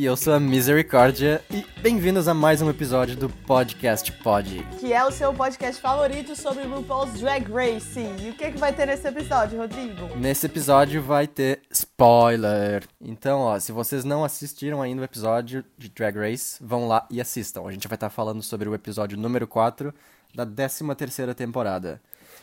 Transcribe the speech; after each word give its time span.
e 0.00 0.06
eu 0.06 0.16
sou 0.16 0.32
a 0.32 0.40
Misericórdia 0.40 1.44
e 1.50 1.62
bem-vindos 1.82 2.26
a 2.26 2.32
mais 2.32 2.62
um 2.62 2.70
episódio 2.70 3.14
do 3.14 3.28
Podcast 3.28 4.10
Pod. 4.10 4.66
Que 4.78 4.94
é 4.94 5.04
o 5.04 5.10
seu 5.10 5.30
podcast 5.34 5.78
favorito 5.78 6.34
sobre 6.34 6.64
RuPaul's 6.64 7.20
Drag 7.20 7.46
Race. 7.52 8.00
E 8.00 8.30
o 8.30 8.32
que, 8.32 8.50
que 8.50 8.56
vai 8.56 8.72
ter 8.72 8.86
nesse 8.86 9.06
episódio, 9.06 9.58
Rodrigo? 9.58 10.16
Nesse 10.16 10.46
episódio 10.46 11.02
vai 11.02 11.26
ter 11.26 11.60
spoiler. 11.70 12.82
Então, 12.98 13.40
ó, 13.40 13.60
se 13.60 13.72
vocês 13.72 14.02
não 14.02 14.24
assistiram 14.24 14.80
ainda 14.80 15.02
o 15.02 15.04
episódio 15.04 15.62
de 15.76 15.90
Drag 15.90 16.16
Race, 16.16 16.56
vão 16.62 16.88
lá 16.88 17.06
e 17.10 17.20
assistam. 17.20 17.66
A 17.66 17.70
gente 17.70 17.86
vai 17.86 17.96
estar 17.96 18.08
falando 18.08 18.42
sobre 18.42 18.70
o 18.70 18.74
episódio 18.74 19.18
número 19.18 19.46
4 19.46 19.92
da 20.34 20.46
13 20.46 20.94
terceira 20.94 21.34
temporada. 21.34 22.00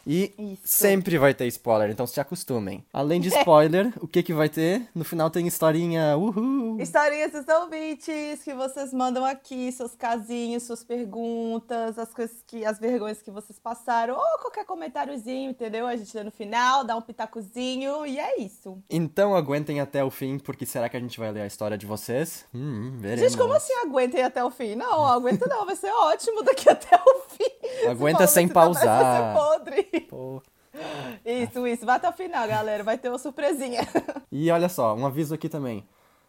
E 0.07 0.33
Isso. 0.37 0.61
sempre 0.63 1.17
vai 1.17 1.33
ter 1.33 1.45
spoiler, 1.47 1.89
então 1.89 2.07
se 2.07 2.19
acostumem. 2.19 2.83
Além 2.93 3.19
de 3.19 3.27
spoiler, 3.37 3.91
o 3.99 4.07
que 4.07 4.23
que 4.23 4.33
vai 4.33 4.47
ter? 4.47 4.87
No 4.95 5.03
final 5.03 5.29
tem 5.29 5.45
historinha, 5.45 6.15
uhul! 6.17 6.79
Historinhas 6.79 7.33
dos 7.33 7.47
ouvintes 7.47 8.41
que 8.43 8.53
vocês 8.53 8.93
mandam 8.93 9.25
aqui, 9.25 9.71
seus 9.71 9.93
casinhos, 9.95 10.63
suas 10.63 10.83
perguntas, 10.83 11.99
as 11.99 12.13
coisas 12.13 12.37
que. 12.47 12.65
as 12.65 12.79
vergonhas 12.79 13.21
que 13.21 13.29
vocês 13.29 13.59
passaram, 13.59 14.15
ou 14.15 14.39
qualquer 14.39 14.65
comentáriozinho, 14.65 15.51
entendeu? 15.51 15.85
A 15.85 15.95
gente 15.95 16.15
lê 16.15 16.23
no 16.23 16.31
final, 16.31 16.85
dá 16.85 16.95
um 16.95 17.01
pitacozinho 17.01 18.05
e 18.05 18.17
é 18.17 18.39
isso. 18.39 18.81
Então 18.89 19.35
aguentem 19.35 19.81
até 19.81 20.03
o 20.03 20.09
fim, 20.09 20.39
porque 20.39 20.65
será 20.65 20.87
que 20.87 20.95
a 20.95 20.99
gente 20.99 21.19
vai 21.19 21.31
ler 21.31 21.41
a 21.41 21.47
história 21.47 21.77
de 21.77 21.85
vocês? 21.85 22.45
Hum, 22.53 22.97
veremos. 22.97 23.31
Gente, 23.31 23.37
como 23.37 23.53
assim 23.53 23.73
aguentem 23.85 24.23
até 24.23 24.43
o 24.43 24.49
fim? 24.49 24.75
Não, 24.75 25.05
aguenta 25.05 25.47
não, 25.47 25.65
vai 25.65 25.75
ser 25.75 25.91
ótimo 25.91 26.43
daqui 26.43 26.69
até 26.71 26.95
o 26.95 27.19
fim. 27.29 27.57
Você 27.81 27.87
Aguenta 27.87 28.17
falou 28.19 28.33
sem 28.33 28.47
tá, 28.47 28.53
pausar. 28.53 29.03
Vai 29.03 29.33
ser 29.33 29.39
podre. 29.39 29.87
Pô. 30.01 30.41
Isso, 31.25 31.65
isso. 31.65 31.85
Vai 31.85 31.95
até 31.95 32.07
o 32.07 32.13
final, 32.13 32.47
galera. 32.47 32.83
Vai 32.83 32.97
ter 32.97 33.09
uma 33.09 33.17
surpresinha. 33.17 33.81
E 34.31 34.51
olha 34.51 34.67
só, 34.69 34.93
um 34.93 35.05
aviso 35.05 35.33
aqui 35.33 35.47
também. 35.47 35.87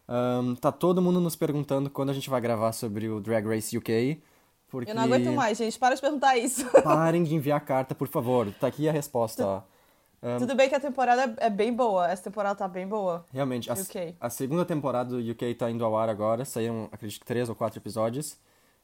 Ahn, 0.08 0.54
tá 0.54 0.70
todo 0.72 1.02
mundo 1.02 1.20
nos 1.20 1.34
perguntando 1.36 1.90
quando 1.90 2.10
a 2.10 2.12
gente 2.12 2.30
vai 2.30 2.40
gravar 2.40 2.72
sobre 2.72 3.08
o 3.08 3.20
Drag 3.20 3.46
Race 3.46 3.76
UK. 3.76 4.22
Porque 4.68 4.90
Eu 4.90 4.94
não 4.94 5.02
aguento 5.02 5.32
mais, 5.32 5.58
gente. 5.58 5.78
Para 5.78 5.94
de 5.94 6.00
perguntar 6.00 6.36
isso. 6.38 6.64
parem 6.82 7.24
de 7.24 7.34
enviar 7.34 7.60
carta, 7.60 7.94
por 7.94 8.06
favor. 8.08 8.50
Tá 8.60 8.68
aqui 8.68 8.88
a 8.88 8.92
resposta, 8.92 9.44
ó. 9.44 9.62
Ahn, 10.22 10.38
Tudo 10.38 10.54
bem 10.54 10.68
que 10.68 10.74
a 10.74 10.80
temporada 10.80 11.34
é 11.38 11.50
bem 11.50 11.72
boa. 11.72 12.08
Essa 12.08 12.24
temporada 12.24 12.54
tá 12.54 12.68
bem 12.68 12.86
boa. 12.86 13.24
Realmente, 13.32 13.70
a, 13.70 13.74
a 14.20 14.30
segunda 14.30 14.64
temporada 14.64 15.10
do 15.10 15.30
UK 15.32 15.54
tá 15.54 15.70
indo 15.70 15.84
ao 15.84 15.96
ar 15.96 16.08
agora. 16.08 16.44
Saíram, 16.44 16.88
acredito 16.92 17.20
que 17.20 17.26
três 17.26 17.48
ou 17.48 17.54
quatro 17.54 17.78
episódios. 17.78 18.38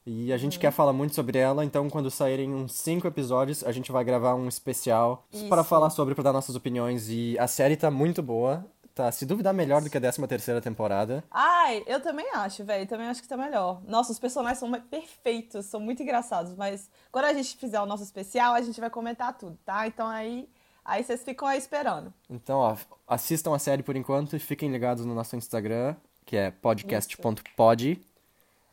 E 0.05 0.31
a 0.31 0.35
Uhum. 0.35 0.39
gente 0.39 0.59
quer 0.59 0.71
falar 0.71 0.93
muito 0.93 1.15
sobre 1.15 1.39
ela, 1.39 1.65
então 1.65 1.89
quando 1.89 2.11
saírem 2.11 2.53
uns 2.53 2.73
cinco 2.73 3.07
episódios, 3.07 3.63
a 3.63 3.71
gente 3.71 3.91
vai 3.91 4.03
gravar 4.03 4.35
um 4.35 4.47
especial 4.47 5.25
para 5.49 5.63
falar 5.63 5.89
sobre, 5.89 6.13
para 6.13 6.25
dar 6.25 6.33
nossas 6.33 6.55
opiniões. 6.55 7.09
E 7.09 7.37
a 7.39 7.47
série 7.47 7.75
tá 7.75 7.89
muito 7.89 8.21
boa. 8.21 8.65
Tá, 8.93 9.11
se 9.11 9.25
duvidar, 9.25 9.53
melhor 9.53 9.81
do 9.81 9.89
que 9.89 9.97
a 9.97 9.99
13 9.99 10.25
terceira 10.25 10.61
temporada. 10.61 11.21
Ai, 11.29 11.83
eu 11.85 11.99
também 11.99 12.29
acho, 12.33 12.63
velho. 12.63 12.87
Também 12.87 13.07
acho 13.07 13.21
que 13.21 13.27
tá 13.27 13.35
melhor. 13.35 13.81
Nossa, 13.85 14.13
os 14.13 14.19
personagens 14.19 14.57
são 14.57 14.71
perfeitos, 14.83 15.65
são 15.65 15.81
muito 15.81 16.01
engraçados. 16.01 16.55
Mas 16.55 16.89
quando 17.11 17.25
a 17.25 17.33
gente 17.33 17.57
fizer 17.57 17.81
o 17.81 17.85
nosso 17.85 18.03
especial, 18.03 18.53
a 18.53 18.61
gente 18.61 18.79
vai 18.79 18.89
comentar 18.89 19.37
tudo, 19.37 19.57
tá? 19.65 19.85
Então 19.85 20.07
aí, 20.07 20.47
aí 20.85 21.03
vocês 21.03 21.23
ficam 21.25 21.45
aí 21.45 21.57
esperando. 21.57 22.13
Então, 22.29 22.59
ó, 22.59 22.77
assistam 23.05 23.53
a 23.53 23.59
série 23.59 23.83
por 23.83 23.97
enquanto 23.97 24.33
e 24.33 24.39
fiquem 24.39 24.71
ligados 24.71 25.05
no 25.05 25.13
nosso 25.13 25.35
Instagram, 25.35 25.93
que 26.25 26.37
é 26.37 26.49
podcast.pod. 26.51 27.99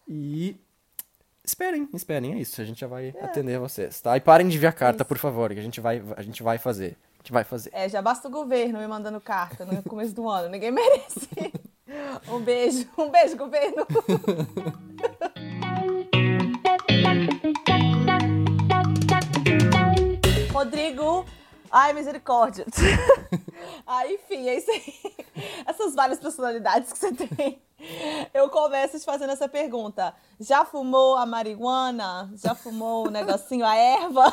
E 0.06 0.56
esperem, 1.44 1.88
esperem, 1.94 2.34
é 2.34 2.38
isso. 2.38 2.60
A 2.60 2.64
gente 2.64 2.80
já 2.80 2.86
vai 2.86 3.14
atender 3.20 3.58
vocês, 3.58 4.00
tá? 4.00 4.16
E 4.16 4.20
parem 4.20 4.48
de 4.48 4.56
enviar 4.56 4.72
carta, 4.72 5.02
Isso. 5.02 5.08
por 5.08 5.18
favor, 5.18 5.52
que 5.52 5.60
a 5.60 5.62
gente 5.62 5.80
vai, 5.80 6.02
a 6.16 6.22
gente 6.22 6.42
vai 6.42 6.58
fazer. 6.58 6.96
A 7.14 7.22
gente 7.22 7.32
vai 7.32 7.44
fazer. 7.44 7.70
É, 7.72 7.88
já 7.88 8.02
basta 8.02 8.28
o 8.28 8.30
governo 8.30 8.78
me 8.78 8.86
mandando 8.86 9.20
carta 9.20 9.64
no 9.64 9.82
começo 9.82 10.14
do 10.14 10.28
ano. 10.28 10.48
Ninguém 10.48 10.70
merece. 10.72 11.28
Um 12.28 12.40
beijo. 12.40 12.88
Um 12.98 13.10
beijo, 13.10 13.36
governo. 13.36 13.86
Rodrigo. 20.52 21.21
Ai, 21.72 21.94
misericórdia. 21.94 22.66
Aí, 23.86 24.14
enfim, 24.20 24.46
é 24.46 24.58
isso 24.58 24.70
aí. 24.70 24.94
Essas 25.66 25.94
várias 25.94 26.20
personalidades 26.20 26.92
que 26.92 26.98
você 26.98 27.12
tem. 27.14 27.62
Eu 28.34 28.50
começo 28.50 28.98
te 28.98 29.04
fazendo 29.06 29.32
essa 29.32 29.48
pergunta. 29.48 30.14
Já 30.38 30.66
fumou 30.66 31.16
a 31.16 31.24
marihuana? 31.24 32.30
Já 32.34 32.54
fumou 32.54 33.06
o 33.06 33.10
negocinho, 33.10 33.64
a 33.64 33.74
erva? 33.74 34.30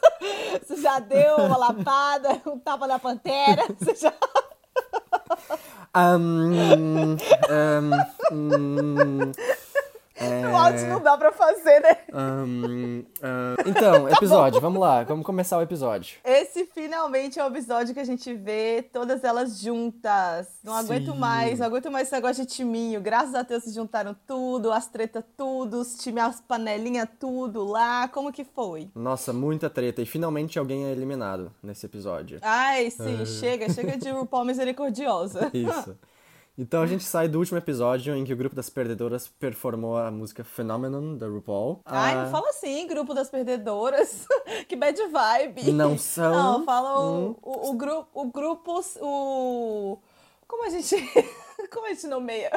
Você 0.66 0.82
já 0.82 0.98
deu 0.98 1.36
uma 1.36 1.56
lapada, 1.56 2.42
um 2.46 2.58
tapa 2.58 2.88
na 2.88 2.98
pantera? 2.98 3.66
Você 3.78 3.94
já... 3.94 4.12
Ahn, 5.94 7.16
ahn, 7.48 7.92
hum, 8.32 9.32
é, 10.20 10.48
O 10.48 10.56
áudio 10.56 10.86
não 10.86 11.00
dá 11.00 11.16
pra 11.16 11.32
fazer, 11.32 11.80
né? 11.80 11.96
ahn. 12.12 13.04
Então, 13.66 14.08
episódio, 14.10 14.60
vamos 14.60 14.80
lá, 14.80 15.04
vamos 15.04 15.24
começar 15.24 15.58
o 15.58 15.62
episódio. 15.62 16.18
Esse 16.24 16.64
finalmente 16.66 17.38
é 17.38 17.44
o 17.44 17.48
episódio 17.48 17.94
que 17.94 18.00
a 18.00 18.04
gente 18.04 18.32
vê 18.34 18.82
todas 18.92 19.24
elas 19.24 19.60
juntas. 19.60 20.48
Não 20.62 20.74
aguento 20.74 21.12
Sim. 21.12 21.18
mais, 21.18 21.58
não 21.58 21.66
aguento 21.66 21.90
mais 21.90 22.08
esse 22.08 22.14
negócio 22.14 22.44
de 22.44 22.50
timinho. 22.52 23.00
Graças 23.00 23.34
a 23.34 23.42
Deus 23.42 23.64
se 23.64 23.72
juntaram 23.72 24.16
tudo, 24.26 24.72
as 24.72 24.86
tretas 24.86 25.24
tudo, 25.36 25.80
os 25.80 25.94
times, 25.96 26.22
as 26.24 26.40
panelinhas 26.40 27.08
tudo 27.18 27.64
lá. 27.64 28.08
Como 28.08 28.32
que 28.32 28.44
foi? 28.44 28.90
Nossa, 28.94 29.32
muita 29.32 29.70
treta. 29.70 30.02
E 30.02 30.06
finalmente 30.06 30.58
alguém 30.58 30.86
é 30.86 30.90
eliminado 30.90 31.52
nesse 31.62 31.86
episódio. 31.86 32.38
Ai, 32.42 32.90
sim, 32.90 33.24
chega, 33.26 33.68
chega 33.72 33.96
de 33.96 34.10
RuPaul 34.10 34.44
misericordiosa. 34.46 35.50
Isso. 35.52 35.96
Então 36.60 36.82
a 36.82 36.86
gente 36.86 37.04
sai 37.04 37.28
do 37.28 37.38
último 37.38 37.56
episódio 37.56 38.16
em 38.16 38.24
que 38.24 38.32
o 38.32 38.36
grupo 38.36 38.56
das 38.56 38.68
perdedoras 38.68 39.28
performou 39.28 39.96
a 39.96 40.10
música 40.10 40.42
Phenomenon 40.42 41.16
da 41.16 41.28
RuPaul. 41.28 41.80
Ai, 41.84 42.14
Ah, 42.14 42.24
não 42.24 42.30
fala 42.32 42.48
assim, 42.50 42.84
grupo 42.88 43.14
das 43.14 43.30
perdedoras. 43.30 44.26
que 44.68 44.74
bad 44.74 45.00
vibe. 45.06 45.70
Não 45.72 45.96
são. 45.98 46.32
Não, 46.58 46.64
fala 46.64 46.98
o, 47.00 47.28
Hum. 47.30 47.36
o, 47.42 47.70
o, 47.70 47.72
grupo, 47.74 48.08
o 48.12 48.24
grupo, 48.32 48.80
o... 49.00 49.98
Como 50.48 50.66
a 50.66 50.68
gente... 50.70 50.96
Como 51.72 51.86
a 51.86 51.90
gente 51.90 52.06
nomeia? 52.08 52.50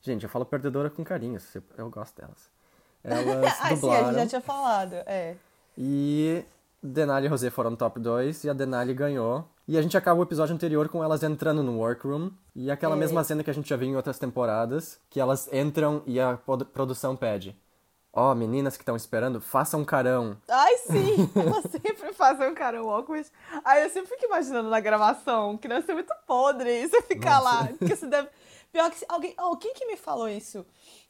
Gente, 0.00 0.22
eu 0.24 0.28
falo 0.30 0.44
perdedora 0.44 0.88
com 0.90 1.02
carinho, 1.04 1.38
eu- 1.76 1.90
gosto 1.90 2.16
delas. 2.20 2.50
Elas 3.02 3.26
Ah, 3.44 3.50
sim, 3.50 3.62
a 3.64 3.74
dublaram 3.74 4.06
gente 4.08 4.14
já 4.16 4.26
tinha 4.26 4.40
falado, 4.40 4.94
é. 5.06 5.34
e 5.76 6.44
Denali 6.82 7.26
e 7.26 7.28
Rosé 7.28 7.48
foram 7.50 7.74
top 7.74 7.98
2 7.98 8.44
e 8.44 8.50
a 8.50 8.52
Denali 8.52 8.92
ganhou. 8.94 9.44
E 9.70 9.78
a 9.78 9.82
gente 9.82 9.96
acaba 9.96 10.18
o 10.18 10.24
episódio 10.24 10.52
anterior 10.52 10.88
com 10.88 11.00
elas 11.04 11.22
entrando 11.22 11.62
no 11.62 11.78
workroom 11.78 12.32
e 12.56 12.72
aquela 12.72 12.96
É. 12.96 12.98
mesma 12.98 13.22
cena 13.22 13.44
que 13.44 13.50
a 13.50 13.54
gente 13.54 13.68
já 13.68 13.76
viu 13.76 13.86
em 13.86 13.94
outras 13.94 14.18
temporadas, 14.18 14.98
que 15.08 15.20
elas 15.20 15.48
entram 15.52 16.02
e 16.06 16.18
a 16.18 16.36
produção 16.72 17.14
pede. 17.14 17.56
Ó, 18.12 18.34
meninas 18.34 18.76
que 18.76 18.82
estão 18.82 18.96
esperando, 18.96 19.40
façam 19.40 19.78
um 19.78 19.84
carão. 19.84 20.36
Ai, 20.48 20.76
sim! 20.78 21.30
Ela 21.38 21.62
sempre 21.62 22.12
faz 22.12 22.40
um 22.40 22.52
cara 22.52 22.80
awkward. 22.80 23.30
Aí 23.64 23.84
eu 23.84 23.90
sempre 23.90 24.08
fico 24.10 24.24
imaginando 24.26 24.68
na 24.68 24.80
gravação 24.80 25.56
que 25.56 25.68
deve 25.68 25.86
ser 25.86 25.94
muito 25.94 26.12
podre. 26.26 26.88
Você 26.88 27.00
ficar 27.02 27.38
lá. 27.38 27.68
Porque 27.78 27.94
você 27.94 28.08
deve. 28.08 28.28
Pior 28.72 28.90
que 28.90 28.98
se 28.98 29.06
alguém. 29.08 29.32
Oh, 29.38 29.56
quem 29.56 29.72
que 29.74 29.86
me 29.86 29.96
falou 29.96 30.28
isso? 30.28 30.66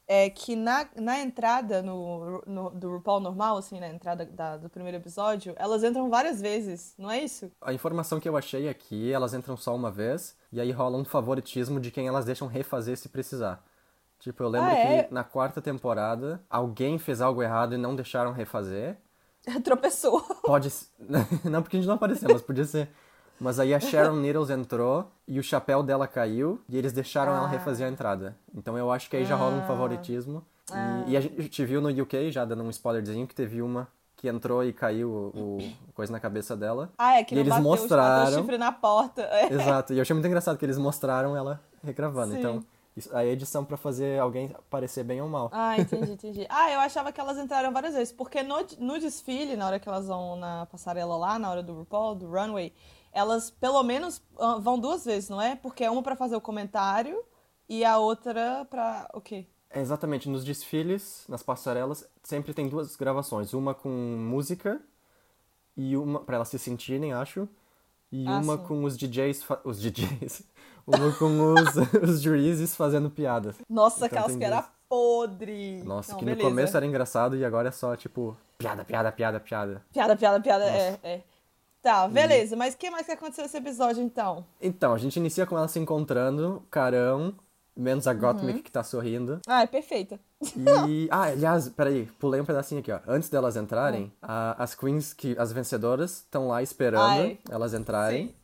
É 0.07 0.29
que 0.29 0.55
na, 0.55 0.87
na 0.95 1.19
entrada 1.21 1.81
no, 1.81 2.43
no- 2.45 2.69
do 2.71 2.89
RuPaul 2.91 3.21
normal, 3.21 3.57
assim, 3.57 3.79
na 3.79 3.87
entrada 3.87 4.25
da- 4.25 4.57
do 4.57 4.69
primeiro 4.69 4.97
episódio, 4.97 5.53
elas 5.57 5.83
entram 5.83 6.09
várias 6.09 6.41
vezes, 6.41 6.93
não 6.97 7.09
é 7.09 7.19
isso? 7.23 7.49
A 7.61 7.71
informação 7.71 8.19
que 8.19 8.27
eu 8.27 8.35
achei 8.35 8.67
aqui, 8.67 9.11
elas 9.11 9.33
entram 9.33 9.55
só 9.55 9.73
uma 9.73 9.89
vez, 9.89 10.35
e 10.51 10.59
aí 10.59 10.69
rola 10.71 10.97
um 10.97 11.05
favoritismo 11.05 11.79
de 11.79 11.91
quem 11.91 12.07
elas 12.07 12.25
deixam 12.25 12.47
refazer 12.47 12.97
se 12.97 13.07
precisar. 13.07 13.63
Tipo, 14.19 14.43
eu 14.43 14.49
lembro 14.49 14.69
Ah, 14.69 14.73
é? 14.77 15.03
que 15.03 15.13
na 15.13 15.23
quarta 15.23 15.61
temporada, 15.61 16.43
alguém 16.49 16.99
fez 16.99 17.21
algo 17.21 17.41
errado 17.41 17.73
e 17.73 17.77
não 17.77 17.95
deixaram 17.95 18.33
refazer. 18.33 18.97
Tropeçou. 19.63 20.21
Pode. 20.43 20.71
não, 21.49 21.63
porque 21.63 21.77
a 21.77 21.79
gente 21.79 21.87
não 21.87 21.95
apareceu, 21.95 22.29
mas 22.31 22.41
podia 22.41 22.65
ser. 22.65 22.89
Mas 23.41 23.59
aí 23.59 23.73
a 23.73 23.79
Sharon 23.81 24.15
Needles 24.17 24.49
entrou 24.51 25.11
e 25.27 25.39
o 25.39 25.43
chapéu 25.43 25.81
dela 25.81 26.07
caiu 26.07 26.61
e 26.69 26.77
eles 26.77 26.93
deixaram 26.93 27.33
ela 27.35 27.45
Ah. 27.45 27.49
refazer 27.49 27.87
a 27.87 27.89
entrada. 27.89 28.37
Então 28.53 28.77
eu 28.77 28.91
acho 28.91 29.09
que 29.09 29.17
aí 29.17 29.25
já 29.25 29.35
rola 29.35 29.55
um 29.55 29.65
favoritismo. 29.65 30.43
E- 30.69 30.73
Ah. 30.73 31.03
E, 31.07 31.17
a 31.17 31.21
gente 31.21 31.65
viu 31.65 31.81
no 31.81 31.89
UK, 31.89 32.31
já 32.31 32.45
dando 32.45 32.63
um 32.63 32.69
spoilerzinho, 32.69 33.27
que 33.27 33.35
teve 33.35 33.61
uma 33.61 33.87
que 34.15 34.27
entrou 34.29 34.63
e 34.63 34.71
caiu 34.71 35.09
o, 35.09 35.57
o 35.57 35.57
coisa 35.95 36.11
na 36.13 36.19
cabeça 36.19 36.55
dela. 36.55 36.91
Ah, 36.97 37.17
é 37.19 37.23
que 37.23 37.33
E 37.33 37.39
eles 37.39 37.49
bateu, 37.49 37.63
mostraram- 37.63 38.31
o 38.37 38.39
chifre 38.41 38.57
na 38.59 38.71
porta. 38.71 39.27
Exato, 39.51 39.91
e 39.93 39.97
eu 39.97 40.01
achei 40.03 40.13
muito 40.13 40.27
engraçado 40.27 40.57
que 40.57 40.63
eles 40.63 40.77
mostraram 40.77 41.35
ela 41.35 41.59
regravando. 41.83 42.33
Sim. 42.33 42.39
Então, 42.39 42.63
a 43.13 43.25
edição 43.25 43.65
pra 43.65 43.75
fazer 43.77 44.19
alguém 44.19 44.55
parecer 44.69 45.03
bem 45.03 45.19
ou 45.21 45.27
mal. 45.27 45.49
Ah, 45.51 45.77
entendi, 45.79 46.11
entendi. 46.11 46.45
Ah, 46.49 46.71
eu 46.71 46.79
achava 46.79 47.11
que 47.11 47.19
elas 47.19 47.37
entraram 47.37 47.71
várias 47.73 47.95
vezes, 47.95 48.13
porque 48.13 48.43
no, 48.43 48.57
no 48.79 48.99
desfile, 48.99 49.55
na 49.57 49.65
hora 49.65 49.79
que 49.79 49.89
elas 49.89 50.07
vão 50.07 50.35
na 50.35 50.65
passarela 50.67 51.17
lá, 51.17 51.39
na 51.39 51.49
hora 51.49 51.63
do 51.63 51.73
RuPaul, 51.73 52.13
do 52.15 52.27
runway, 52.29 52.71
elas 53.11 53.49
pelo 53.51 53.81
menos 53.83 54.21
ah, 54.39 54.57
vão 54.59 54.79
duas 54.79 55.05
vezes, 55.05 55.29
não 55.29 55.41
é? 55.41 55.55
Porque 55.55 55.83
é 55.83 55.91
uma 55.91 56.01
pra 56.03 56.15
fazer 56.15 56.35
o 56.35 56.41
comentário 56.41 57.23
e 57.69 57.83
a 57.85 57.97
outra 57.97 58.65
pra 58.69 59.09
o 59.13 59.21
quê? 59.21 59.45
É, 59.69 59.79
exatamente, 59.79 60.27
nos 60.27 60.43
desfiles, 60.43 61.23
nas 61.29 61.41
passarelas, 61.41 62.05
sempre 62.23 62.53
tem 62.53 62.67
duas 62.67 62.95
gravações. 62.97 63.53
Uma 63.53 63.73
com 63.73 63.87
música 63.89 64.81
e 65.77 65.95
uma 65.95 66.19
para 66.19 66.35
elas 66.35 66.49
se 66.49 66.59
sentirem, 66.59 67.13
acho. 67.13 67.47
e 68.11 68.27
Ah, 68.27 68.39
uma 68.39 68.57
sim. 68.57 68.63
com 68.65 68.83
os 68.83 68.97
DJs. 68.97 69.45
Os 69.63 69.79
DJs. 69.81 70.43
Uma 70.87 71.13
com 71.13 71.53
os, 71.53 71.75
os 72.09 72.21
juízes 72.23 72.75
fazendo 72.75 73.07
piadas. 73.09 73.55
Nossa, 73.69 74.07
Então 74.07 74.19
aquelas 74.19 74.35
que 74.35 74.43
era 74.43 74.63
podre. 74.89 75.83
Nossa, 75.83 76.13
Não, 76.13 76.19
que 76.19 76.25
beleza. 76.25 76.43
no 76.43 76.49
começo 76.49 76.75
era 76.75 76.85
engraçado 76.85 77.37
e 77.37 77.45
agora 77.45 77.69
é 77.69 77.71
só, 77.71 77.95
tipo, 77.95 78.35
piada, 78.57 78.83
piada, 78.83 79.11
piada, 79.11 79.39
piada. 79.39 79.85
Piada, 79.93 80.15
piada, 80.17 80.41
piada, 80.41 80.65
é, 80.65 80.99
é. 81.03 81.23
Tá, 81.81 82.07
beleza. 82.07 82.55
Mas 82.55 82.73
o 82.73 82.77
que 82.77 82.89
mais 82.89 83.05
que 83.05 83.11
aconteceu 83.11 83.43
nesse 83.43 83.57
episódio, 83.57 84.03
então? 84.03 84.45
Então, 84.61 84.93
a 84.93 84.97
gente 84.97 85.15
inicia 85.17 85.45
com 85.45 85.57
ela 85.57 85.67
se 85.67 85.79
encontrando, 85.79 86.61
carão, 86.69 87.33
menos 87.75 88.07
a 88.07 88.13
Gottmik 88.13 88.57
Uhum. 88.57 88.63
que 88.63 88.71
tá 88.71 88.83
sorrindo. 88.83 89.39
Ah, 89.47 89.63
é 89.63 89.67
perfeita. 89.67 90.19
E. 90.87 91.07
Ah, 91.11 91.23
aliás, 91.23 91.69
peraí, 91.69 92.05
pulei 92.19 92.39
um 92.39 92.45
pedacinho 92.45 92.81
aqui, 92.81 92.91
ó. 92.91 92.99
Antes 93.07 93.29
delas 93.29 93.55
entrarem, 93.55 94.11
Ah. 94.21 94.55
a- 94.59 94.63
as 94.63 94.75
queens, 94.75 95.13
que, 95.13 95.35
as 95.39 95.51
vencedoras, 95.51 96.17
estão 96.17 96.47
lá 96.47 96.61
esperando 96.61 97.01
Ai. 97.21 97.39
elas 97.49 97.73
entrarem. 97.73 98.27
Sim. 98.27 98.35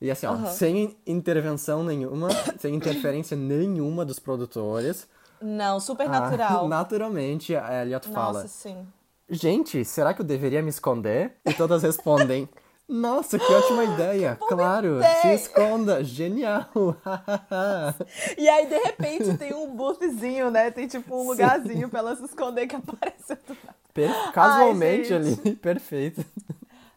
E 0.00 0.10
assim, 0.10 0.26
ó, 0.26 0.32
Aham. 0.32 0.46
sem 0.46 0.96
intervenção 1.06 1.82
nenhuma, 1.84 2.28
sem 2.58 2.74
interferência 2.74 3.36
nenhuma 3.36 4.04
dos 4.04 4.18
produtores. 4.18 5.06
Não, 5.40 5.78
super 5.78 6.06
ah, 6.06 6.20
natural. 6.20 6.66
naturalmente, 6.68 7.54
a 7.54 7.82
Elliot 7.82 8.08
fala: 8.08 8.42
Nossa, 8.42 8.48
sim. 8.48 8.86
Gente, 9.30 9.84
será 9.84 10.14
que 10.14 10.20
eu 10.22 10.24
deveria 10.26 10.62
me 10.62 10.70
esconder? 10.70 11.32
E 11.44 11.52
todas 11.52 11.82
respondem: 11.82 12.48
Nossa, 12.88 13.38
que 13.38 13.52
ótima 13.52 13.84
ideia! 13.94 14.38
Claro, 14.48 15.00
se 15.02 15.18
ideia." 15.18 15.34
esconda! 15.34 16.02
Genial! 16.04 16.66
E 18.38 18.48
aí, 18.48 18.66
de 18.66 18.78
repente, 18.78 19.36
tem 19.36 19.52
um 19.54 19.74
boothzinho, 19.74 20.50
né? 20.50 20.70
Tem 20.70 20.86
tipo 20.86 21.14
um 21.14 21.26
lugarzinho 21.28 21.88
pra 21.88 21.98
ela 22.00 22.16
se 22.16 22.24
esconder 22.24 22.66
que 22.66 22.76
aparece 22.76 23.34
do 23.46 23.56
nada. 23.64 23.76
Per- 23.92 24.32
Casualmente 24.32 25.08
gente. 25.08 25.40
ali, 25.42 25.56
perfeito. 25.56 26.24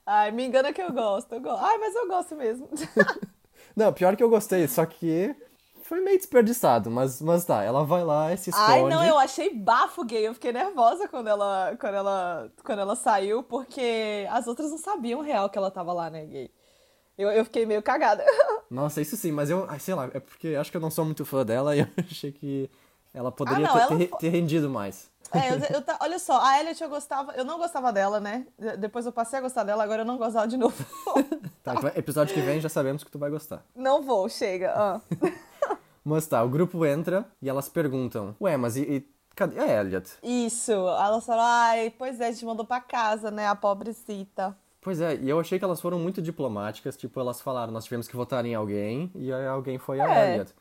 Ai, 0.05 0.31
me 0.31 0.45
engana 0.45 0.71
que 0.71 0.81
eu 0.81 0.91
gosto. 0.91 1.33
Eu 1.33 1.41
gosto. 1.41 1.63
Ai, 1.63 1.77
mas 1.77 1.95
eu 1.95 2.07
gosto 2.07 2.35
mesmo. 2.35 2.69
Não, 3.75 3.91
pior 3.93 4.15
que 4.15 4.23
eu 4.23 4.29
gostei, 4.29 4.67
só 4.67 4.85
que 4.85 5.35
foi 5.91 5.99
meio 5.99 6.17
desperdiçado, 6.17 6.89
mas, 6.89 7.21
mas 7.21 7.43
tá, 7.43 7.61
ela 7.63 7.83
vai 7.83 8.01
lá 8.01 8.31
e 8.31 8.37
se 8.37 8.49
esconde. 8.49 8.71
Ai, 8.71 8.83
não, 8.87 9.03
eu 9.03 9.19
achei 9.19 9.53
bafo 9.53 10.05
gay. 10.05 10.25
Eu 10.25 10.33
fiquei 10.33 10.53
nervosa 10.53 11.05
quando 11.05 11.27
ela, 11.27 11.75
quando 11.77 11.95
ela, 11.95 12.49
quando 12.63 12.79
ela 12.79 12.95
saiu, 12.95 13.43
porque 13.43 14.25
as 14.31 14.47
outras 14.47 14.71
não 14.71 14.77
sabiam 14.77 15.19
real 15.19 15.49
que 15.49 15.57
ela 15.57 15.69
tava 15.69 15.91
lá, 15.91 16.09
né, 16.09 16.25
gay. 16.25 16.49
Eu, 17.17 17.29
eu 17.29 17.43
fiquei 17.43 17.65
meio 17.65 17.83
cagada. 17.83 18.23
Nossa, 18.71 19.01
isso 19.01 19.17
sim, 19.17 19.33
mas 19.33 19.49
eu, 19.49 19.67
sei 19.79 19.93
lá, 19.93 20.09
é 20.13 20.21
porque 20.21 20.55
acho 20.55 20.71
que 20.71 20.77
eu 20.77 20.81
não 20.81 20.89
sou 20.89 21.03
muito 21.03 21.25
fã 21.25 21.45
dela 21.45 21.75
e 21.75 21.81
eu 21.81 21.87
achei 22.09 22.31
que 22.31 22.71
ela 23.13 23.29
poderia 23.29 23.67
não, 23.67 23.73
ter, 23.73 23.79
ela 23.81 23.97
ter- 23.97 24.11
ter 24.17 24.29
rendido 24.29 24.69
mais. 24.69 25.11
É, 25.33 25.51
eu, 25.51 25.55
eu 25.57 25.83
olha 25.99 26.19
só, 26.19 26.39
a 26.41 26.57
Elliot 26.61 26.81
eu 26.81 26.89
gostava, 26.89 27.33
eu 27.33 27.43
não 27.43 27.57
gostava 27.57 27.91
dela, 27.91 28.21
né? 28.21 28.47
De- 28.57 28.77
Depois 28.77 29.05
eu 29.05 29.11
passei 29.11 29.39
a 29.39 29.41
gostar 29.41 29.65
dela, 29.65 29.83
agora 29.83 30.03
eu 30.03 30.05
não 30.05 30.17
gosto 30.17 30.35
dela 30.35 30.47
de 30.47 30.55
novo. 30.55 30.73
Tá, 31.63 31.75
episódio 31.95 32.33
que 32.33 32.41
vem 32.41 32.59
já 32.59 32.69
sabemos 32.69 33.03
que 33.03 33.11
tu 33.11 33.19
vai 33.19 33.29
gostar. 33.29 33.63
não 33.75 34.01
vou, 34.01 34.27
chega. 34.27 34.73
ah. 34.75 34.99
Mas 36.03 36.25
tá, 36.27 36.43
o 36.43 36.49
grupo 36.49 36.85
entra 36.85 37.25
e 37.41 37.49
elas 37.49 37.69
perguntam: 37.69 38.35
Ué, 38.41 38.57
mas 38.57 38.75
e, 38.75 38.81
e 38.81 39.07
cadê 39.35 39.59
a 39.59 39.81
Elliot? 39.81 40.09
Isso, 40.23 40.71
elas 40.71 41.25
falaram, 41.25 41.43
ai, 41.47 41.93
pois 41.97 42.19
é, 42.19 42.27
a 42.27 42.31
gente 42.31 42.45
mandou 42.45 42.65
pra 42.65 42.79
casa, 42.81 43.29
né, 43.31 43.47
a 43.47 43.55
pobrecita. 43.55 44.57
Pois 44.81 44.99
é, 44.99 45.15
e 45.15 45.29
eu 45.29 45.39
achei 45.39 45.59
que 45.59 45.65
elas 45.65 45.79
foram 45.79 45.99
muito 45.99 46.21
diplomáticas, 46.21 46.97
tipo, 46.97 47.19
elas 47.19 47.39
falaram, 47.39 47.71
nós 47.71 47.83
tivemos 47.83 48.07
que 48.07 48.15
votar 48.15 48.43
em 48.45 48.55
alguém, 48.55 49.11
e 49.13 49.31
aí 49.31 49.45
alguém 49.45 49.77
foi 49.77 49.99
a 49.99 50.11
É. 50.11 50.33
Elliot. 50.33 50.53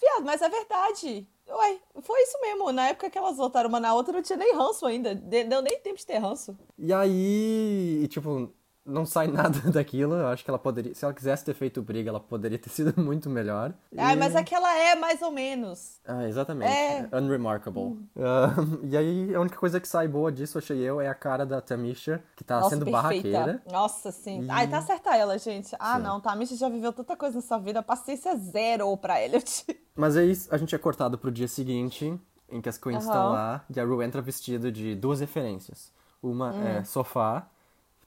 Viado, 0.00 0.24
mas 0.24 0.40
é 0.40 0.48
verdade. 0.48 1.26
Ué, 1.48 1.78
foi 2.00 2.22
isso 2.22 2.40
mesmo. 2.40 2.70
Na 2.72 2.88
época 2.88 3.10
que 3.10 3.18
elas 3.18 3.36
votaram 3.36 3.68
uma 3.68 3.80
na 3.80 3.92
outra, 3.92 4.14
não 4.14 4.22
tinha 4.22 4.38
nem 4.38 4.54
ranço 4.54 4.86
ainda. 4.86 5.14
De- 5.14 5.44
Deu 5.44 5.60
nem 5.60 5.78
tempo 5.80 5.98
de 5.98 6.06
ter 6.06 6.16
ranço. 6.18 6.56
E 6.78 6.92
aí, 6.92 8.00
e, 8.04 8.08
tipo, 8.08 8.50
não 8.84 9.04
sai 9.06 9.26
nada 9.28 9.58
daquilo. 9.70 10.14
Eu 10.14 10.28
acho 10.28 10.44
que 10.44 10.50
ela 10.50 10.58
poderia. 10.58 10.94
Se 10.94 11.04
ela 11.04 11.14
quisesse 11.14 11.44
ter 11.44 11.54
feito 11.54 11.82
briga, 11.82 12.10
ela 12.10 12.20
poderia 12.20 12.58
ter 12.58 12.70
sido 12.70 12.92
muito 13.00 13.28
melhor. 13.30 13.72
Ai, 13.96 14.14
E- 14.14 14.18
mas 14.18 14.34
aquela 14.34 14.74
é 14.76 14.94
mais 14.96 15.20
ou 15.22 15.30
menos. 15.30 16.00
Ah, 16.06 16.26
exatamente. 16.28 16.70
É. 16.72 17.08
Unremarkable. 17.12 17.98
Ah, 18.18 18.54
e 18.82 18.96
aí, 18.96 19.34
a 19.34 19.40
única 19.40 19.56
coisa 19.58 19.80
que 19.80 19.86
sai 19.88 20.08
boa 20.08 20.32
disso, 20.32 20.58
achei 20.58 20.78
eu, 20.78 21.00
é 21.00 21.08
a 21.08 21.14
cara 21.14 21.44
da 21.46 21.60
Tamisha, 21.60 22.22
que 22.36 22.42
tá 22.44 22.56
Nossa, 22.60 22.70
sendo 22.70 22.84
perfeita. 22.86 23.02
barraqueira. 23.02 23.62
Nossa, 23.70 24.10
sim. 24.10 24.44
E- 24.44 24.50
Ai, 24.50 24.68
tá 24.68 24.80
certa 24.82 25.16
ela, 25.16 25.38
gente. 25.38 25.74
Ah, 25.78 25.96
Sim. 25.96 26.02
não, 26.02 26.20
tá. 26.20 26.32
A 26.32 26.36
Misha 26.36 26.56
já 26.56 26.68
viveu 26.68 26.92
tanta 26.92 27.16
coisa 27.16 27.36
nessa 27.36 27.58
vida. 27.58 27.82
Paciência 27.82 28.36
zero 28.36 28.96
pra 28.96 29.22
Elliot. 29.22 29.64
Mas 29.94 30.16
aí 30.16 30.32
a 30.50 30.56
gente 30.56 30.74
é 30.74 30.78
cortado 30.78 31.18
pro 31.18 31.30
dia 31.30 31.46
seguinte, 31.48 32.18
em 32.50 32.60
que 32.60 32.68
as 32.68 32.78
queens 32.78 33.04
estão 33.04 33.14
Aham. 33.26 33.32
lá, 33.32 33.64
e 33.74 33.78
a 33.78 33.84
Ru 33.84 34.02
entra 34.02 34.20
vestido 34.22 34.72
de 34.72 34.94
duas 34.94 35.20
referências. 35.20 35.92
Uma 36.22 36.50
Hum. 36.52 36.66
é 36.66 36.84
sofá, 36.84 37.46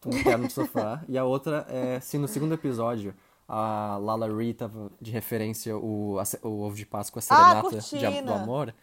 um 0.10 0.24
terno 0.24 0.48
de 0.48 0.54
sofá, 0.54 1.04
e 1.08 1.18
a 1.18 1.24
outra 1.24 1.66
é, 1.70 2.00
se 2.00 2.18
no 2.18 2.28
segundo 2.28 2.54
episódio 2.54 3.14
a 3.48 3.98
Lala 4.02 4.28
Ree 4.34 4.54
tava 4.54 4.90
de 5.02 5.12
referência 5.12 5.78
o, 5.78 6.18
a 6.20 6.48
o 6.48 6.62
ovo 6.62 6.76
de 6.76 6.86
Páscoa, 6.86 7.22
a 7.30 7.34
Ah, 7.34 7.62
Serenata 7.72 7.98
de 7.98 8.06
a- 8.06 8.22
do. 8.22 8.34
Amor. 8.34 8.74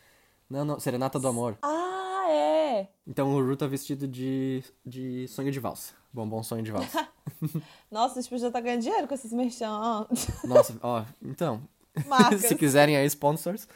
Não, 0.49 0.64
não, 0.64 0.81
Serenata 0.81 1.19
do 1.19 1.28
Amor. 1.28 1.56
Ah, 1.62 2.26
é. 2.31 2.88
Então 3.06 3.32
o 3.34 3.40
Ru 3.44 3.56
tá 3.56 3.67
vestido 3.67 4.06
de, 4.06 4.62
de 4.84 5.26
sonho 5.28 5.50
de 5.50 5.58
valsa. 5.61 5.94
Bombom 6.12 6.43
sonho 6.43 6.62
de 6.62 6.70
valsa. 6.72 7.06
Nossa, 7.90 8.19
a 8.19 8.23
gente 8.23 8.31
podia 8.31 8.49
estar 8.49 8.61
ganhando 8.61 8.82
dinheiro 8.82 9.06
com 9.08 9.14
esses 9.14 9.32
merchan. 9.32 10.06
Nossa, 10.44 10.76
ó, 10.82 11.05
então, 11.23 11.62
se 12.38 12.55
quiserem 12.56 12.96
aí 12.96 13.06
sponsors, 13.06 13.69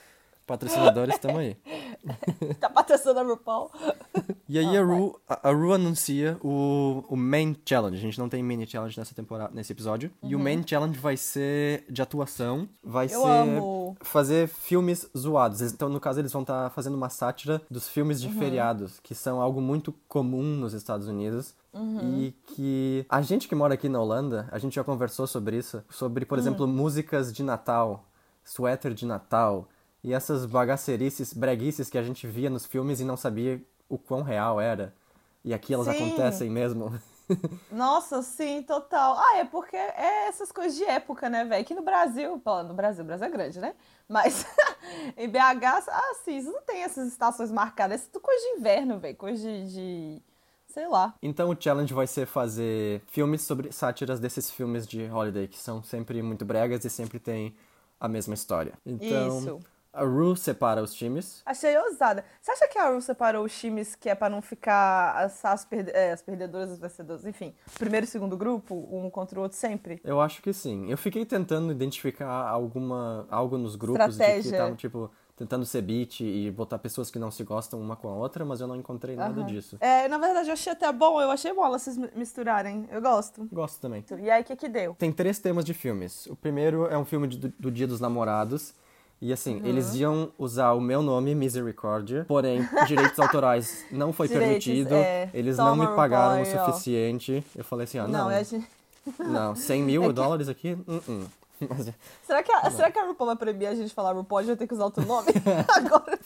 patrocinadores, 0.47 1.19
tamo 1.19 1.39
aí. 1.39 1.57
tá 2.61 2.69
patrocinando 2.71 3.21
a 3.21 3.23
RuPaul. 3.23 3.71
E 4.47 4.59
aí 4.59 4.77
a 4.77 4.83
Ru, 4.85 5.19
a, 5.27 5.49
a 5.49 5.53
Ru 5.53 5.73
anuncia 5.73 6.39
o, 6.43 7.03
o 7.09 7.17
Main 7.17 7.57
Challenge. 7.65 7.97
A 7.97 8.01
gente 8.01 8.19
não 8.19 8.29
tem 8.29 8.43
Mini 8.43 8.67
Challenge 8.67 8.97
nessa 8.99 9.15
temporada, 9.15 9.51
nesse 9.55 9.73
episódio. 9.73 10.11
E 10.23 10.37
o 10.37 10.39
Main 10.39 10.63
Challenge 10.67 10.99
vai 10.99 11.17
ser 11.17 11.85
de 11.91 12.03
atuação. 12.03 12.69
Vai 12.83 13.07
Uhum. 13.07 13.13
Eu 13.15 13.21
ser 13.23 13.29
amo. 13.29 13.97
fazer 14.03 14.47
filmes 14.47 15.09
zoados. 15.17 15.63
Então, 15.63 15.89
no 15.89 15.99
caso, 15.99 16.21
eles 16.21 16.31
vão 16.31 16.43
estar 16.43 16.69
fazendo 16.71 16.95
uma 16.95 17.09
sátira 17.09 17.63
dos 17.71 17.89
filmes 17.89 18.23
Uhum. 18.23 18.31
de 18.31 18.39
feriados, 18.39 19.01
que 19.01 19.15
são 19.15 19.41
algo 19.41 19.63
muito 19.63 19.93
comum 20.07 20.43
nos 20.43 20.75
Estados 20.75 21.09
Unidos. 21.09 21.55
Uhum. 21.73 22.19
E 22.21 22.33
que 22.55 23.07
a 23.09 23.23
gente 23.23 23.49
que 23.49 23.55
mora 23.55 23.73
aqui 23.75 23.89
na 23.89 23.99
Holanda, 23.99 24.47
a 24.53 24.59
gente 24.59 24.75
já 24.75 24.85
conversou 24.85 25.27
sobre 25.27 25.57
isso. 25.57 25.83
Sobre, 25.89 26.27
por 26.27 26.39
exemplo, 26.39 26.69
músicas 26.69 27.33
de 27.33 27.43
Natal, 27.43 28.05
suéter 28.45 28.93
de 28.93 29.07
Natal. 29.07 29.67
E 30.05 30.13
essas 30.13 30.45
bagacerices, 30.45 31.33
breguices 31.33 31.89
que 31.89 31.97
a 31.97 32.03
gente 32.03 32.27
via 32.27 32.51
nos 32.51 32.67
filmes 32.67 33.01
e 33.01 33.05
não 33.05 33.17
sabia 33.17 33.61
o 33.89 33.97
quão 33.97 34.23
real 34.23 34.61
era. 34.61 34.95
E 35.43 35.55
aqui 35.55 35.73
elas 35.73 35.87
Sim. 35.87 35.93
acontecem 35.93 36.51
mesmo. 36.51 36.93
Nossa, 37.73 38.21
sim, 38.23 38.63
total. 38.63 39.17
Ah, 39.19 39.39
é 39.39 39.45
porque 39.47 39.75
é 39.77 40.29
essas 40.29 40.53
coisas 40.53 40.77
de 40.77 40.85
época, 40.85 41.31
né, 41.31 41.45
velho? 41.45 41.63
Aqui 41.63 41.75
no 41.75 41.83
Brasil, 41.83 42.41
no 42.69 42.75
Brasil, 42.75 43.03
o 43.03 43.07
Brasil 43.07 43.27
é 43.27 43.31
grande, 43.31 43.59
né? 43.59 43.75
Mas 44.07 44.47
em 45.17 45.27
BH, 45.27 45.89
ah, 45.89 46.15
sim, 46.23 46.43
não 46.43 46.61
tem 46.63 46.83
essas 46.83 47.09
estações 47.09 47.51
marcadas. 47.51 48.03
É 48.03 48.07
tudo 48.07 48.21
coisa 48.23 48.41
de 48.41 48.61
inverno, 48.61 48.99
velho. 48.99 49.17
Coisa 49.17 49.43
de, 49.43 49.73
de- 49.73 50.23
Sei 50.67 50.87
lá. 50.89 51.15
Então 51.23 51.51
o 51.51 51.57
challenge 51.59 51.95
vai 51.95 52.07
ser 52.07 52.27
fazer 52.27 53.01
filmes 53.07 53.43
sobre 53.43 53.71
sátiras 53.73 54.19
desses 54.21 54.51
filmes 54.51 54.87
de 54.87 55.05
holiday, 55.09 55.47
que 55.47 55.59
são 55.59 55.83
sempre 55.83 56.21
muito 56.21 56.45
bregas 56.45 56.85
e 56.85 56.91
sempre 56.91 57.19
tem 57.19 57.55
a 58.01 58.09
mesma 58.09 58.35
história. 58.35 58.75
Então, 58.85 59.39
Isso. 59.39 59.61
A 59.95 60.03
Ru 60.05 60.35
separa 60.37 60.83
os 60.83 60.93
times. 60.93 61.43
Achei 61.47 61.77
ousada. 61.79 62.25
Você 62.41 62.51
acha 62.51 62.69
que 62.69 62.79
a 62.79 62.91
Ru 62.91 63.01
separou 63.01 63.45
os 63.45 63.57
times 63.59 63.95
que 63.95 64.09
é 64.09 64.15
pra 64.15 64.29
não 64.29 64.43
ficar 64.43 65.15
as, 65.17 65.45
as, 65.45 65.65
perde- 65.65 65.93
é, 65.93 66.13
as 66.13 66.21
perdedoras 66.21 66.71
e 66.71 66.73
os 66.73 66.79
vencedores? 66.79 67.25
Enfim, 67.25 67.55
primeiro 67.79 68.05
e 68.05 68.09
segundo 68.09 68.37
grupo, 68.37 68.75
um 68.91 69.09
contra 69.09 69.39
o 69.39 69.43
outro 69.43 69.57
sempre? 69.57 70.01
Eu 70.05 70.21
acho 70.21 70.43
que 70.43 70.53
sim. 70.53 70.91
Eu 70.91 70.99
fiquei 70.99 71.25
tentando 71.25 71.71
identificar 71.73 72.49
alguma 72.49 73.27
algo 73.31 73.57
nos 73.57 73.77
grupos 73.77 74.03
de 74.17 74.19
que 74.19 74.23
Estratégia. 74.25 74.51
estavam, 74.51 74.77
tipo, 74.77 75.11
tentando 75.37 75.65
ser 75.67 75.83
beat 75.83 76.21
e 76.21 76.51
botar 76.51 76.79
pessoas 76.79 77.11
que 77.11 77.19
não 77.19 77.31
se 77.31 77.43
gostam 77.45 77.81
uma 77.81 77.97
com 77.97 78.09
a 78.09 78.15
outra, 78.15 78.45
mas 78.45 78.61
eu 78.61 78.67
não 78.69 78.77
encontrei 78.77 79.17
nada 79.17 79.41
Aham. 79.41 79.47
disso. 79.47 79.77
É, 79.81 80.07
na 80.09 80.19
verdade, 80.19 80.49
eu 80.49 80.53
achei 80.53 80.73
até 80.73 80.91
bom. 80.93 81.21
Eu 81.21 81.31
achei 81.31 81.53
bom 81.53 81.65
elas 81.65 81.83
se 81.83 81.99
misturarem. 82.17 82.89
Eu 82.91 83.01
gosto. 83.03 83.49
Gosto 83.53 83.81
também. 83.81 84.05
E 84.19 84.31
aí, 84.31 84.43
o 84.43 84.45
que 84.45 84.55
que 84.57 84.69
deu? 84.69 84.95
Tem 84.95 85.13
três 85.13 85.39
temas 85.39 85.65
de 85.65 85.75
filmes. 85.75 86.27
O 86.27 86.37
primeiro 86.37 86.87
é 86.87 86.97
um 86.97 87.05
filme 87.05 87.27
de- 87.27 87.39
do, 87.39 87.49
do 87.59 87.71
Dia 87.71 87.87
dos 87.87 88.01
Namorados. 88.01 88.75
E 89.21 89.33
assim, 89.33 89.57
Uhum. 89.61 89.67
eles 89.67 89.95
iam 89.95 90.31
usar 90.39 90.73
o 90.73 90.81
meu 90.81 91.01
nome, 91.03 91.35
Misericordia, 91.35 92.25
porém, 92.29 92.61
direitos 92.87 93.19
autorais 93.19 93.85
não 93.91 94.13
foi 94.13 94.29
Direitos, 94.29 94.65
permitido. 94.65 94.95
é. 94.95 95.31
Eles 95.33 95.57
Toma, 95.57 95.71
não 95.71 95.77
me 95.77 95.97
pagaram 95.97 96.43
o 96.43 96.45
RuPaul, 96.45 96.67
suficiente. 96.67 97.45
Eu 97.57 97.65
falei 97.65 97.85
assim, 97.85 97.99
ó, 97.99 98.07
Não, 98.07 98.25
não, 98.25 98.31
é 98.31 98.43
de- 98.43 98.63
não, 99.19 99.55
100 99.55 99.83
mil 99.83 100.05
É 100.05 100.07
que- 100.09 100.13
dólares 100.13 100.49
aqui? 100.49 100.73
Uh 100.87 100.99
-uh. 100.99 101.27
Mas, 101.71 101.91
Será 102.27 102.43
que, 102.43 102.53
a, 102.53 102.71
será 102.71 102.91
que 102.91 102.99
a 102.99 103.07
RuPaul 103.07 103.29
vai 103.29 103.37
proibir 103.37 103.67
a 103.69 103.75
gente 103.75 103.89
de 103.89 103.95
falar 103.95 104.13
RuPaul? 104.13 104.39
A 104.41 104.43
gente 104.43 104.49
vai 104.51 104.57
ter 104.59 104.67
que 104.67 104.75
usar 104.75 104.85
outro 104.85 105.07
nome? 105.07 105.29
Agora, 105.69 106.19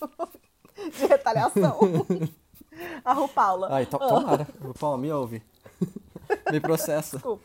de 0.98 1.06
retaliação. 1.06 1.78
A 3.04 3.12
RuPaula. 3.12 3.68
ai, 3.70 3.86
to 3.86 3.98
tomara. 3.98 4.46
Paulo, 4.80 4.98
me 4.98 5.12
ouve. 5.12 5.42
me 6.50 6.58
processa. 6.60 7.16
Desculpa. 7.18 7.42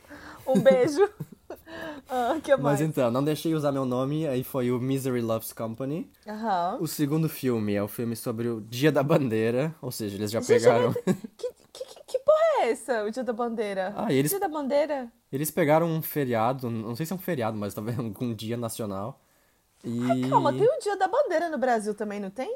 Um 0.48 0.60
beijo. 0.60 1.08
Ah, 2.10 2.38
que 2.44 2.52
mais? 2.56 2.80
Mas 2.80 2.82
então, 2.82 3.10
não 3.10 3.24
deixei 3.24 3.54
usar 3.56 3.72
meu 3.72 3.86
nome, 3.86 4.28
aí 4.28 4.44
foi 4.44 4.72
o 4.72 4.80
Misery 4.80 5.22
Loves 5.22 5.54
Company. 5.54 6.12
Aham. 6.28 6.78
O 6.82 6.88
segundo 6.88 7.30
filme 7.30 7.74
é 7.74 7.82
o 7.82 7.88
filme 7.88 8.16
sobre 8.16 8.48
o 8.50 8.62
Dia 8.62 8.92
da 8.92 9.02
Bandeira, 9.02 9.74
ou 9.82 9.92
seja, 9.92 10.16
eles 10.18 10.32
já 10.32 10.40
Gente, 10.42 10.48
pegaram... 10.60 10.94
Que, 11.38 11.48
que, 11.72 11.86
que- 12.06 12.20
porra 12.20 12.38
é 12.62 12.72
essa, 12.72 13.04
o 13.04 13.10
Dia 13.12 13.24
da 13.24 13.34
Bandeira? 13.34 13.94
Ah, 13.96 14.12
eles- 14.14 14.32
Dia 14.32 14.40
da 14.40 14.48
Bandeira? 14.48 15.12
Eles 15.32 15.50
pegaram 15.50 15.88
um 15.88 16.02
feriado, 16.02 16.70
não 16.70 16.96
sei 16.96 17.06
se 17.06 17.14
é 17.14 17.16
um 17.16 17.20
feriado, 17.20 17.58
mas 17.58 17.74
talvez 17.74 17.98
um 18.00 18.34
dia 18.34 18.56
nacional. 18.58 19.20
E. 19.84 20.30
Calma, 20.30 20.54
tem 20.54 20.68
o 20.68 20.80
Dia 20.80 20.96
da 20.98 21.08
Bandeira 21.08 21.50
no 21.50 21.58
Brasil 21.58 21.94
também, 21.96 22.20
não 22.20 22.30
tem? 22.30 22.56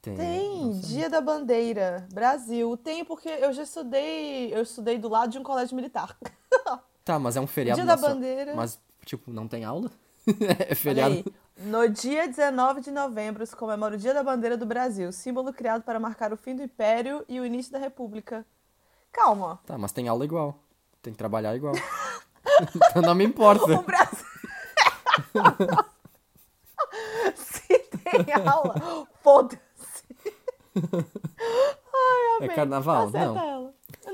Tem. 0.00 0.14
Tem. 0.16 0.70
Dia 0.80 1.10
da 1.10 1.20
Bandeira, 1.20 2.06
Brasil. 2.12 2.76
Tem 2.76 3.04
porque 3.04 3.28
eu 3.28 3.52
já 3.52 3.64
estudei, 3.64 4.54
eu 4.54 4.62
estudei 4.62 4.96
do 4.98 5.08
lado 5.08 5.30
de 5.32 5.38
um 5.38 5.42
colégio 5.42 5.74
militar. 5.74 6.16
Tá, 7.06 7.18
mas 7.20 7.36
é 7.36 7.40
um 7.40 7.46
feriado 7.46 7.80
Dia 7.80 7.86
da 7.86 7.96
Bandeira. 7.96 8.52
Mas, 8.56 8.80
tipo, 9.04 9.30
não 9.30 9.46
tem 9.46 9.64
aula? 9.64 9.88
é 10.68 10.74
feriado. 10.74 11.24
No 11.56 11.88
dia 11.88 12.26
19 12.26 12.80
de 12.80 12.90
novembro 12.90 13.46
se 13.46 13.54
comemora 13.54 13.94
o 13.94 13.98
Dia 13.98 14.12
da 14.12 14.24
Bandeira 14.24 14.56
do 14.56 14.66
Brasil, 14.66 15.12
símbolo 15.12 15.52
criado 15.52 15.84
para 15.84 16.00
marcar 16.00 16.32
o 16.32 16.36
fim 16.36 16.56
do 16.56 16.64
Império 16.64 17.24
e 17.28 17.38
o 17.38 17.46
início 17.46 17.70
da 17.70 17.78
República. 17.78 18.44
Calma. 19.12 19.60
Tá, 19.64 19.78
mas 19.78 19.92
tem 19.92 20.08
aula 20.08 20.24
igual. 20.24 20.58
Tem 21.00 21.12
que 21.12 21.18
trabalhar 21.18 21.54
igual. 21.54 21.74
então 22.74 23.02
não 23.02 23.14
me 23.14 23.24
importa. 23.24 23.72
O 23.72 23.84
Brasil. 23.84 24.26
Se 27.36 27.78
tem 27.78 28.34
aula, 28.44 29.06
foda-se. 29.22 29.60
Ai, 30.74 32.36
amei. 32.36 32.48
É 32.48 32.52
carnaval? 32.52 33.06
Acerta 33.06 33.32
Não. 33.32 33.48
ela. 33.48 33.65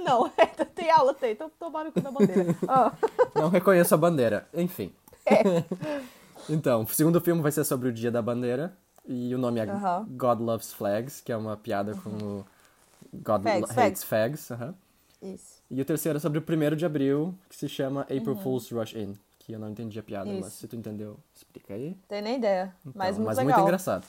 Não, 0.03 0.31
é, 0.37 0.47
tem 0.47 0.91
aula, 0.91 1.15
tem. 1.15 1.33
Então 1.33 1.51
tomaram 1.59 1.91
o 1.91 1.93
cu 1.93 2.01
da 2.01 2.11
bandeira. 2.11 2.57
Ah. 2.69 2.93
Não 3.35 3.49
reconheço 3.49 3.95
a 3.95 3.99
bandeira. 3.99 4.47
Enfim. 4.55 4.93
É. 5.27 5.43
então, 6.49 6.83
o 6.83 6.89
segundo 6.89 7.21
filme 7.21 7.43
vai 7.43 7.53
ser 7.53 7.65
sobre 7.65 7.89
o 7.89 7.93
Dia 7.93 8.11
da 8.11 8.23
Bandeira. 8.23 8.77
E 9.05 9.35
o 9.35 9.39
nome 9.39 9.61
é. 9.61 9.67
God 9.67 10.41
Loves 10.41 10.73
Flags, 10.73 11.21
que 11.21 11.33
é 11.33 11.37
uma 11.37 11.57
piada 11.57 11.95
com 11.97 12.11
o 12.11 12.47
God 13.13 13.43
Fags, 13.43 13.79
Hates 13.79 14.05
Fags. 14.05 14.51
aham. 14.51 14.75
Isso. 15.21 15.63
E 15.71 15.81
o 15.81 15.85
terceiro 15.85 16.19
é 16.19 16.21
sobre 16.21 16.39
o 16.39 16.43
1 16.43 16.77
de 16.77 16.85
abril, 16.85 17.35
que 17.49 17.57
se 17.57 17.69
chama 17.69 18.03
April 18.03 18.37
Fool's 18.37 18.71
Rush 18.71 18.95
In. 18.95 19.17
Que 19.39 19.53
eu 19.53 19.59
não 19.59 19.71
entendi 19.71 19.99
a 19.99 20.03
piada, 20.03 20.31
mas 20.31 20.49
Isso. 20.49 20.57
se 20.59 20.69
tu 20.69 20.77
entendeu, 20.77 21.17
explica 21.35 21.75
aí. 21.75 21.97
Tem 22.09 22.23
nem 22.23 22.37
ideia. 22.37 22.75
Então, 22.81 22.93
mas 22.95 23.17
muito 23.17 23.27
mas 23.27 23.39
legal. 23.39 23.55
muito 23.55 23.67
engraçado. 23.67 24.07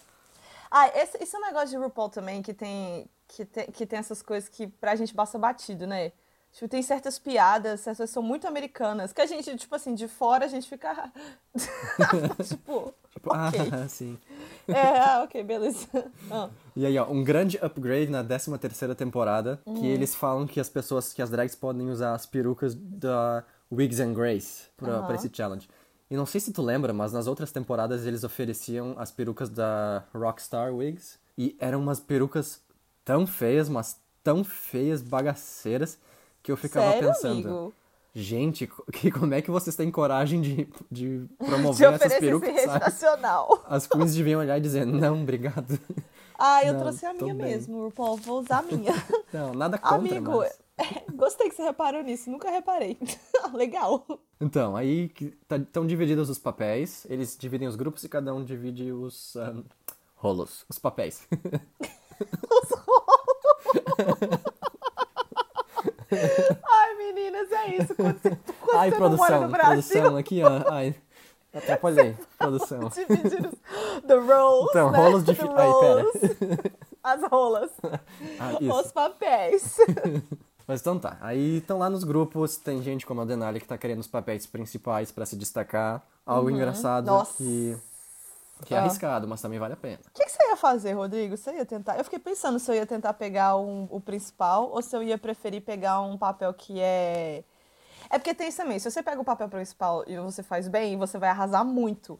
Ah, 0.69 0.87
esse, 0.89 1.17
esse 1.21 1.35
é 1.35 1.39
um 1.39 1.41
negócio 1.43 1.69
de 1.69 1.77
RuPaul 1.77 2.09
também 2.09 2.41
que 2.41 2.53
tem, 2.53 3.07
que 3.27 3.45
tem, 3.45 3.65
que 3.71 3.85
tem 3.85 3.99
essas 3.99 4.21
coisas 4.21 4.49
que 4.49 4.67
pra 4.67 4.95
gente 4.95 5.13
passa 5.13 5.37
batido, 5.39 5.85
né? 5.87 6.11
Tipo, 6.51 6.67
tem 6.67 6.83
certas 6.83 7.17
piadas, 7.17 7.79
certas 7.81 8.11
são 8.11 8.21
muito 8.21 8.47
americanas, 8.47 9.11
que 9.11 9.19
a 9.21 9.25
gente, 9.25 9.55
tipo 9.57 9.73
assim, 9.73 9.95
de 9.95 10.07
fora 10.07 10.45
a 10.45 10.47
gente 10.47 10.69
fica. 10.69 11.11
tipo, 12.43 12.93
Tipo, 13.11 13.29
ok. 13.31 13.59
ah, 13.71 13.87
sim. 13.89 14.19
É, 14.67 14.99
ah, 14.99 15.21
ok, 15.23 15.43
beleza. 15.43 15.87
Ah. 16.31 16.49
E 16.75 16.85
aí, 16.85 16.97
ó, 16.97 17.07
um 17.09 17.23
grande 17.23 17.57
upgrade 17.61 18.09
na 18.11 18.23
13 18.23 18.57
terceira 18.59 18.93
temporada, 18.95 19.59
Hum. 19.65 19.75
que 19.75 19.87
eles 19.87 20.13
falam 20.15 20.45
que 20.47 20.59
as 20.59 20.69
pessoas, 20.69 21.11
que 21.13 21.21
as 21.21 21.29
drags 21.29 21.55
podem 21.55 21.89
usar 21.89 22.13
as 22.13 22.25
perucas 22.25 22.75
da 22.75 23.43
Wigs 23.71 23.99
and 23.99 24.13
Grace 24.13 24.63
pra, 24.77 25.01
pra 25.03 25.15
esse 25.15 25.29
challenge. 25.33 25.67
E 26.09 26.15
não 26.15 26.25
sei 26.27 26.39
se 26.39 26.51
tu 26.53 26.61
lembra, 26.61 26.93
mas 26.93 27.11
nas 27.13 27.25
outras 27.27 27.51
temporadas 27.51 28.05
eles 28.05 28.23
ofereciam 28.23 28.93
as 28.99 29.11
perucas 29.11 29.49
da 29.49 30.03
Rockstar 30.13 30.71
Wigs. 30.73 31.17
E 31.35 31.55
eram 31.59 31.79
umas 31.79 31.99
perucas 31.99 32.61
tão 33.03 33.25
feias, 33.27 33.69
mas 33.69 33.99
tão 34.23 34.43
feias, 34.43 35.01
bagaceiras, 35.01 35.97
que 36.41 36.51
eu 36.51 36.57
ficava 36.57 36.91
Sério, 36.91 37.09
pensando... 37.09 37.31
amigo? 37.49 37.73
Gente, 38.15 38.69
que, 38.91 39.09
como 39.09 39.33
é 39.33 39.41
que 39.41 39.49
vocês 39.49 39.75
têm 39.75 39.89
coragem 39.89 40.39
de, 40.39 40.67
de 40.91 41.19
De 41.25 41.27
promover 41.47 41.87
essas 41.87 41.95
oferecer 41.95 42.05
esse 42.05 42.19
perucas, 42.19 42.49
rede 42.49 42.61
sabe? 42.65 42.85
nacional. 42.85 43.63
As 43.67 43.87
queens 43.87 44.13
deviam 44.13 44.39
olhar 44.39 44.57
e 44.57 44.61
dizer, 44.61 44.85
não, 44.85 45.23
obrigado. 45.23 45.79
Ah, 46.37 46.63
eu 46.63 46.73
Não, 46.73 46.81
trouxe 46.81 47.05
a 47.07 47.13
minha 47.13 47.33
bem. 47.33 47.45
mesmo, 47.47 47.85
RuPaul. 47.85 48.17
Vou 48.17 48.41
usar 48.41 48.59
a 48.59 48.61
minha. 48.63 48.91
Não, 49.33 49.53
nada 49.53 49.77
contra, 49.77 49.95
Amigo, 49.95 50.39
mas... 50.39 50.59
é, 50.77 51.03
gostei 51.13 51.49
que 51.49 51.55
você 51.55 51.63
reparou 51.63 52.03
nisso. 52.03 52.29
Nunca 52.29 52.49
reparei. 52.51 52.97
Legal. 53.53 54.05
Então, 54.41 54.75
aí 54.75 55.11
estão 55.49 55.85
divididos 55.87 56.29
os 56.29 56.37
papéis, 56.37 57.05
eles 57.09 57.37
dividem 57.37 57.67
os 57.67 57.75
grupos 57.75 58.03
e 58.03 58.09
cada 58.09 58.33
um 58.33 58.43
divide 58.43 58.91
os 58.91 59.35
ahn, 59.37 59.63
rolos, 60.15 60.65
os 60.69 60.77
papéis. 60.77 61.27
Ai, 66.11 66.95
meninas, 66.95 67.51
é 67.51 67.77
isso. 67.77 67.95
Quando 67.95 68.19
você, 68.19 68.37
quando 68.61 68.77
Ai, 68.77 68.89
você 68.89 68.92
não 68.92 68.92
mora 68.92 68.92
produção, 69.09 69.49
produção 69.51 70.17
aqui, 70.17 70.41
ó. 70.43 70.71
Ai, 70.71 70.95
atrapalhei, 71.53 72.15
produção. 72.37 72.79
dividir 72.95 73.45
os 73.45 74.01
the 74.07 74.15
rolls, 74.15 74.69
Então, 74.71 74.91
né? 74.91 74.97
rolos 74.97 75.23
de 75.23 75.31
ai, 75.31 75.37
pera. 75.79 76.73
As 77.03 77.21
rolas. 77.29 77.71
Ah, 78.39 78.57
Os 78.79 78.91
papéis. 78.91 79.77
Mas 80.65 80.79
então 80.79 80.97
tá, 80.97 81.17
aí 81.19 81.57
estão 81.57 81.77
lá 81.77 81.89
nos 81.89 82.05
grupos, 82.05 82.55
tem 82.55 82.81
gente 82.81 83.05
como 83.05 83.19
a 83.19 83.25
Denali 83.25 83.59
que 83.59 83.67
tá 83.67 83.77
querendo 83.77 83.99
os 83.99 84.07
papéis 84.07 84.45
principais 84.45 85.11
pra 85.11 85.25
se 85.25 85.35
destacar. 85.35 86.01
Algo 86.25 86.49
engraçado 86.49 87.09
Uhum. 87.09 87.17
Nossa. 87.17 87.33
que, 87.37 87.77
que 88.65 88.73
é 88.73 88.77
arriscado, 88.77 89.27
mas 89.27 89.41
também 89.41 89.59
vale 89.59 89.73
a 89.73 89.75
pena. 89.77 89.99
O 90.07 90.11
que, 90.13 90.23
que 90.23 90.31
você 90.31 90.41
ia 90.47 90.55
fazer, 90.55 90.93
Rodrigo? 90.93 91.35
Você 91.35 91.51
ia 91.51 91.65
tentar? 91.65 91.97
Eu 91.97 92.03
fiquei 92.05 92.17
pensando 92.19 92.57
se 92.59 92.71
eu 92.71 92.75
ia 92.75 92.85
tentar 92.85 93.11
pegar 93.13 93.57
um- 93.57 93.89
o 93.91 93.99
principal 93.99 94.69
ou 94.71 94.81
se 94.81 94.95
eu 94.95 95.03
ia 95.03 95.17
preferir 95.17 95.61
pegar 95.61 95.99
um 95.99 96.17
papel 96.17 96.53
que 96.53 96.79
é. 96.79 97.43
É 98.13 98.19
porque 98.19 98.33
tem 98.35 98.47
isso 98.47 98.57
também. 98.57 98.77
Se 98.77 98.89
você 98.91 99.01
pega 99.01 99.19
o 99.19 99.25
papel 99.25 99.49
principal 99.49 100.03
e 100.05 100.15
você 100.19 100.43
faz 100.43 100.67
bem, 100.67 100.95
você 100.97 101.17
vai 101.17 101.29
arrasar 101.29 101.65
muito. 101.65 102.19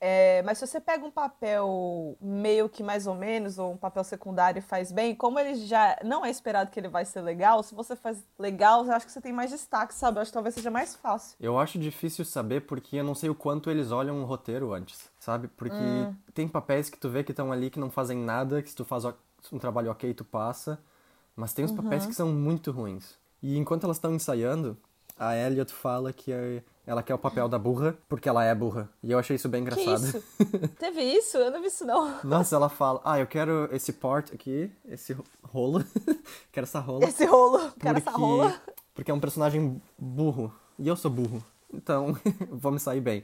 É, 0.00 0.42
mas 0.42 0.56
se 0.56 0.66
você 0.66 0.80
pega 0.80 1.04
um 1.04 1.10
papel 1.10 2.16
meio 2.18 2.66
que 2.66 2.82
mais 2.82 3.06
ou 3.06 3.14
menos, 3.14 3.58
ou 3.58 3.72
um 3.72 3.76
papel 3.76 4.02
secundário 4.04 4.60
e 4.60 4.62
faz 4.62 4.90
bem, 4.90 5.14
como 5.14 5.38
ele 5.38 5.56
já 5.56 5.98
não 6.02 6.24
é 6.24 6.30
esperado 6.30 6.70
que 6.70 6.80
ele 6.80 6.88
vai 6.88 7.04
ser 7.04 7.20
legal, 7.20 7.62
se 7.62 7.74
você 7.74 7.94
faz 7.94 8.24
legal, 8.38 8.86
eu 8.86 8.92
acho 8.92 9.04
que 9.04 9.12
você 9.12 9.20
tem 9.20 9.32
mais 9.32 9.50
destaque, 9.50 9.92
sabe? 9.92 10.16
Eu 10.16 10.22
acho 10.22 10.30
que 10.30 10.34
talvez 10.34 10.54
seja 10.54 10.70
mais 10.70 10.94
fácil. 10.94 11.36
Eu 11.38 11.58
acho 11.58 11.78
difícil 11.78 12.24
saber 12.24 12.62
porque 12.62 12.96
eu 12.96 13.04
não 13.04 13.14
sei 13.14 13.28
o 13.28 13.34
quanto 13.34 13.70
eles 13.70 13.90
olham 13.90 14.22
o 14.22 14.24
roteiro 14.24 14.72
antes, 14.72 15.10
sabe? 15.20 15.48
Porque 15.48 15.82
Hum. 15.82 16.14
tem 16.32 16.48
papéis 16.48 16.88
que 16.88 16.96
tu 16.96 17.10
vê 17.10 17.22
que 17.22 17.32
estão 17.32 17.52
ali 17.52 17.68
que 17.68 17.78
não 17.78 17.90
fazem 17.90 18.16
nada, 18.16 18.62
que 18.62 18.70
se 18.70 18.76
tu 18.76 18.84
faz 18.84 19.04
um 19.52 19.58
trabalho 19.58 19.90
ok, 19.90 20.14
tu 20.14 20.24
passa. 20.24 20.78
Mas 21.36 21.52
tem 21.52 21.64
os 21.66 21.72
papéis 21.72 22.04
Uhum. 22.04 22.08
que 22.08 22.14
são 22.14 22.32
muito 22.32 22.70
ruins. 22.70 23.18
E 23.42 23.56
enquanto 23.58 23.84
elas 23.84 23.96
estão 23.98 24.12
ensaiando, 24.14 24.76
a 25.18 25.36
Elliot 25.36 25.72
fala 25.72 26.12
que 26.12 26.32
é- 26.32 26.62
ela 26.86 27.02
quer 27.02 27.14
o 27.14 27.18
papel 27.18 27.48
da 27.48 27.58
burra 27.58 27.96
porque 28.08 28.28
ela 28.28 28.44
é 28.44 28.54
burra. 28.54 28.88
E 29.02 29.12
eu 29.12 29.18
achei 29.18 29.36
isso 29.36 29.48
bem 29.48 29.60
engraçado. 29.62 30.02
isso? 30.04 30.22
Teve 30.78 31.02
isso? 31.02 31.36
Eu 31.36 31.50
não 31.50 31.60
vi 31.60 31.66
isso, 31.66 31.84
não. 31.84 32.18
Nossa, 32.24 32.56
ela 32.56 32.68
fala, 32.68 33.00
ah, 33.04 33.18
eu 33.18 33.26
quero 33.26 33.68
esse 33.72 33.92
part 33.92 34.32
aqui, 34.34 34.70
esse 34.86 35.14
rolo, 35.42 35.84
quero 36.52 36.64
essa 36.64 36.80
rola. 36.80 37.04
Esse 37.04 37.24
rolo, 37.26 37.70
cara, 37.78 37.98
essa 37.98 38.10
Porque- 38.10 38.20
rola. 38.24 38.54
Porque 38.94 39.10
é 39.10 39.14
um 39.14 39.20
personagem 39.20 39.80
burro. 39.98 40.52
E 40.78 40.88
eu 40.88 40.96
sou 40.96 41.10
burro. 41.10 41.44
Então, 41.72 42.16
vou 42.50 42.72
me 42.72 42.80
sair 42.80 43.00
bem. 43.00 43.20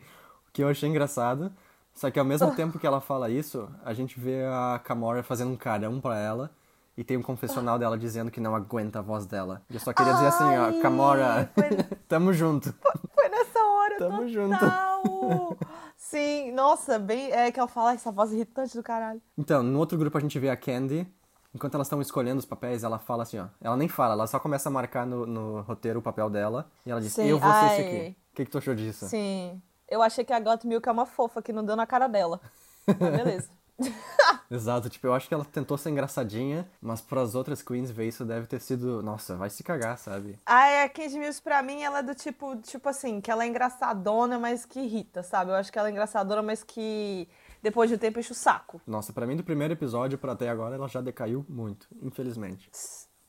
O 0.49 0.53
que 0.53 0.63
eu 0.63 0.69
achei 0.69 0.89
engraçado. 0.89 1.51
Só 1.95 2.11
que 2.11 2.19
ao 2.19 2.25
mesmo 2.25 2.55
tempo 2.55 2.79
que 2.79 2.87
ela 2.87 3.01
fala 3.01 3.31
isso, 3.31 3.69
a 3.85 3.95
gente 3.95 4.19
vê 4.21 4.43
a 4.45 4.81
Kamora 4.83 5.23
fazendo 5.23 5.53
um 5.53 5.57
carão 5.57 6.01
pra 6.01 6.19
ela. 6.19 6.51
E 6.97 7.03
tem 7.03 7.17
um 7.17 7.23
confessional 7.23 7.79
dela 7.79 7.99
dizendo 7.99 8.31
que 8.31 8.41
não 8.41 8.55
aguenta 8.55 9.01
a 9.01 9.03
voz 9.03 9.27
dela. 9.27 9.63
E 9.69 9.75
eu 9.75 9.81
só 9.81 9.93
queria 9.93 10.13
dizer 10.13 10.27
assim, 10.29 10.45
Ai, 10.45 10.79
ó, 10.79 10.83
Kamora, 10.83 11.51
foi- 11.55 11.69
tamo 12.09 12.33
junto. 12.33 12.73
Foi 13.15 13.29
nessa 13.29 13.59
hora, 13.59 13.97
Tamo 13.99 14.31
total. 14.31 15.57
Sim, 15.97 16.53
nossa, 16.53 16.99
bem. 16.99 17.33
É 17.33 17.51
que 17.51 17.59
ela 17.59 17.69
fala 17.69 17.95
essa 17.95 18.13
voz 18.13 18.33
irritante 18.33 18.77
do 18.77 18.83
caralho. 18.83 19.21
Então, 19.37 19.63
no 19.63 19.79
outro 19.79 19.99
grupo 19.99 20.17
a 20.17 20.21
gente 20.21 20.39
vê 20.39 20.51
a 20.51 20.57
Candy. 20.57 21.07
Enquanto 21.53 21.75
elas 21.75 21.87
estão 21.87 22.01
escolhendo 22.01 22.39
os 22.39 22.45
papéis, 22.45 22.83
ela 22.85 22.99
fala 22.99 23.23
assim, 23.23 23.39
ó. 23.39 23.47
Ela 23.61 23.77
nem 23.77 23.89
fala, 23.89 24.15
ela 24.15 24.27
só 24.27 24.39
começa 24.41 24.69
a 24.69 24.73
marcar 24.73 25.07
no, 25.07 25.25
no 25.25 25.61
roteiro 25.63 26.01
o 26.01 26.03
papel 26.03 26.29
dela. 26.29 26.69
E 26.85 26.91
ela 26.91 27.01
diz, 27.01 27.13
Sim, 27.13 27.27
eu 27.27 27.39
vou 27.39 27.51
ser 27.53 27.67
esse 27.67 27.75
ai. 27.75 27.87
aqui. 27.87 28.17
O 28.33 28.37
que, 28.37 28.45
que 28.45 28.51
tu 28.51 28.59
achou 28.59 28.75
disso? 28.75 29.07
Sim. 29.07 29.61
Eu 29.89 30.03
achei 30.03 30.25
que 30.25 30.33
a 30.33 30.41
Got 30.41 30.67
Milk 30.67 30.89
é 30.89 30.93
uma 30.93 31.07
fofa 31.07 31.41
que 31.43 31.53
não 31.53 31.65
deu 31.65 31.77
na 31.77 31.87
cara 31.87 32.09
dela. 32.09 32.41
Mas 32.87 32.97
beleza. 32.99 33.49
Exato, 34.51 34.89
tipo, 34.89 35.07
eu 35.07 35.15
acho 35.15 35.27
que 35.27 35.35
ela 35.35 35.45
tentou 35.45 35.77
ser 35.77 35.91
engraçadinha, 35.91 36.69
mas 36.81 37.01
pras 37.01 37.35
outras 37.35 37.63
queens 37.63 37.91
ver 37.91 38.09
isso 38.09 38.25
deve 38.25 38.47
ter 38.47 38.61
sido, 38.61 39.03
nossa, 39.03 39.37
vai 39.37 39.51
se 39.51 39.63
cagar, 39.63 39.99
sabe? 39.99 40.39
Ai, 40.47 40.85
a 40.85 40.89
Candy 40.89 41.19
Mills, 41.19 41.43
pra 41.43 41.63
mim, 41.63 41.83
ela 41.83 41.99
é 41.99 42.03
do 42.03 42.15
tipo, 42.15 42.57
tipo 42.57 42.89
assim, 42.89 43.21
que 43.21 43.31
ela 43.31 43.45
é 43.45 43.49
engraçadona, 43.49 44.39
mas 44.39 44.65
que 44.65 44.81
irrita, 44.81 45.23
sabe? 45.23 45.51
Eu 45.51 45.57
acho 45.57 45.73
que 45.73 45.79
ela 45.79 45.89
é 45.89 45.91
engraçadona, 45.91 46.43
mas 46.43 46.63
que 46.63 47.29
depois 47.63 47.89
de 47.89 47.97
um 47.97 47.99
tempo 47.99 48.21
enche 48.21 48.33
o 48.33 48.35
saco. 48.35 48.81
Nossa, 48.87 49.13
pra 49.13 49.27
mim 49.27 49.37
do 49.37 49.45
primeiro 49.45 49.73
episódio 49.73 50.19
pra 50.19 50.33
até 50.33 50.49
agora 50.49 50.75
ela 50.75 50.89
já 50.89 51.01
decaiu 51.01 51.45
muito, 51.49 51.89
infelizmente. 52.03 52.71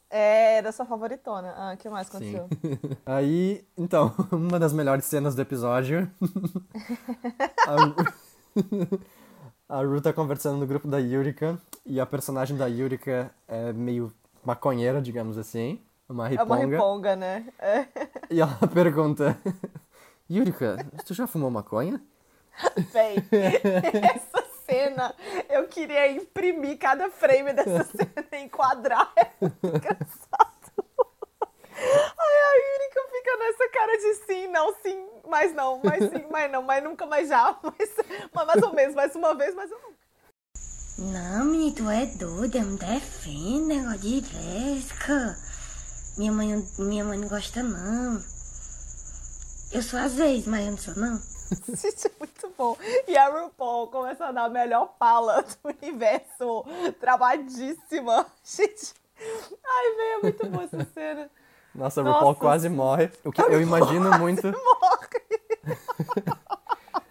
É, 0.10 0.58
era 0.58 0.72
sua 0.72 0.86
favoritona. 0.86 1.54
Ah, 1.58 1.74
o 1.74 1.78
que 1.78 1.90
mais 1.90 2.08
aconteceu? 2.08 2.48
Aí, 3.06 3.66
então, 3.78 4.14
uma 4.32 4.60
das 4.60 4.72
melhores 4.72 5.06
cenas 5.06 5.36
do 5.36 5.42
episódio. 5.42 6.10
A, 9.68 9.82
Ru 9.82 10.02
tá 10.02 10.14
conversando 10.14 10.58
no 10.58 10.68
grupo 10.68 10.88
da 10.88 10.98
Yurika 10.98 11.58
e 11.86 12.00
a 12.00 12.06
personagem 12.06 12.58
da 12.58 12.68
Yurika 12.68 13.32
é 13.48 13.74
meio 13.74 14.12
maconheira, 14.44 15.02
digamos 15.02 15.38
assim. 15.38 15.82
Uma 16.08 16.32
É 16.32 16.44
uma 16.44 16.56
riponga. 16.58 16.76
riponga, 16.76 17.16
né? 17.16 17.46
É. 17.60 17.86
E 18.30 18.40
ela 18.40 18.56
pergunta: 18.74 19.38
Yurika, 20.30 20.78
tu 21.06 21.14
já 21.14 21.26
fumou 21.26 21.50
maconha? 21.50 22.00
Véi, 22.94 23.18
essa 24.14 24.46
cena, 24.66 25.14
eu 25.50 25.68
queria 25.68 26.12
imprimir 26.12 26.78
cada 26.78 27.10
frame 27.10 27.54
dessa 27.54 27.84
cena 27.92 28.28
e 28.32 28.38
enquadrar. 28.44 29.12
É 29.16 29.32
muito 29.42 29.68
engraçado. 29.68 30.55
Ai, 32.18 32.36
a 32.42 32.56
Yurika 32.58 33.02
fica 33.12 33.38
nessa 33.38 33.70
cara 33.70 33.98
de 33.98 34.14
sim, 34.26 34.48
não, 34.48 34.76
sim, 34.82 35.08
mas 35.28 35.54
não, 35.54 35.80
mas 35.80 36.04
sim, 36.10 36.26
mas 36.32 36.52
não, 36.52 36.62
mas 36.62 36.84
nunca, 36.84 37.06
mas 37.06 37.30
já, 37.30 37.58
mas, 37.64 37.90
mas 38.34 38.48
mais 38.48 38.64
ou 38.64 38.74
menos, 38.74 38.96
mais 38.96 39.16
uma 39.16 39.34
vez, 39.36 39.54
mas 39.56 39.70
eu 39.72 39.80
nunca. 39.80 39.96
Não, 40.98 41.46
menino, 41.46 41.76
tu 41.76 41.90
é 41.90 42.06
doida, 42.06 42.64
não 42.64 42.76
defende 42.78 43.66
negócio 43.66 44.00
de 44.00 44.22
lesca. 44.34 45.38
Minha 46.18 46.32
mãe, 46.32 46.56
não- 46.56 46.86
minha 46.86 47.04
mãe 47.04 47.18
não 47.18 47.28
gosta, 47.28 47.62
não. 47.62 48.24
Eu 49.74 49.82
sou 49.84 50.00
às 50.00 50.14
vezes, 50.16 50.48
mas 50.48 50.66
eu 50.66 50.72
não 50.72 50.78
sou, 50.78 50.96
não. 50.96 51.22
Gente, 51.68 52.08
é 52.08 52.12
muito 52.18 52.50
bom. 52.58 52.78
E 53.08 53.18
a 53.18 53.28
RuPaul 53.28 53.90
começa 53.90 54.26
a 54.26 54.32
dar 54.32 54.46
a 54.46 54.50
melhor 54.50 54.96
pala 54.98 55.42
do 55.42 55.58
universo, 55.82 56.66
travadíssima. 57.00 58.26
Gente, 58.44 58.94
ai, 59.20 59.96
velho, 59.96 60.14
é 60.14 60.18
muito 60.22 60.48
boa 60.48 60.64
essa 60.64 60.86
cena. 60.94 61.30
Nossa, 61.76 62.02
a 62.02 62.04
Nossa. 62.04 62.18
RuPaul 62.20 62.36
quase 62.36 62.70
morre. 62.70 63.10
O 63.24 63.32
que 63.32 63.42
eu 63.42 63.62
imagino 63.62 64.18
muito. 64.18 64.48
Morre. 64.48 65.76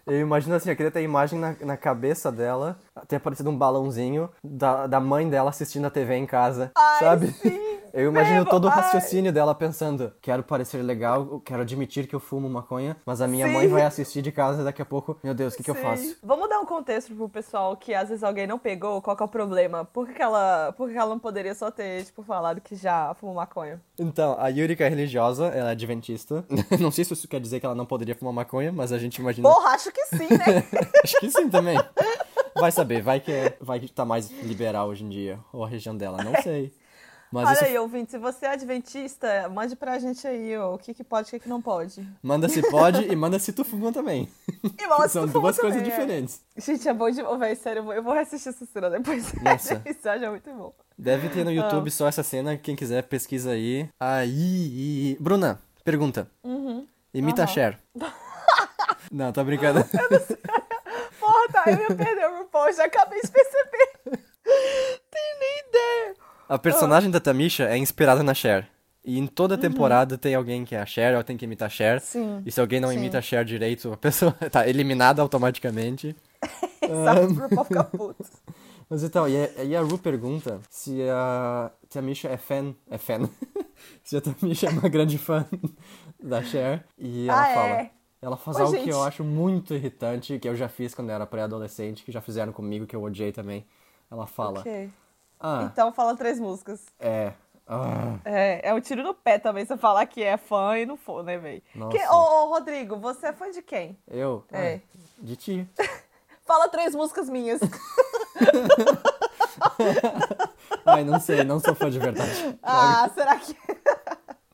Eu 0.07 0.21
imagino 0.21 0.55
assim, 0.55 0.69
eu 0.69 0.77
queria 0.77 0.91
ter 0.91 0.99
a 0.99 1.03
imagem 1.03 1.39
na, 1.39 1.57
na 1.63 1.77
cabeça 1.79 2.31
dela, 2.31 2.79
ter 3.09 3.17
aparecido 3.17 3.49
um 3.49 3.57
balãozinho 3.57 4.29
da, 4.45 4.87
da 4.87 5.01
mãe 5.01 5.31
dela 5.31 5.49
assistindo 5.49 5.87
a 5.87 5.91
TV 5.91 6.15
em 6.17 6.27
casa, 6.27 6.71
Ai, 6.77 6.99
sabe? 6.99 7.29
sim, 7.29 7.79
Eu 7.95 8.11
imagino 8.11 8.45
todo 8.45 8.65
o 8.65 8.69
ai. 8.69 8.75
raciocínio 8.75 9.33
dela 9.33 9.55
pensando, 9.55 10.13
quero 10.21 10.43
parecer 10.43 10.83
legal, 10.83 11.41
quero 11.45 11.63
admitir 11.63 12.09
que 12.09 12.15
eu 12.15 12.19
fumo 12.19 12.51
maconha, 12.51 12.97
mas 13.07 13.21
a 13.21 13.29
minha 13.29 13.47
Sim. 13.47 13.53
mãe 13.53 13.69
vai 13.69 13.83
assistir 13.83 14.21
de 14.21 14.33
casa 14.33 14.63
e 14.63 14.65
daqui 14.65 14.83
a 14.83 14.85
pouco, 14.85 15.17
meu 15.23 15.33
Deus, 15.33 15.55
o 15.55 15.57
que, 15.57 15.63
que 15.63 15.71
eu 15.71 15.77
faço? 15.77 16.17
Vamos 16.21 16.49
dar 16.49 16.59
um 16.59 16.67
contexto 16.67 17.15
pro 17.15 17.29
pessoal 17.29 17.77
que 17.77 17.95
às 17.95 18.09
vezes 18.09 18.25
alguém 18.25 18.49
não 18.49 18.59
pegou, 18.59 19.01
qual 19.01 19.17
que 19.17 19.23
é 19.23 19.27
o 19.27 19.29
problema? 19.29 19.85
Por 19.85 20.09
que, 20.09 20.21
ela, 20.21 20.75
por 20.77 20.89
que 20.89 20.95
que 20.95 20.99
ela 20.99 21.11
não 21.11 21.21
poderia 21.21 21.55
só 21.55 21.71
ter, 21.71 22.05
tipo, 22.05 22.25
falado 22.25 22.61
que 22.61 22.75
já 22.75 23.15
fumou 23.15 23.37
maconha? 23.37 23.81
Então, 23.97 24.37
a 24.41 24.49
Yurika 24.49 24.85
é 24.85 24.89
religiosa, 24.89 25.47
ela 25.47 25.69
é 25.69 25.73
adventista. 25.73 26.45
não 26.81 26.91
sei 26.91 27.05
se 27.05 27.13
isso 27.13 27.29
quer 27.29 27.41
dizer 27.41 27.61
que 27.61 27.67
ela 27.67 27.77
não 27.77 27.87
poderia 27.87 28.17
fumar 28.17 28.35
maconha, 28.35 28.73
mas 28.73 28.91
a 28.91 28.99
gente 28.99 29.19
imagina... 29.19 29.49
Porra, 29.49 29.71
acho 29.71 29.93
que 29.93 30.05
sim, 30.07 30.29
né? 30.31 30.65
Acho 31.05 31.21
que 31.21 31.31
sim 31.31 31.49
também. 31.49 31.79
Vai 32.57 32.73
saber, 32.73 33.03
vai 33.03 33.21
que, 33.21 33.31
é, 33.31 33.57
vai 33.61 33.79
que 33.79 33.93
tá 33.93 34.05
mais 34.05 34.31
liberal 34.43 34.89
hoje 34.89 35.05
em 35.05 35.09
dia, 35.09 35.39
ou 35.53 35.65
a 35.65 35.69
região 35.69 35.97
dela, 35.97 36.23
não 36.25 36.35
sei. 36.43 36.73
Mas 37.35 37.49
Olha 37.49 37.55
isso 37.55 37.65
aí, 37.65 37.79
ouvinte, 37.79 38.13
se 38.13 38.19
você 38.19 38.47
é 38.47 38.51
adventista, 38.51 39.49
mande 39.49 39.75
pra 39.75 39.99
gente 39.99 40.25
aí 40.25 40.57
ó, 40.57 40.75
o 40.75 40.79
que, 40.79 40.95
que 40.95 41.03
pode 41.03 41.27
e 41.27 41.29
o 41.29 41.31
que, 41.33 41.41
que 41.41 41.49
não 41.49 41.61
pode. 41.61 42.07
Manda 42.23 42.49
se 42.49 42.63
pode 42.71 43.03
e 43.11 43.17
manda 43.17 43.41
se 43.41 43.53
tu 43.53 43.65
fuma 43.65 43.93
também. 43.93 44.29
E 44.81 44.87
manda 44.87 45.09
se 45.09 45.15
São 45.15 45.27
duas 45.27 45.59
coisas 45.59 45.81
é. 45.81 45.85
diferentes. 45.85 46.41
Gente, 46.57 46.89
é 46.89 46.95
bom 46.95 47.11
de. 47.11 47.23
Oh, 47.23 47.37
sério, 47.57 47.81
eu 47.81 47.85
vou, 47.85 47.93
eu 47.93 48.03
vou 48.05 48.13
reassistir 48.13 48.51
essa 48.51 48.65
cena 48.65 48.89
depois. 48.89 49.33
Nossa. 49.43 49.83
Isso 49.85 50.09
é 50.09 50.31
muito 50.31 50.49
bom. 50.53 50.73
Deve 50.97 51.29
ter 51.29 51.43
no 51.45 51.51
Ah. 51.51 51.55
YouTube 51.55 51.91
só 51.91 52.07
essa 52.07 52.23
cena, 52.23 52.57
quem 52.57 52.77
quiser 52.77 53.03
pesquisa 53.03 53.51
aí. 53.51 53.89
Aí. 53.99 55.17
Bruna, 55.19 55.61
pergunta. 55.85 56.31
Imita 57.13 57.43
a 57.43 57.45
Aham. 57.47 57.53
Cher. 57.53 57.81
Não, 59.11 59.33
tô 59.33 59.43
brincando. 59.43 59.83
Porra, 61.19 61.49
tá, 61.53 61.65
eu 61.67 61.81
ia 61.81 61.97
perder 61.97 62.29
o 62.31 62.39
RuPaul, 62.39 62.73
já 62.73 62.85
acabei 62.85 63.21
de 63.21 63.29
perceber. 63.29 64.23
Tem 65.11 65.39
nem 65.41 65.59
ideia. 65.69 66.17
A 66.49 66.59
personagem 66.59 67.11
da 67.11 67.21
Tamisha 67.21 67.65
é 67.65 67.77
inspirada 67.77 68.23
na 68.23 68.35
Cher. 68.35 68.69
E 69.05 69.19
em 69.19 69.27
toda 69.27 69.59
temporada 69.59 70.17
tem 70.17 70.35
alguém 70.35 70.65
que 70.65 70.75
é 70.75 70.81
a 70.81 70.87
Cher, 70.87 71.15
ou 71.17 71.23
tem 71.23 71.37
que 71.37 71.45
imitar 71.45 71.67
a 71.67 71.71
Cher. 71.71 72.01
Sim, 72.01 72.43
E 72.47 72.51
se 72.51 72.59
alguém 72.61 72.81
não 72.81 72.89
sim. 72.89 72.97
imita 72.97 73.19
a 73.19 73.23
Cher 73.23 73.45
direito, 73.45 73.93
a 73.93 73.97
pessoa 73.97 74.33
tá 74.51 74.67
eliminada 74.67 75.21
automaticamente. 75.21 76.17
Exato, 76.81 77.21
o 77.27 77.35
RuPaul 77.35 77.65
fica 77.65 77.85
puto. 77.85 78.25
Mas 78.89 79.03
então, 79.03 79.27
e 79.29 79.35
a, 79.37 79.65
e 79.65 79.75
a 79.77 79.81
Ru 79.81 79.97
pergunta 79.99 80.61
se 80.69 81.01
a 81.11 81.71
Tamisha 81.89 82.29
é 82.29 82.37
fan. 82.37 82.75
É 82.91 82.99
fan. 82.99 83.29
se 84.03 84.17
a 84.17 84.21
Tamisha 84.21 84.67
é 84.67 84.71
uma 84.71 84.89
grande 84.89 85.17
fã 85.19 85.45
da 86.23 86.43
Cher. 86.43 86.85
E 86.99 87.29
ela 87.29 87.43
Ah, 87.43 87.55
fala. 87.55 87.67
é? 87.69 87.91
Ela 88.23 88.37
faz 88.39 88.57
Ô, 88.59 88.61
algo 88.61 88.73
gente. 88.75 88.85
que 88.85 88.91
eu 88.91 89.03
acho 89.03 89.23
muito 89.25 89.75
irritante, 89.75 90.39
que 90.39 90.49
eu 90.49 90.55
já 90.57 90.69
fiz 90.69 90.95
quando 90.95 91.11
eu 91.11 91.15
era 91.15 91.27
pré-adolescente, 91.27 92.03
que 92.05 92.13
já 92.13 92.21
fizeram 92.23 92.53
comigo, 92.53 92.87
que 92.87 92.97
eu 92.97 93.03
odiei 93.03 93.33
também. 93.33 93.67
Ela 94.11 94.27
fala. 94.27 94.61
Ok. 94.61 94.91
Ah, 95.47 95.69
Então 95.71 95.93
fala 95.93 96.17
três 96.17 96.41
músicas. 96.41 96.87
é. 96.99 97.33
Ah, 97.67 98.19
É, 98.27 98.69
é 98.69 98.75
um 98.75 98.81
tiro 98.81 99.03
no 99.03 99.15
pé 99.15 99.39
também 99.39 99.65
você 99.65 99.75
falar 99.77 100.05
que 100.07 100.23
é 100.23 100.37
fã 100.37 100.77
e 100.79 100.85
não 100.87 100.97
for, 100.99 101.23
né. 101.25 101.39
Que- 101.91 102.07
Ô, 102.11 102.17
ô, 102.17 102.47
Rodrigo, 102.49 102.97
você 102.99 103.29
é 103.29 103.33
fã 103.33 103.51
de 103.51 103.63
quem? 103.63 103.99
eu? 104.07 104.45
É. 104.53 104.75
Ah, 104.75 104.81
de 105.19 105.35
ti. 105.37 105.69
Fala 106.47 106.69
três 106.69 106.95
músicas 106.95 107.29
minhas. 107.31 107.59
Ai, 110.85 111.05
não 111.05 111.21
sei, 111.21 111.45
não 111.45 111.59
sou 111.59 111.75
fã 111.75 111.91
de 111.91 111.99
verdade. 111.99 112.31
Ah, 112.63 113.09
será 113.15 113.37
que. 113.39 113.57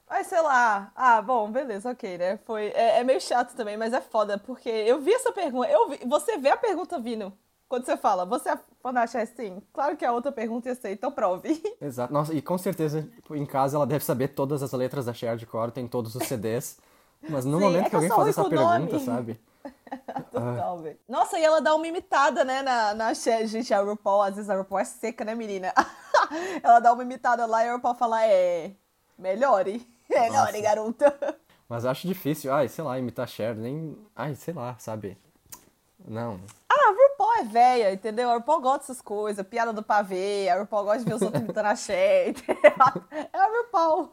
Ai, 0.09 0.25
sei 0.25 0.41
lá. 0.41 0.91
Ah, 0.95 1.23
bom, 1.23 1.51
beleza, 1.51 1.91
ok, 1.91 2.19
né? 2.19 2.39
Foi, 2.45 2.67
é, 2.75 3.01
é 3.01 3.05
meio 3.05 3.21
chato 3.21 3.55
também, 3.55 3.77
mas 3.77 3.93
é 3.93 4.01
foda, 4.01 4.39
porque 4.39 4.69
eu 4.69 5.01
vi 5.01 5.13
essa 5.15 5.33
pergunta. 5.33 5.69
Eu 5.69 5.89
vi, 5.89 6.01
você 6.07 6.37
vê 6.39 6.51
a 6.51 6.57
pergunta 6.57 6.99
vindo. 6.99 7.33
Quando 7.71 7.85
você 7.85 7.97
fala, 7.97 8.27
você 8.27 8.51
é 8.51 8.59
fã 8.83 8.93
da 8.93 9.07
Cher? 9.07 9.25
Sim. 9.29 9.63
Claro 9.73 9.97
que 9.97 10.05
a 10.05 10.13
outra 10.13 10.33
pergunta 10.33 10.69
ia 10.69 10.75
ser, 10.75 10.91
então 10.91 11.13
prove. 11.13 11.63
Exato. 11.81 12.13
Nossa, 12.13 12.35
e 12.35 12.43
com 12.43 12.59
certeza, 12.59 13.03
tipo, 13.15 13.37
em 13.37 13.47
casa 13.47 13.77
ela 13.77 13.87
deve 13.87 14.05
saber 14.05 14.27
todas 14.29 14.61
as 14.61 14.73
letras 14.73 15.07
da 15.07 15.15
Cher 15.15 15.37
de 15.37 15.47
cor, 15.47 15.71
tem 15.71 15.87
todos 15.87 16.17
os 16.17 16.25
CDs. 16.27 16.81
Mas 17.29 17.45
no 17.45 17.59
Sim, 17.59 17.65
momento 17.65 17.83
é 17.83 17.85
que 17.85 17.91
que 17.91 17.95
alguém 17.95 18.11
faz 18.11 18.27
essa 18.27 18.43
pergunta, 18.43 18.95
nome. 18.95 19.05
sabe? 19.05 19.41
Total, 20.33 20.79
velho. 20.79 20.99
Nossa, 21.09 21.39
e 21.39 21.45
ela 21.45 21.61
dá 21.61 21.73
uma 21.77 21.87
imitada, 21.87 22.45
né, 22.45 22.61
na, 22.61 22.93
na. 22.93 23.13
Gente, 23.15 23.73
a 23.73 23.81
RuPaul, 23.81 24.23
às 24.23 24.35
vezes 24.35 24.51
a 24.51 24.57
RuPaul 24.57 24.81
é 24.81 24.85
seca, 24.85 25.25
né, 25.25 25.37
menina? 25.37 25.73
ela 26.65 26.81
dá 26.81 26.93
uma 26.93 27.05
imitada 27.05 27.47
lá 27.47 27.65
e 27.65 27.69
a 27.69 27.75
RuPaul 27.75 27.95
fala, 27.95 28.27
é... 28.27 28.73
Melhore. 29.17 29.87
Melhore, 30.09 30.33
Nossa. 30.33 30.61
garota. 30.61 31.39
Mas 31.69 31.85
eu 31.85 31.91
acho 31.91 32.09
difícil, 32.09 32.53
ai, 32.53 32.67
sei 32.67 32.83
lá, 32.83 32.99
imitar 32.99 33.29
Cher, 33.29 33.55
nem. 33.55 33.97
Ai, 34.17 34.35
sei 34.35 34.55
lá, 34.55 34.75
sabe? 34.77 35.17
Não. 36.07 36.41
Ah, 36.69 36.89
a 36.89 36.93
RuPaul 36.93 37.33
é 37.41 37.45
velha, 37.45 37.93
entendeu? 37.93 38.31
A 38.31 38.35
RuPaul 38.35 38.61
gosta 38.61 38.79
dessas 38.81 39.03
coisas, 39.03 39.47
piada 39.47 39.73
do 39.73 39.83
pavê, 39.83 40.49
a 40.49 40.59
RuPaul 40.61 40.85
gosta 40.85 40.99
de 41.01 41.05
ver 41.05 41.15
os 41.15 41.23
outros 41.23 41.43
imitando 41.43 41.67
a 41.67 41.77
Cher, 41.77 42.29
entendeu? 42.31 42.73
É 43.33 43.39
a 43.39 43.47
RuPaul. 43.47 44.13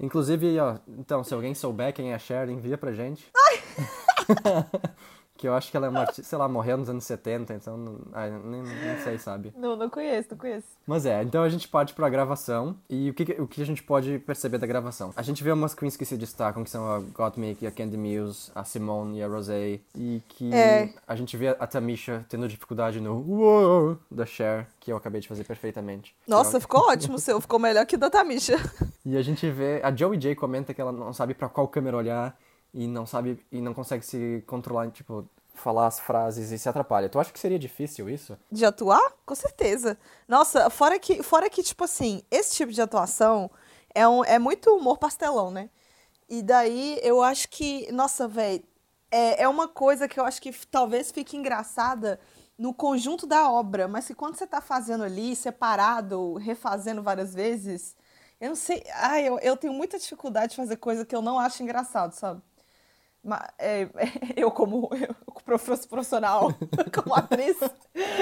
Inclusive, 0.00 0.58
ó, 0.58 0.76
então, 0.88 1.22
se 1.24 1.34
alguém 1.34 1.54
souber 1.54 1.92
quem 1.92 2.12
é 2.12 2.14
a 2.14 2.18
Cher, 2.18 2.48
envia 2.48 2.78
pra 2.78 2.92
gente. 2.92 3.30
que 5.36 5.46
eu 5.46 5.54
acho 5.54 5.70
que 5.70 5.76
ela 5.76 5.86
é 5.86 5.90
uma 5.90 6.00
artista, 6.00 6.22
sei 6.24 6.38
lá, 6.38 6.48
morreu 6.48 6.76
nos 6.76 6.88
anos 6.88 7.04
70, 7.04 7.54
então. 7.54 7.76
não- 7.76 7.98
Ai, 8.12 8.30
nem, 8.30 8.62
nem 8.62 8.98
sei, 9.04 9.18
sabe? 9.18 9.52
Não, 9.56 9.76
não 9.76 9.90
conheço, 9.90 10.28
não 10.32 10.38
conheço. 10.38 10.66
Mas 10.86 11.04
é, 11.06 11.22
então 11.22 11.42
a 11.42 11.48
gente 11.48 11.68
parte 11.68 11.92
pra 11.94 12.08
gravação. 12.08 12.76
E 12.88 13.10
o 13.10 13.14
que, 13.14 13.22
o 13.40 13.46
que 13.46 13.60
a 13.62 13.66
gente 13.66 13.82
pode 13.82 14.18
perceber 14.20 14.58
da 14.58 14.66
gravação? 14.66 15.12
A 15.16 15.22
gente 15.22 15.42
vê 15.44 15.52
umas 15.52 15.74
queens 15.74 15.96
que 15.96 16.04
se 16.04 16.16
destacam, 16.16 16.62
que 16.64 16.70
são 16.70 16.88
a 16.88 17.00
Gottmik, 17.00 17.66
a 17.66 17.70
Candy 17.70 17.96
Mills, 17.96 18.50
a 18.54 18.64
Simone 18.64 19.18
e 19.18 19.22
a 19.22 19.28
Rosé. 19.28 19.80
E 19.94 20.22
que 20.28 20.52
É. 20.54 20.92
a 21.06 21.14
gente 21.16 21.36
vê 21.36 21.48
a 21.48 21.66
Tamisha 21.66 22.24
tendo 22.28 22.48
dificuldade 22.48 23.00
no 23.00 23.16
Uou 23.26 23.98
da 24.10 24.24
Cher, 24.26 24.66
que 24.80 24.92
eu 24.92 24.96
acabei 24.96 25.20
de 25.20 25.28
fazer 25.28 25.44
perfeitamente. 25.44 26.14
Nossa, 26.26 26.60
ficou 26.60 26.88
ótimo 26.90 27.16
o 27.16 27.18
seu, 27.18 27.40
ficou 27.40 27.58
melhor 27.58 27.84
que 27.86 27.96
o 27.96 27.98
da 27.98 28.10
Tamisha. 28.10 28.56
E 29.08 29.16
a 29.16 29.22
gente 29.22 29.48
vê. 29.48 29.80
A 29.84 29.94
Joey 29.94 30.18
J 30.18 30.34
comenta 30.34 30.74
que 30.74 30.80
ela 30.80 30.90
não 30.90 31.12
sabe 31.12 31.32
pra 31.32 31.48
qual 31.48 31.68
câmera 31.68 31.96
olhar 31.96 32.36
e 32.76 32.86
não 32.86 33.06
sabe. 33.06 33.44
e 33.50 33.60
não 33.60 33.72
consegue 33.72 34.04
se 34.04 34.44
controlar, 34.46 34.90
tipo, 34.90 35.26
falar 35.54 35.86
as 35.86 35.98
frases 35.98 36.50
e 36.52 36.58
se 36.58 36.68
atrapalha. 36.68 37.08
Tu 37.08 37.18
acha 37.18 37.32
que 37.32 37.38
seria 37.38 37.58
difícil 37.58 38.10
isso? 38.10 38.38
De 38.52 38.66
atuar? 38.66 39.14
Com 39.24 39.34
certeza. 39.34 39.98
Nossa, 40.28 40.68
fora 40.68 40.98
que, 40.98 41.22
fora 41.22 41.48
que 41.48 41.62
tipo 41.62 41.84
assim, 41.84 42.22
esse 42.30 42.54
tipo 42.54 42.70
de 42.70 42.82
atuação 42.82 43.50
é, 43.94 44.06
um, 44.06 44.22
é 44.22 44.38
muito 44.38 44.70
humor 44.70 44.98
pastelão, 44.98 45.50
né? 45.50 45.70
E 46.28 46.42
daí 46.42 47.00
eu 47.02 47.22
acho 47.22 47.48
que, 47.48 47.90
nossa, 47.92 48.28
velho, 48.28 48.62
é, 49.10 49.44
é 49.44 49.48
uma 49.48 49.66
coisa 49.68 50.06
que 50.06 50.20
eu 50.20 50.24
acho 50.24 50.42
que 50.42 50.52
talvez 50.66 51.10
fique 51.10 51.36
engraçada 51.36 52.20
no 52.58 52.74
conjunto 52.74 53.26
da 53.26 53.50
obra, 53.50 53.88
mas 53.88 54.06
que 54.06 54.14
quando 54.14 54.36
você 54.36 54.46
tá 54.46 54.60
fazendo 54.60 55.04
ali, 55.04 55.34
separado, 55.34 56.34
refazendo 56.34 57.02
várias 57.02 57.32
vezes, 57.32 57.96
eu 58.38 58.50
não 58.50 58.56
sei. 58.56 58.82
Ai, 58.94 59.26
eu, 59.26 59.38
eu 59.38 59.56
tenho 59.56 59.72
muita 59.72 59.98
dificuldade 59.98 60.50
de 60.50 60.56
fazer 60.56 60.76
coisa 60.76 61.06
que 61.06 61.16
eu 61.16 61.22
não 61.22 61.38
acho 61.38 61.62
engraçado, 61.62 62.12
sabe? 62.12 62.42
É, 63.58 63.88
eu 64.36 64.50
como 64.50 64.88
eu, 64.94 65.14
profissional, 65.88 66.52
como 66.94 67.14
atriz, 67.14 67.56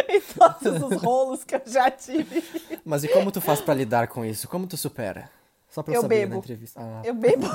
em 0.09 0.21
todos 0.21 0.83
os 0.83 1.03
rolos 1.03 1.45
que 1.45 1.55
eu 1.55 1.63
já 1.67 1.91
tive, 1.91 2.43
Mas 2.85 3.05
e 3.05 3.09
como 3.09 3.31
tu 3.31 3.41
faz 3.41 3.61
pra 3.61 3.75
lidar 3.75 4.09
com 4.09 4.25
isso? 4.25 4.49
Como 4.49 4.67
tu 4.67 4.77
supera? 4.77 5.31
Só 5.69 5.83
pra 5.83 5.93
eu, 5.93 5.97
Eu 5.99 6.03
saber 6.03 6.21
bebo. 6.21 6.33
na 6.33 6.39
entrevista. 6.39 6.81
Ah, 6.81 7.03
eu 7.05 7.15
bebo, 7.15 7.47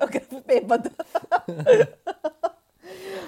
eu 0.00 0.08
gravo 0.08 0.40
bêbada. 0.46 0.92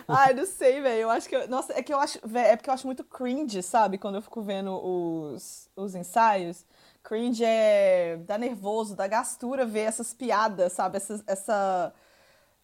Ai, 0.09 0.35
não 0.35 0.47
sei, 0.47 0.81
velho. 0.81 1.01
Eu 1.03 1.11
acho 1.11 1.29
que. 1.29 1.35
eu- 1.35 1.49
nossa, 1.49 1.73
é 1.73 1.83
que 1.83 1.93
eu 1.93 1.99
acho. 1.99 2.19
véi, 2.25 2.45
é 2.53 2.57
porque 2.57 2.69
eu 2.71 2.75
acho 2.75 2.87
muito 2.87 3.03
cringe, 3.03 3.63
sabe? 3.63 3.99
Quando 3.99 4.17
eu 4.17 4.23
fico 4.23 4.43
vendo 4.43 4.73
os, 4.79 5.69
os 5.75 5.95
ensaios. 5.95 6.65
Cringe 7.03 7.45
é. 7.45 8.17
dá 8.27 8.37
nervoso, 8.37 8.95
dá 8.95 9.07
gastura 9.07 9.65
ver 9.65 9.81
essas 9.81 10.13
piadas, 10.13 10.73
sabe? 10.75 10.99
Essa 11.27 11.93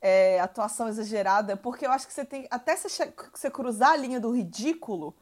é, 0.02 0.40
atuação 0.40 0.88
exagerada. 0.88 1.56
Porque 1.56 1.86
eu 1.86 1.92
acho 1.92 2.06
que 2.06 2.12
você 2.12 2.24
tem. 2.24 2.46
Até 2.50 2.76
você, 2.76 3.14
você 3.32 3.50
cruzar 3.50 3.92
a 3.92 3.96
linha 3.96 4.20
do 4.20 4.32
ridículo, 4.32 5.14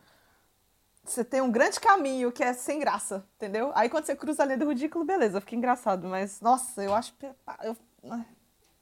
você 1.04 1.22
tem 1.22 1.42
um 1.42 1.50
grande 1.50 1.78
caminho 1.78 2.32
que 2.32 2.42
é 2.42 2.52
sem 2.54 2.78
graça, 2.78 3.24
entendeu? 3.36 3.70
Aí 3.74 3.88
quando 3.90 4.06
você 4.06 4.16
cruza 4.16 4.42
a 4.42 4.46
linha 4.46 4.58
do 4.58 4.68
ridículo, 4.68 5.04
beleza, 5.04 5.40
fica 5.40 5.54
engraçado. 5.54 6.08
Mas, 6.08 6.40
nossa, 6.40 6.82
eu 6.82 6.94
acho. 6.94 7.14
Eu, 7.62 7.76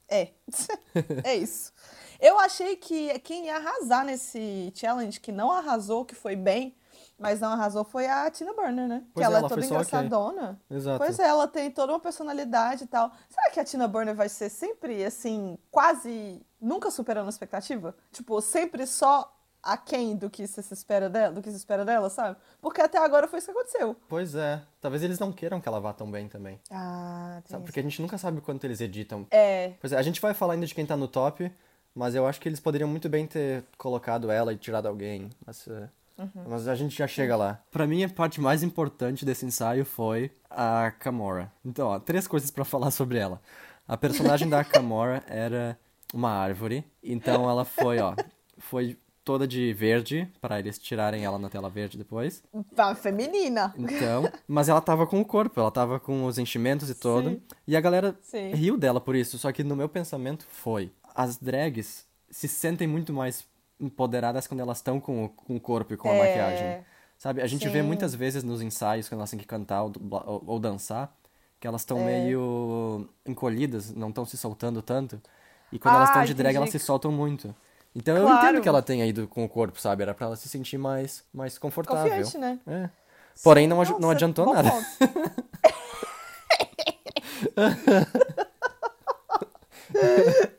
É. 0.08 0.30
é 1.24 1.34
isso. 1.34 1.72
Eu 2.20 2.38
achei 2.38 2.76
que 2.76 3.18
quem 3.20 3.46
ia 3.46 3.56
arrasar 3.56 4.04
nesse 4.04 4.72
challenge, 4.74 5.20
que 5.20 5.30
não 5.30 5.50
arrasou, 5.52 6.04
que 6.04 6.14
foi 6.14 6.34
bem, 6.34 6.74
mas 7.18 7.40
não 7.40 7.50
arrasou, 7.50 7.84
foi 7.84 8.06
a 8.06 8.30
Tina 8.30 8.52
Burner, 8.54 8.86
né? 8.86 9.04
Pois 9.12 9.26
que 9.26 9.32
ela 9.32 9.34
é, 9.34 9.36
é 9.36 9.40
ela 9.40 9.48
toda 9.48 9.60
foi 9.60 9.68
só 9.68 9.74
ok. 9.74 9.86
engraçadona. 9.86 10.60
Exato. 10.70 10.98
Pois 10.98 11.18
é, 11.18 11.26
ela 11.26 11.48
tem 11.48 11.70
toda 11.70 11.92
uma 11.92 12.00
personalidade 12.00 12.84
e 12.84 12.86
tal. 12.86 13.10
Será 13.28 13.50
que 13.50 13.60
a 13.60 13.64
Tina 13.64 13.88
Burner 13.88 14.14
vai 14.14 14.28
ser 14.28 14.48
sempre, 14.48 15.04
assim, 15.04 15.58
quase 15.70 16.40
nunca 16.60 16.90
superando 16.90 17.26
a 17.26 17.30
expectativa? 17.30 17.94
Tipo, 18.12 18.40
sempre 18.40 18.86
só 18.86 19.34
aquém 19.62 20.16
do 20.16 20.30
que 20.30 20.46
se 20.46 20.60
espera 20.72 21.08
dela, 21.08 21.34
do 21.34 21.42
que 21.42 21.50
se 21.50 21.56
espera 21.56 21.84
dela, 21.84 22.08
sabe? 22.08 22.36
Porque 22.60 22.80
até 22.80 22.98
agora 22.98 23.26
foi 23.26 23.38
isso 23.38 23.52
que 23.52 23.58
aconteceu. 23.58 23.96
Pois 24.08 24.34
é. 24.34 24.62
Talvez 24.80 25.02
eles 25.02 25.18
não 25.18 25.32
queiram 25.32 25.60
que 25.60 25.68
ela 25.68 25.80
vá 25.80 25.92
tão 25.92 26.10
bem 26.10 26.28
também. 26.28 26.60
Ah, 26.70 27.40
tem 27.44 27.52
Sabe? 27.52 27.64
Porque 27.64 27.80
a 27.80 27.82
gente 27.82 28.00
nunca 28.00 28.16
sabe 28.16 28.40
quanto 28.40 28.64
eles 28.64 28.80
editam. 28.80 29.26
É, 29.30 29.72
Pois 29.80 29.92
é, 29.92 29.98
a 29.98 30.02
gente 30.02 30.20
vai 30.20 30.32
falar 30.34 30.54
ainda 30.54 30.66
de 30.66 30.74
quem 30.74 30.86
tá 30.86 30.96
no 30.96 31.08
top, 31.08 31.52
mas 31.94 32.14
eu 32.14 32.26
acho 32.26 32.40
que 32.40 32.48
eles 32.48 32.60
poderiam 32.60 32.88
muito 32.88 33.08
bem 33.08 33.26
ter 33.26 33.64
colocado 33.76 34.30
ela 34.30 34.52
e 34.52 34.56
tirado 34.56 34.86
alguém. 34.86 35.30
Mas, 35.44 35.68
eh, 36.18 36.26
mas 36.48 36.66
a 36.68 36.74
gente 36.74 36.96
já 36.96 37.06
chega 37.06 37.36
lá. 37.36 37.62
Pra 37.70 37.86
mim, 37.86 38.02
a 38.04 38.08
parte 38.08 38.40
mais 38.40 38.62
importante 38.62 39.24
desse 39.24 39.46
ensaio 39.46 39.84
foi 39.84 40.30
a 40.50 40.90
Kamora. 40.98 41.52
Então, 41.64 41.88
ó, 41.88 41.98
três 41.98 42.26
coisas 42.26 42.50
pra 42.50 42.64
falar 42.66 42.90
sobre 42.90 43.18
ela. 43.18 43.40
A 43.86 43.96
personagem 43.96 44.48
da 44.48 44.62
Kamora 44.64 45.22
era 45.26 45.78
uma 46.12 46.30
árvore, 46.30 46.84
então 47.02 47.48
ela 47.48 47.64
foi, 47.64 47.98
ó, 47.98 48.14
foi 48.58 48.98
toda 49.28 49.46
de 49.46 49.74
verde, 49.74 50.26
pra 50.40 50.58
eles 50.58 50.78
tirarem 50.78 51.22
ela 51.22 51.38
na 51.38 51.50
tela 51.50 51.68
verde 51.68 51.98
depois. 51.98 52.42
Tá 52.74 52.94
feminina. 52.94 53.74
Então, 53.76 54.30
mas 54.46 54.70
ela 54.70 54.80
tava 54.80 55.06
com 55.06 55.20
o 55.20 55.24
corpo, 55.24 55.60
ela 55.60 55.70
tava 55.70 56.00
com 56.00 56.24
os 56.24 56.38
enchimentos 56.38 56.88
e 56.88 56.94
todo. 56.94 57.30
Sim. 57.30 57.42
E 57.66 57.76
a 57.76 57.80
galera 57.80 58.18
Sim. 58.22 58.54
riu 58.54 58.78
dela 58.78 59.00
por 59.00 59.14
isso, 59.14 59.38
só 59.38 59.52
que 59.52 59.62
no 59.62 59.76
meu 59.76 59.86
pensamento 59.86 60.46
foi: 60.50 60.90
as 61.14 61.36
drags 61.36 62.06
se 62.30 62.48
sentem 62.48 62.88
muito 62.88 63.12
mais 63.12 63.46
empoderadas 63.80 64.46
quando 64.46 64.60
elas 64.60 64.78
estão 64.78 64.98
com, 65.00 65.24
o- 65.24 65.28
com 65.28 65.56
o 65.56 65.60
corpo 65.60 65.94
e 65.94 65.96
com 65.96 66.08
a 66.10 66.14
É. 66.14 66.18
maquiagem. 66.18 66.84
Sabe? 67.18 67.42
A 67.42 67.46
gente 67.46 67.68
vê 67.68 67.80
Sim. 67.80 67.86
muitas 67.86 68.14
vezes 68.14 68.42
nos 68.44 68.62
ensaios, 68.62 69.08
quando 69.08 69.20
elas 69.20 69.30
têm 69.30 69.38
que 69.38 69.46
cantar 69.46 69.82
ou, 69.82 69.92
ou- 70.10 70.44
ou 70.46 70.58
dançar, 70.60 71.12
que 71.60 71.66
elas 71.66 71.80
É. 71.80 71.84
estão 71.84 71.98
meio 72.04 73.08
encolhidas, 73.26 73.92
não 73.92 74.08
estão 74.10 74.24
se 74.24 74.36
soltando 74.36 74.80
tanto. 74.82 75.20
E 75.72 75.78
quando 75.78 75.96
elas 75.96 76.08
estão 76.08 76.22
Ah, 76.22 76.24
de 76.24 76.34
drag, 76.34 76.56
elas 76.56 76.70
se 76.70 76.78
soltam 76.78 77.10
muito. 77.12 77.54
Então 77.94 78.16
eu 78.16 78.24
Claro. 78.24 78.46
entendo 78.46 78.62
que 78.62 78.68
ela 78.68 78.80
tenha 78.82 79.04
ido 79.06 79.26
com 79.26 79.44
o 79.44 79.48
corpo, 79.48 79.80
sabe? 79.80 80.02
Era 80.02 80.14
pra 80.14 80.26
ela 80.26 80.36
se 80.36 80.48
sentir 80.48 80.78
mais, 80.78 81.24
mais 81.32 81.58
confortável. 81.58 82.04
Confiante, 82.04 82.38
né? 82.38 82.58
É. 82.66 82.88
Porém, 83.42 83.66
não, 83.66 83.78
Nossa, 83.78 83.98
não 83.98 84.10
adiantou 84.10 84.44
bom 84.46 84.54
nada. 84.54 84.70
ponto. 84.70 84.86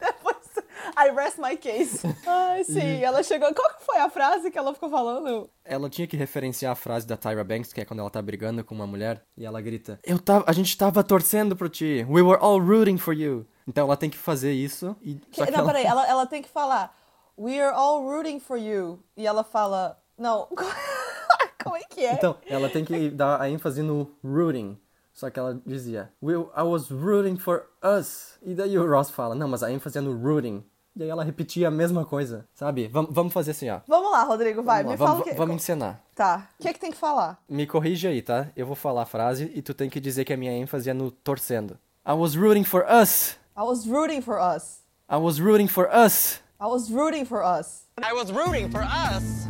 I 1.07 1.11
rest 1.11 1.37
my 1.39 1.55
case. 1.57 2.01
Ai, 2.27 2.63
sim, 2.63 3.01
ela 3.03 3.23
chegou. 3.23 3.53
Qual 3.53 3.69
que 3.77 3.85
foi 3.85 3.97
a 3.97 4.09
frase 4.09 4.51
que 4.51 4.57
ela 4.57 4.73
ficou 4.73 4.89
falando? 4.89 5.49
Ela 5.63 5.89
tinha 5.89 6.05
que 6.07 6.17
referenciar 6.17 6.71
a 6.73 6.75
frase 6.75 7.07
da 7.07 7.15
Tyra 7.15 7.43
Banks, 7.43 7.71
que 7.71 7.81
é 7.81 7.85
quando 7.85 7.99
ela 7.99 8.09
tá 8.09 8.21
brigando 8.21 8.63
com 8.63 8.75
uma 8.75 8.85
mulher, 8.87 9.23
e 9.37 9.45
ela 9.45 9.61
grita: 9.61 9.99
Eu 10.03 10.19
tava, 10.19 10.45
a 10.47 10.51
gente 10.51 10.77
tava 10.77 11.03
torcendo 11.03 11.55
por 11.55 11.69
ti. 11.69 12.05
We 12.09 12.21
were 12.21 12.39
all 12.41 12.59
rooting 12.59 12.97
for 12.97 13.13
you. 13.13 13.45
Então 13.67 13.85
ela 13.85 13.95
tem 13.97 14.09
que 14.09 14.17
fazer 14.17 14.51
isso 14.51 14.95
e 15.01 15.19
só 15.31 15.45
que 15.45 15.51
não, 15.51 15.59
ela- 15.59 15.67
peraí, 15.67 15.85
ela, 15.87 16.07
ela 16.07 16.25
tem 16.25 16.41
que 16.41 16.49
falar 16.49 16.93
We 17.37 17.59
are 17.61 17.73
all 17.75 18.01
rooting 18.03 18.39
for 18.39 18.57
you. 18.57 18.99
E 19.15 19.25
ela 19.25 19.43
fala. 19.43 19.97
Não. 20.17 20.47
Como 21.63 21.75
é 21.75 21.81
que 21.89 22.05
é? 22.05 22.13
Então, 22.13 22.35
ela 22.47 22.69
tem 22.69 22.83
que 22.83 23.09
dar 23.09 23.39
a 23.41 23.49
ênfase 23.49 23.81
no 23.81 24.09
rooting. 24.23 24.77
Só 25.13 25.29
que 25.29 25.37
ela 25.39 25.61
dizia, 25.65 26.11
"We- 26.23 26.33
I 26.57 26.61
was 26.63 26.89
rooting 26.89 27.37
for 27.37 27.65
us. 27.83 28.37
E 28.41 28.53
daí 28.55 28.77
o 28.77 28.89
Ross 28.89 29.09
fala, 29.11 29.35
não, 29.35 29.47
mas 29.49 29.61
a 29.63 29.71
ênfase 29.71 29.97
é 29.97 30.01
no 30.01 30.13
rooting. 30.17 30.63
E 30.99 31.03
aí 31.03 31.09
ela 31.09 31.23
repetia 31.23 31.69
a 31.69 31.71
mesma 31.71 32.03
coisa, 32.03 32.45
sabe? 32.53 32.89
Vamos, 32.89 33.13
vamos 33.13 33.31
fazer 33.31 33.51
assim, 33.51 33.69
ó. 33.69 33.79
Vamos 33.87 34.11
lá, 34.11 34.21
Rodrigo, 34.23 34.61
vai. 34.61 34.83
Vamos, 34.83 34.99
me 34.99 34.99
lá, 35.01 35.07
fala 35.07 35.11
vamos, 35.11 35.27
o 35.27 35.29
que. 35.31 35.37
vamos 35.37 35.55
encenar. 35.55 36.01
Tá. 36.13 36.49
O 36.59 36.61
que 36.61 36.67
é 36.67 36.73
que 36.73 36.79
tem 36.79 36.91
que 36.91 36.97
falar? 36.97 37.39
Me 37.47 37.65
corrige 37.65 38.05
aí, 38.05 38.21
tá? 38.21 38.47
Eu 38.53 38.65
vou 38.67 38.75
falar 38.75 39.03
a 39.03 39.05
frase 39.05 39.49
e 39.55 39.61
tu 39.61 39.73
tem 39.73 39.89
que 39.89 40.01
dizer 40.01 40.25
que 40.25 40.33
a 40.33 40.37
minha 40.37 40.51
ênfase 40.51 40.89
é 40.89 40.93
no 40.93 41.09
torcendo. 41.09 41.77
I 42.05 42.11
was 42.11 42.35
rooting 42.35 42.65
for 42.65 42.85
us. 42.85 43.37
I 43.57 43.61
was 43.61 43.85
rooting 43.87 44.19
for 44.21 44.39
us. 44.41 44.81
I 45.09 45.15
was 45.15 45.39
rooting 45.39 45.67
for 45.69 45.87
us. 45.89 46.41
I 46.59 46.65
was 46.65 46.89
rooting 46.91 47.23
for 47.23 47.41
us. 47.45 47.85
I 48.03 48.11
was 48.13 48.29
rooting 48.29 48.69
for 48.69 48.81
us. 48.81 49.47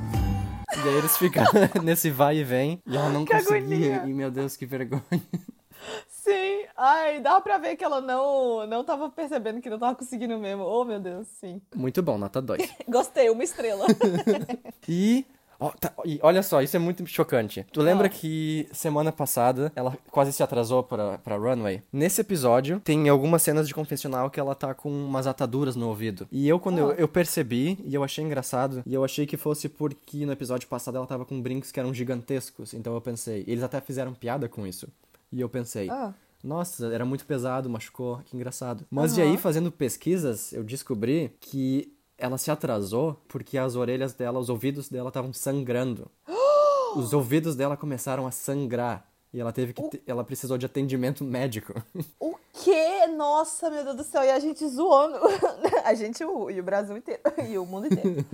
E 0.86 0.88
aí 0.88 0.96
eles 0.98 1.18
ficam 1.18 1.44
nesse 1.84 2.12
vai 2.12 2.38
e 2.38 2.44
vem. 2.44 2.80
E 2.86 2.96
ela 2.96 3.10
não 3.10 3.26
Que 3.26 3.34
conseguia. 3.34 3.96
agonia. 3.98 4.04
E 4.06 4.14
meu 4.14 4.30
Deus, 4.30 4.56
que 4.56 4.68
vergonha. 4.68 5.02
Sim. 6.08 6.66
Ai, 6.78 7.20
dá 7.22 7.40
pra 7.42 7.58
ver 7.58 7.76
que 7.76 7.84
ela 7.84 8.02
não, 8.02 8.66
não 8.68 8.84
tava 8.84 9.10
percebendo 9.10 9.62
que 9.62 9.70
não 9.70 9.80
tava 9.80 9.96
conseguindo 9.96 10.38
mesmo. 10.38 10.64
Oh, 10.64 10.84
meu 10.86 11.00
Deus, 11.00 11.28
sim. 11.40 11.62
Muito 11.76 12.02
bom, 12.04 12.18
nota 12.18 12.42
2. 12.42 12.70
Gostei, 12.88 13.30
uma 13.30 13.44
estrela. 13.44 13.86
E, 14.92 15.24
ó, 15.60 15.70
tá, 15.70 15.94
e 16.04 16.20
olha 16.24 16.42
só, 16.42 16.64
isso 16.64 16.76
é 16.76 16.80
muito 16.80 17.06
chocante. 17.06 17.64
Tu 17.72 17.80
lembra 17.82 18.08
Ah. 18.08 18.10
que 18.10 18.68
semana 18.72 19.12
passada 19.12 19.72
ela 19.76 19.96
quase 20.10 20.34
se 20.34 20.42
atrasou 20.42 20.82
pra, 20.82 21.20
pra 21.20 21.36
runway? 21.38 21.84
Nesse 21.94 22.22
episódio, 22.22 22.80
tem 22.80 23.08
algumas 23.08 23.44
cenas 23.44 23.68
de 23.68 23.74
confessional 23.76 24.32
que 24.32 24.40
ela 24.40 24.56
tá 24.56 24.74
com 24.74 24.90
umas 24.90 25.28
ataduras 25.28 25.76
no 25.76 25.88
ouvido. 25.90 26.28
E 26.32 26.50
eu, 26.50 26.60
quando 26.60 26.80
eu, 26.80 26.90
Ah. 26.90 26.96
eu 26.98 27.08
percebi, 27.08 27.78
e 27.86 27.94
eu 27.94 28.04
achei 28.04 28.24
engraçado, 28.24 28.82
e 28.86 28.94
eu 28.96 29.04
achei 29.04 29.28
que 29.28 29.38
fosse 29.38 29.70
porque 29.70 30.26
no 30.26 30.32
episódio 30.32 30.68
passado 30.68 30.98
ela 30.98 31.06
tava 31.06 31.24
com 31.26 31.40
brincos 31.40 31.72
que 31.72 31.80
eram 31.80 31.94
gigantescos. 31.94 32.74
Então 32.74 32.96
eu 32.96 33.02
pensei, 33.02 33.44
eles 33.48 33.62
até 33.64 33.80
fizeram 33.80 34.14
piada 34.14 34.50
com 34.50 34.66
isso. 34.66 34.88
E 35.32 35.40
eu 35.42 35.50
pensei, 35.50 35.90
Ah. 35.90 36.14
nossa, 36.44 36.88
era 36.94 37.06
muito 37.06 37.26
pesado, 37.26 37.70
machucou, 37.70 38.20
que 38.26 38.36
engraçado. 38.36 38.86
Mas 38.90 39.18
e 39.18 39.22
aí, 39.22 39.38
fazendo 39.38 39.72
pesquisas, 39.72 40.52
eu 40.54 40.64
descobri 40.64 41.36
que 41.40 41.94
ela 42.18 42.38
se 42.38 42.50
atrasou 42.52 43.22
porque 43.28 43.58
as 43.58 43.76
orelhas 43.76 44.14
dela, 44.14 44.40
os 44.40 44.50
ouvidos 44.50 44.90
dela 44.90 45.10
estavam 45.10 45.32
sangrando. 45.34 46.10
Os 46.96 47.14
ouvidos 47.14 47.56
dela 47.56 47.78
começaram 47.78 48.26
a 48.26 48.32
sangrar. 48.32 49.06
E 49.32 49.40
ela 49.40 49.52
teve 49.54 49.74
que. 49.74 49.90
te- 49.90 50.02
Ela 50.08 50.24
precisou 50.24 50.58
de 50.58 50.66
atendimento 50.66 51.24
médico. 51.24 51.72
O 52.20 52.36
quê? 52.66 53.06
Nossa, 53.16 53.70
meu 53.70 53.84
Deus 53.84 53.96
do 53.96 54.04
céu. 54.04 54.24
E 54.24 54.32
a 54.32 54.40
gente 54.40 54.68
zoando. 54.68 55.18
A 55.86 55.94
gente 55.94 56.26
o- 56.26 56.50
e 56.50 56.60
o 56.60 56.64
Brasil 56.64 56.98
inteiro. 56.98 57.22
E 57.48 57.58
o 57.60 57.66
mundo 57.66 57.86
inteiro. 57.88 58.26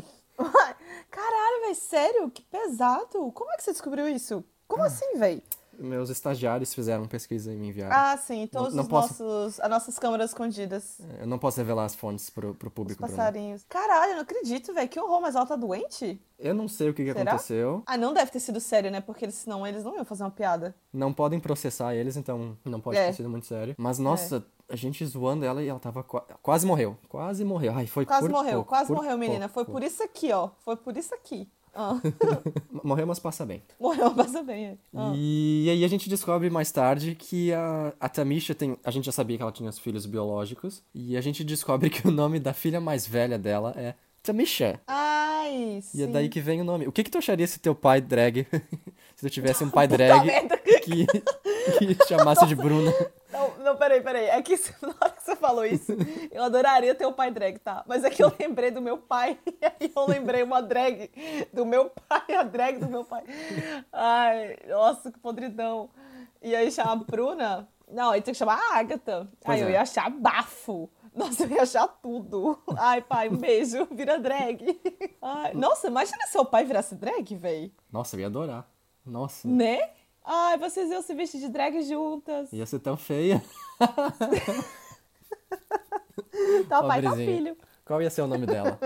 Caralho, 1.12 1.62
velho, 1.64 1.76
sério? 1.76 2.32
Que 2.32 2.42
pesado. 2.44 3.32
Como 3.34 3.52
é 3.52 3.58
que 3.58 3.64
você 3.64 3.72
descobriu 3.72 4.08
isso? 4.08 4.44
Como 4.68 4.84
assim, 4.84 5.18
velho? 5.18 5.42
Meus 5.80 6.10
estagiários 6.10 6.74
fizeram 6.74 7.06
pesquisa 7.06 7.52
e 7.52 7.56
me 7.56 7.68
enviaram. 7.70 7.96
Ah, 7.96 8.18
sim, 8.18 8.48
todos 8.48 8.74
não 8.74 8.84
os 8.84 8.90
posso- 8.90 9.24
nossos. 9.24 9.60
As 9.60 9.70
nossas 9.70 10.00
câmeras 10.00 10.30
escondidas. 10.32 11.00
Eu 11.20 11.28
não 11.28 11.38
posso 11.38 11.58
revelar 11.58 11.86
as 11.86 11.96
fontes 11.96 12.30
pro, 12.30 12.54
pro 12.56 12.70
Os 12.70 12.74
público, 12.74 13.02
Bruno. 13.02 13.16
passarinhos. 13.18 13.64
Caralho, 13.70 14.12
eu 14.12 14.16
não 14.16 14.22
acredito, 14.24 14.74
velho. 14.74 14.88
Que 14.90 15.00
horror, 15.00 15.22
mas 15.22 15.36
ela 15.36 15.46
tá 15.46 15.56
doente? 15.56 16.22
Eu 16.38 16.54
não 16.54 16.68
sei 16.68 16.90
o 16.90 16.94
que, 16.94 17.04
que 17.04 17.10
aconteceu. 17.12 17.84
Ah, 17.86 17.98
não 17.98 18.14
deve 18.14 18.32
ter 18.32 18.40
sido 18.40 18.60
sério, 18.60 18.92
né? 18.92 19.02
Porque 19.02 19.26
eles, 19.26 19.36
senão 19.36 19.66
eles 19.66 19.84
não 19.84 19.96
iam 19.96 20.06
fazer 20.06 20.24
uma 20.24 20.32
piada. 20.32 20.76
Não 20.92 21.14
podem 21.14 21.40
processar 21.40 21.96
eles, 21.96 22.16
então 22.18 22.58
não 22.64 22.80
pode 22.80 22.98
É. 22.98 23.08
ter 23.08 23.14
sido 23.14 23.30
muito 23.30 23.46
sério. 23.46 23.76
Mas, 23.78 23.98
nossa, 24.00 24.46
a 24.70 24.76
gente 24.76 25.06
zoando 25.06 25.46
ela 25.46 25.64
e 25.64 25.68
ela 25.68 25.80
tava. 25.80 26.04
qua- 26.04 26.26
Quase 26.42 26.66
morreu. 26.66 26.98
Quase 27.08 27.44
morreu. 27.46 27.74
Ai, 27.76 27.88
foi 27.88 28.06
Quase 28.06 28.22
por 28.28 28.32
morreu, 28.32 28.54
pouco, 28.56 28.70
quase 28.70 28.92
morreu, 28.92 29.18
menina. 29.18 29.48
pouco. 29.50 29.72
Foi 29.72 29.80
por 29.82 29.84
isso 29.86 30.04
aqui, 30.04 30.32
ó. 30.32 30.50
Foi 30.64 30.76
por 30.76 30.96
isso 30.98 31.14
aqui. 31.14 31.48
Ah. 31.76 32.00
Morreu, 32.84 33.06
mas 33.06 33.20
passa 33.20 33.46
bem. 33.46 33.62
morreu, 33.80 34.10
passa 34.16 34.42
bem. 34.42 34.66
é. 34.66 34.78
Ah. 34.96 35.12
E 35.16 35.68
aí 35.70 35.84
a 35.84 35.88
gente 35.88 36.08
descobre 36.08 36.50
mais 36.50 36.72
tarde 36.72 37.16
que 37.16 37.52
a, 37.52 37.94
a 38.00 38.08
Tamisha 38.08 38.56
tem. 38.56 38.78
A 38.84 38.92
gente 38.92 39.06
já 39.06 39.12
sabia 39.12 39.36
que 39.36 39.44
ela 39.44 39.52
tinha 39.52 39.70
os 39.70 39.78
filhos 39.78 40.06
biológicos. 40.06 40.82
E 40.94 41.18
a 41.18 41.22
gente 41.22 41.44
descobre 41.44 41.90
que 41.90 42.08
o 42.08 42.12
nome 42.12 42.40
da 42.40 42.54
filha 42.54 42.80
mais 42.80 43.06
velha 43.06 43.38
dela 43.38 43.74
é 43.76 43.94
Tamisha. 44.24 44.80
Ai, 44.88 45.80
sim. 45.82 46.00
E 46.00 46.04
é 46.04 46.08
daí 46.08 46.30
que 46.30 46.40
vem 46.40 46.62
o 46.62 46.64
nome. 46.64 46.88
O 46.88 46.92
que 46.92 47.04
que 47.04 47.12
tu 47.12 47.18
acharia 47.18 47.46
se 47.46 47.60
teu 47.60 47.76
pai 47.76 48.00
drag. 48.00 48.48
se 49.16 49.28
tu 49.28 49.30
tivesse 49.30 49.64
um 49.64 49.70
pai 49.72 49.88
Puta 49.88 49.98
drag 49.98 50.30
que, 50.86 51.08
que 51.96 52.08
chamasse 52.08 52.46
de 52.46 52.56
Bruna? 52.56 52.94
Não, 53.36 53.64
não, 53.64 53.78
peraí, 53.78 54.02
peraí. 54.02 54.26
É 54.26 54.42
que 54.42 54.56
na 54.82 54.90
hora 54.90 55.12
que 55.12 55.24
você 55.24 55.36
falou 55.36 55.66
isso, 55.66 55.94
eu 56.32 56.44
adoraria 56.44 56.96
ter 56.96 57.06
um 57.06 57.14
pai 57.14 57.32
drag, 57.32 57.60
tá? 57.60 57.84
Mas 57.86 58.04
é 58.04 58.10
que 58.10 58.24
eu 58.24 58.32
lembrei 58.40 58.72
do 58.72 58.82
meu 58.82 58.98
pai, 58.98 59.38
e 59.46 59.66
aí 59.66 59.92
eu 59.96 60.08
lembrei 60.08 60.44
uma 60.44 60.62
drag 60.62 61.12
do 61.54 61.66
meu 61.66 61.90
pai, 61.90 62.36
a 62.36 62.44
drag 62.44 62.80
do 62.80 62.88
meu 62.88 63.04
pai. 63.04 63.24
Ai, 63.92 64.58
nossa, 64.68 65.12
que 65.12 65.20
podridão. 65.20 65.90
E 66.42 66.56
aí 66.56 66.72
chama 66.72 66.94
a 66.94 66.96
Bruna. 66.96 67.68
Não, 67.92 68.12
aí 68.12 68.22
tem 68.22 68.34
que 68.34 68.38
chamar 68.38 68.60
a 68.60 68.78
Agatha. 68.78 69.28
Pois 69.42 69.58
aí 69.58 69.64
eu 69.64 69.70
é. 69.70 69.74
ia 69.74 69.82
achar 69.82 70.10
bafo. 70.10 70.90
Nossa, 71.14 71.44
eu 71.46 71.52
ia 71.52 71.62
achar 71.62 71.88
tudo. 71.88 72.62
Ai, 72.78 73.02
pai, 73.02 73.30
um 73.30 73.38
beijo. 73.38 73.88
Vira 73.92 74.20
drag. 74.20 74.80
Ai, 75.22 75.54
nossa, 75.54 75.88
imagina 75.88 76.28
seu 76.28 76.44
pai 76.44 76.66
virasse 76.66 76.96
drag, 76.96 77.36
véi. 77.36 77.72
Nossa, 77.92 78.16
eu 78.16 78.20
ia 78.20 78.28
adorar. 78.28 78.68
Nossa. 79.06 79.48
Né? 79.48 79.92
Ai, 80.26 80.58
vocês 80.58 80.90
iam 80.90 81.02
se 81.02 81.14
vestir 81.14 81.40
de 81.40 81.50
drag 81.50 81.82
juntas. 81.84 82.52
Ia 82.52 82.66
ser 82.66 82.80
tão 82.80 82.98
feia. 82.98 83.44
Tá 86.68 86.84
pai, 86.84 87.02
tá 87.02 87.10
Pobrezinha. 87.10 87.38
filho. 87.38 87.58
Qual 87.86 88.02
ia 88.02 88.10
ser 88.10 88.22
o 88.22 88.28
nome 88.28 88.46
dela? 88.46 88.78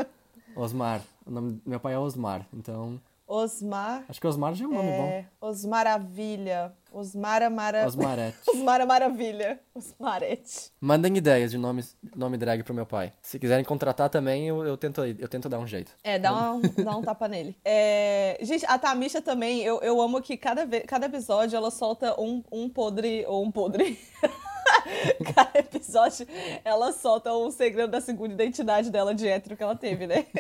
Osmar. 0.55 1.01
O 1.25 1.31
nome... 1.31 1.61
Meu 1.65 1.79
pai 1.79 1.93
é 1.93 1.97
Osmar, 1.99 2.45
então. 2.53 2.99
Osmar. 3.31 4.03
Acho 4.09 4.19
que 4.19 4.25
Osmar 4.25 4.55
já 4.55 4.65
é 4.65 4.67
um 4.67 4.73
nome 4.73 4.89
É, 4.89 5.25
Osmaravilha. 5.39 6.73
Osmara 6.91 7.47
Mara... 7.51 7.81
bom. 7.83 7.87
Osmarete. 7.87 8.37
Osmara 8.47 8.85
Maravilha. 8.87 9.59
Osmarete. 9.75 10.71
Mandem 10.81 11.15
ideias 11.15 11.51
de 11.51 11.57
nome, 11.59 11.85
nome 12.15 12.35
drag 12.37 12.63
pro 12.63 12.73
meu 12.73 12.87
pai. 12.87 13.13
Se 13.21 13.37
quiserem 13.37 13.63
contratar 13.63 14.09
também, 14.09 14.47
eu, 14.47 14.65
eu, 14.65 14.75
tento, 14.75 15.05
eu 15.05 15.27
tento 15.27 15.47
dar 15.47 15.59
um 15.59 15.67
jeito. 15.67 15.91
É, 16.03 16.17
dá, 16.17 16.51
um, 16.53 16.61
dá 16.83 16.97
um 16.97 17.03
tapa 17.03 17.27
nele. 17.27 17.55
É, 17.63 18.39
gente, 18.41 18.65
a 18.65 18.79
Tamisha 18.79 19.21
também, 19.21 19.61
eu, 19.61 19.79
eu 19.81 20.01
amo 20.01 20.19
que 20.19 20.35
cada, 20.35 20.65
ve- 20.65 20.81
cada 20.81 21.05
episódio 21.05 21.55
ela 21.55 21.69
solta 21.69 22.19
um, 22.19 22.43
um 22.51 22.67
podre 22.67 23.23
ou 23.27 23.45
um 23.45 23.51
podre. 23.51 23.99
cada 25.35 25.59
episódio 25.59 26.25
ela 26.65 26.91
solta 26.91 27.31
um 27.35 27.51
segredo 27.51 27.91
da 27.91 28.01
segunda 28.01 28.33
identidade 28.33 28.89
dela 28.89 29.13
de 29.13 29.27
hétero 29.27 29.55
que 29.55 29.61
ela 29.61 29.75
teve, 29.75 30.07
né? 30.07 30.25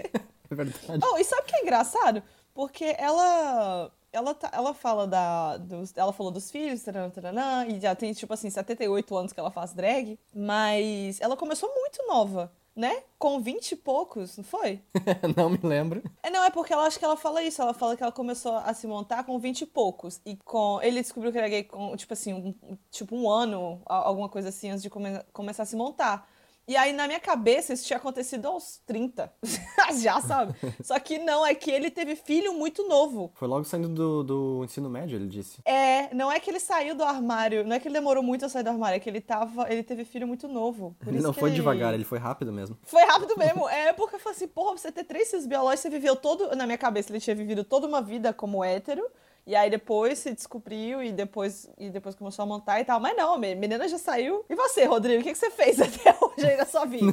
É 0.51 0.55
verdade. 0.55 0.99
Oh, 1.03 1.15
e 1.19 1.23
sabe 1.23 1.43
o 1.43 1.45
que 1.45 1.55
é 1.57 1.61
engraçado? 1.61 2.23
Porque 2.53 2.95
ela. 2.97 3.91
Ela, 4.11 4.33
tá- 4.33 4.49
ela 4.51 4.73
fala 4.73 5.05
da. 5.05 5.57
Dos, 5.57 5.93
ela 5.95 6.11
falou 6.11 6.31
dos 6.31 6.49
filhos, 6.49 6.81
taranã, 6.83 7.09
taranã, 7.09 7.65
e 7.67 7.79
já 7.79 7.93
tem, 7.95 8.11
tipo 8.13 8.33
assim, 8.33 8.49
78 8.49 9.15
anos 9.15 9.31
que 9.33 9.39
ela 9.39 9.51
faz 9.51 9.71
drag. 9.73 10.17
Mas 10.33 11.21
ela 11.21 11.37
começou 11.37 11.69
muito 11.73 12.03
nova, 12.07 12.51
né? 12.75 13.03
Com 13.19 13.39
20 13.39 13.73
e 13.73 13.75
poucos, 13.75 14.35
não 14.37 14.43
foi? 14.43 14.81
Não 15.37 15.49
me 15.51 15.59
lembro. 15.61 16.01
É, 16.23 16.29
não, 16.31 16.43
é 16.43 16.49
porque 16.49 16.73
ela 16.73 16.85
acho 16.87 16.97
que 16.97 17.05
ela 17.05 17.15
fala 17.15 17.43
isso. 17.43 17.61
Ela 17.61 17.73
fala 17.73 17.95
que 17.95 18.01
ela 18.01 18.11
começou 18.11 18.53
a 18.55 18.73
se 18.73 18.87
montar 18.87 19.23
com 19.25 19.37
20 19.37 19.61
e 19.61 19.65
poucos. 19.67 20.19
E 20.25 20.35
com. 20.37 20.81
Ele 20.81 21.01
descobriu 21.01 21.31
que 21.31 21.37
era 21.37 21.47
gay 21.47 21.63
com, 21.63 21.95
tipo 21.95 22.11
assim, 22.13 22.33
um, 22.33 22.77
tipo 22.89 23.15
um 23.15 23.29
ano, 23.29 23.79
alguma 23.85 24.27
coisa 24.27 24.49
assim, 24.49 24.71
antes 24.71 24.81
de 24.81 24.89
come- 24.89 25.23
começar 25.31 25.63
a 25.63 25.65
se 25.67 25.75
montar. 25.75 26.27
E 26.69 26.77
aí, 26.77 26.93
na 26.93 27.07
minha 27.07 27.19
cabeça, 27.19 27.73
isso 27.73 27.83
tinha 27.83 27.97
acontecido 27.97 28.47
aos 28.47 28.77
30. 28.85 29.33
Já, 29.99 30.21
sabe? 30.21 30.53
Só 30.83 30.99
que 30.99 31.17
não, 31.17 31.43
é 31.43 31.55
que 31.55 31.71
ele 31.71 31.89
teve 31.89 32.15
filho 32.15 32.53
muito 32.53 32.87
novo. 32.87 33.31
Foi 33.33 33.47
logo 33.47 33.63
saindo 33.63 33.89
do, 33.89 34.23
do 34.23 34.63
ensino 34.63 34.87
médio, 34.87 35.15
ele 35.15 35.27
disse. 35.27 35.61
É, 35.65 36.13
não 36.13 36.31
é 36.31 36.39
que 36.39 36.47
ele 36.47 36.59
saiu 36.59 36.93
do 36.93 37.03
armário, 37.03 37.63
não 37.65 37.75
é 37.75 37.79
que 37.79 37.87
ele 37.87 37.95
demorou 37.95 38.21
muito 38.21 38.45
a 38.45 38.49
sair 38.49 38.61
do 38.61 38.69
armário, 38.69 38.97
é 38.97 38.99
que 38.99 39.09
ele 39.09 39.19
tava. 39.19 39.67
Ele 39.67 39.81
teve 39.81 40.05
filho 40.05 40.27
muito 40.27 40.47
novo. 40.47 40.95
Ele 41.07 41.19
não 41.19 41.33
foi 41.33 41.49
devagar, 41.49 41.95
ele 41.95 42.03
foi 42.03 42.19
rápido 42.19 42.53
mesmo. 42.53 42.77
Foi 42.83 43.03
rápido 43.03 43.35
mesmo. 43.35 43.67
É 43.67 43.91
porque 43.91 44.17
eu 44.17 44.19
falei 44.19 44.35
assim, 44.35 44.47
porra, 44.47 44.77
você 44.77 44.91
ter 44.91 45.05
três 45.05 45.27
filhos 45.27 45.47
biológicos, 45.47 45.79
você 45.79 45.89
viveu 45.89 46.15
todo. 46.15 46.55
Na 46.55 46.67
minha 46.67 46.77
cabeça, 46.77 47.11
ele 47.11 47.19
tinha 47.19 47.35
vivido 47.35 47.63
toda 47.63 47.87
uma 47.87 47.99
vida 47.99 48.31
como 48.31 48.63
hétero. 48.63 49.09
E 49.49 49.55
aí 49.55 49.67
depois 49.67 50.19
se 50.19 50.31
descobriu 50.31 51.01
e 51.01 51.11
depois, 51.11 51.67
e 51.75 51.89
depois 51.89 52.13
começou 52.13 52.43
a 52.43 52.45
montar 52.45 52.79
e 52.81 52.85
tal. 52.85 52.99
Mas 52.99 53.17
não, 53.17 53.33
a 53.33 53.37
menina 53.39 53.87
já 53.87 53.97
saiu. 53.97 54.45
E 54.47 54.53
você, 54.53 54.85
Rodrigo, 54.85 55.21
o 55.21 55.23
que, 55.23 55.31
que 55.31 55.37
você 55.39 55.49
fez 55.49 55.81
até 55.81 56.15
hoje 56.21 56.45
aí 56.45 56.55
na 56.55 56.67
sua 56.67 56.85
vida? 56.85 57.11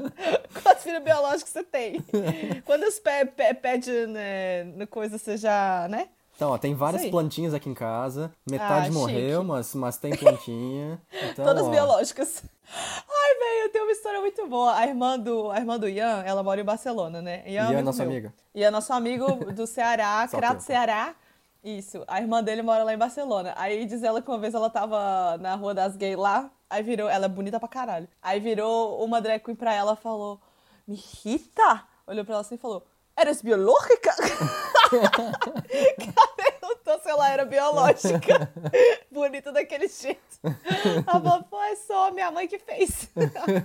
Quantos 0.64 0.82
filhos 0.82 1.02
biológicos 1.02 1.52
você 1.52 1.62
tem? 1.62 2.02
Quantos 2.64 2.98
pé, 2.98 3.26
pé, 3.26 3.52
pé 3.52 3.76
de 3.76 4.06
né, 4.06 4.86
coisa 4.90 5.18
você 5.18 5.36
já, 5.36 5.86
né? 5.90 6.08
Então, 6.34 6.52
ó, 6.52 6.56
tem 6.56 6.74
várias 6.74 7.04
plantinhas 7.04 7.52
aqui 7.52 7.68
em 7.68 7.74
casa. 7.74 8.32
Metade 8.50 8.88
Ah, 8.88 8.92
morreu, 8.92 9.40
chique. 9.40 9.48
mas, 9.52 9.74
mas 9.74 9.96
tem 9.98 10.16
plantinha. 10.16 10.98
Então, 11.30 11.44
Todas 11.44 11.66
ó, 11.66 11.70
biológicas. 11.70 12.44
Ai, 12.72 13.34
velho, 13.34 13.64
eu 13.64 13.72
tenho 13.72 13.84
uma 13.84 13.92
história 13.92 14.20
muito 14.22 14.46
boa. 14.46 14.74
A 14.74 14.86
irmã 14.86 15.18
do, 15.18 15.50
a 15.50 15.58
irmã 15.58 15.78
do 15.78 15.86
Ian, 15.86 16.22
ela 16.24 16.42
mora 16.42 16.62
em 16.62 16.64
Barcelona, 16.64 17.20
né? 17.20 17.42
Ian, 17.46 17.72
Ian 17.72 17.78
é 17.80 17.82
nosso 17.82 17.98
meu. 17.98 18.08
amigo. 18.10 18.32
Ian 18.54 18.68
é 18.68 18.70
nosso 18.70 18.90
amigo 18.90 19.52
do 19.52 19.66
Ceará, 19.66 20.26
Crato. 20.30 20.62
Ceará. 20.62 21.14
Isso. 21.62 22.04
A 22.06 22.20
irmã 22.20 22.42
dele 22.42 22.62
mora 22.62 22.84
lá 22.84 22.94
em 22.94 22.98
Barcelona. 22.98 23.54
Aí 23.56 23.84
diz 23.84 24.02
ela 24.02 24.22
que 24.22 24.30
uma 24.30 24.38
vez 24.38 24.54
ela 24.54 24.70
tava 24.70 25.36
na 25.38 25.54
rua 25.54 25.74
das 25.74 25.96
gays 25.96 26.16
lá, 26.16 26.50
aí 26.70 26.82
virou, 26.82 27.08
ela 27.08 27.26
é 27.26 27.28
bonita 27.28 27.58
pra 27.58 27.68
caralho. 27.68 28.08
Aí 28.22 28.40
virou 28.40 29.04
uma 29.04 29.20
drag 29.20 29.42
queen 29.42 29.56
pra 29.56 29.74
ela 29.74 29.96
falou: 29.96 30.40
Me 30.86 30.94
irrita? 30.94 31.84
Olhou 32.06 32.24
pra 32.24 32.34
ela 32.34 32.40
assim 32.42 32.54
e 32.54 32.58
falou: 32.58 32.86
Eres 33.18 33.42
biológica? 33.42 34.14
Perguntou 36.36 37.00
se 37.02 37.10
ela 37.10 37.28
era 37.28 37.44
biológica. 37.44 38.50
Bonita 39.10 39.50
daquele 39.50 39.88
jeito. 39.88 40.38
Ela 40.44 41.20
falou, 41.20 41.42
pô, 41.44 41.60
é 41.62 41.74
só 41.74 42.12
minha 42.12 42.30
mãe 42.30 42.46
que 42.46 42.58
fez. 42.58 43.10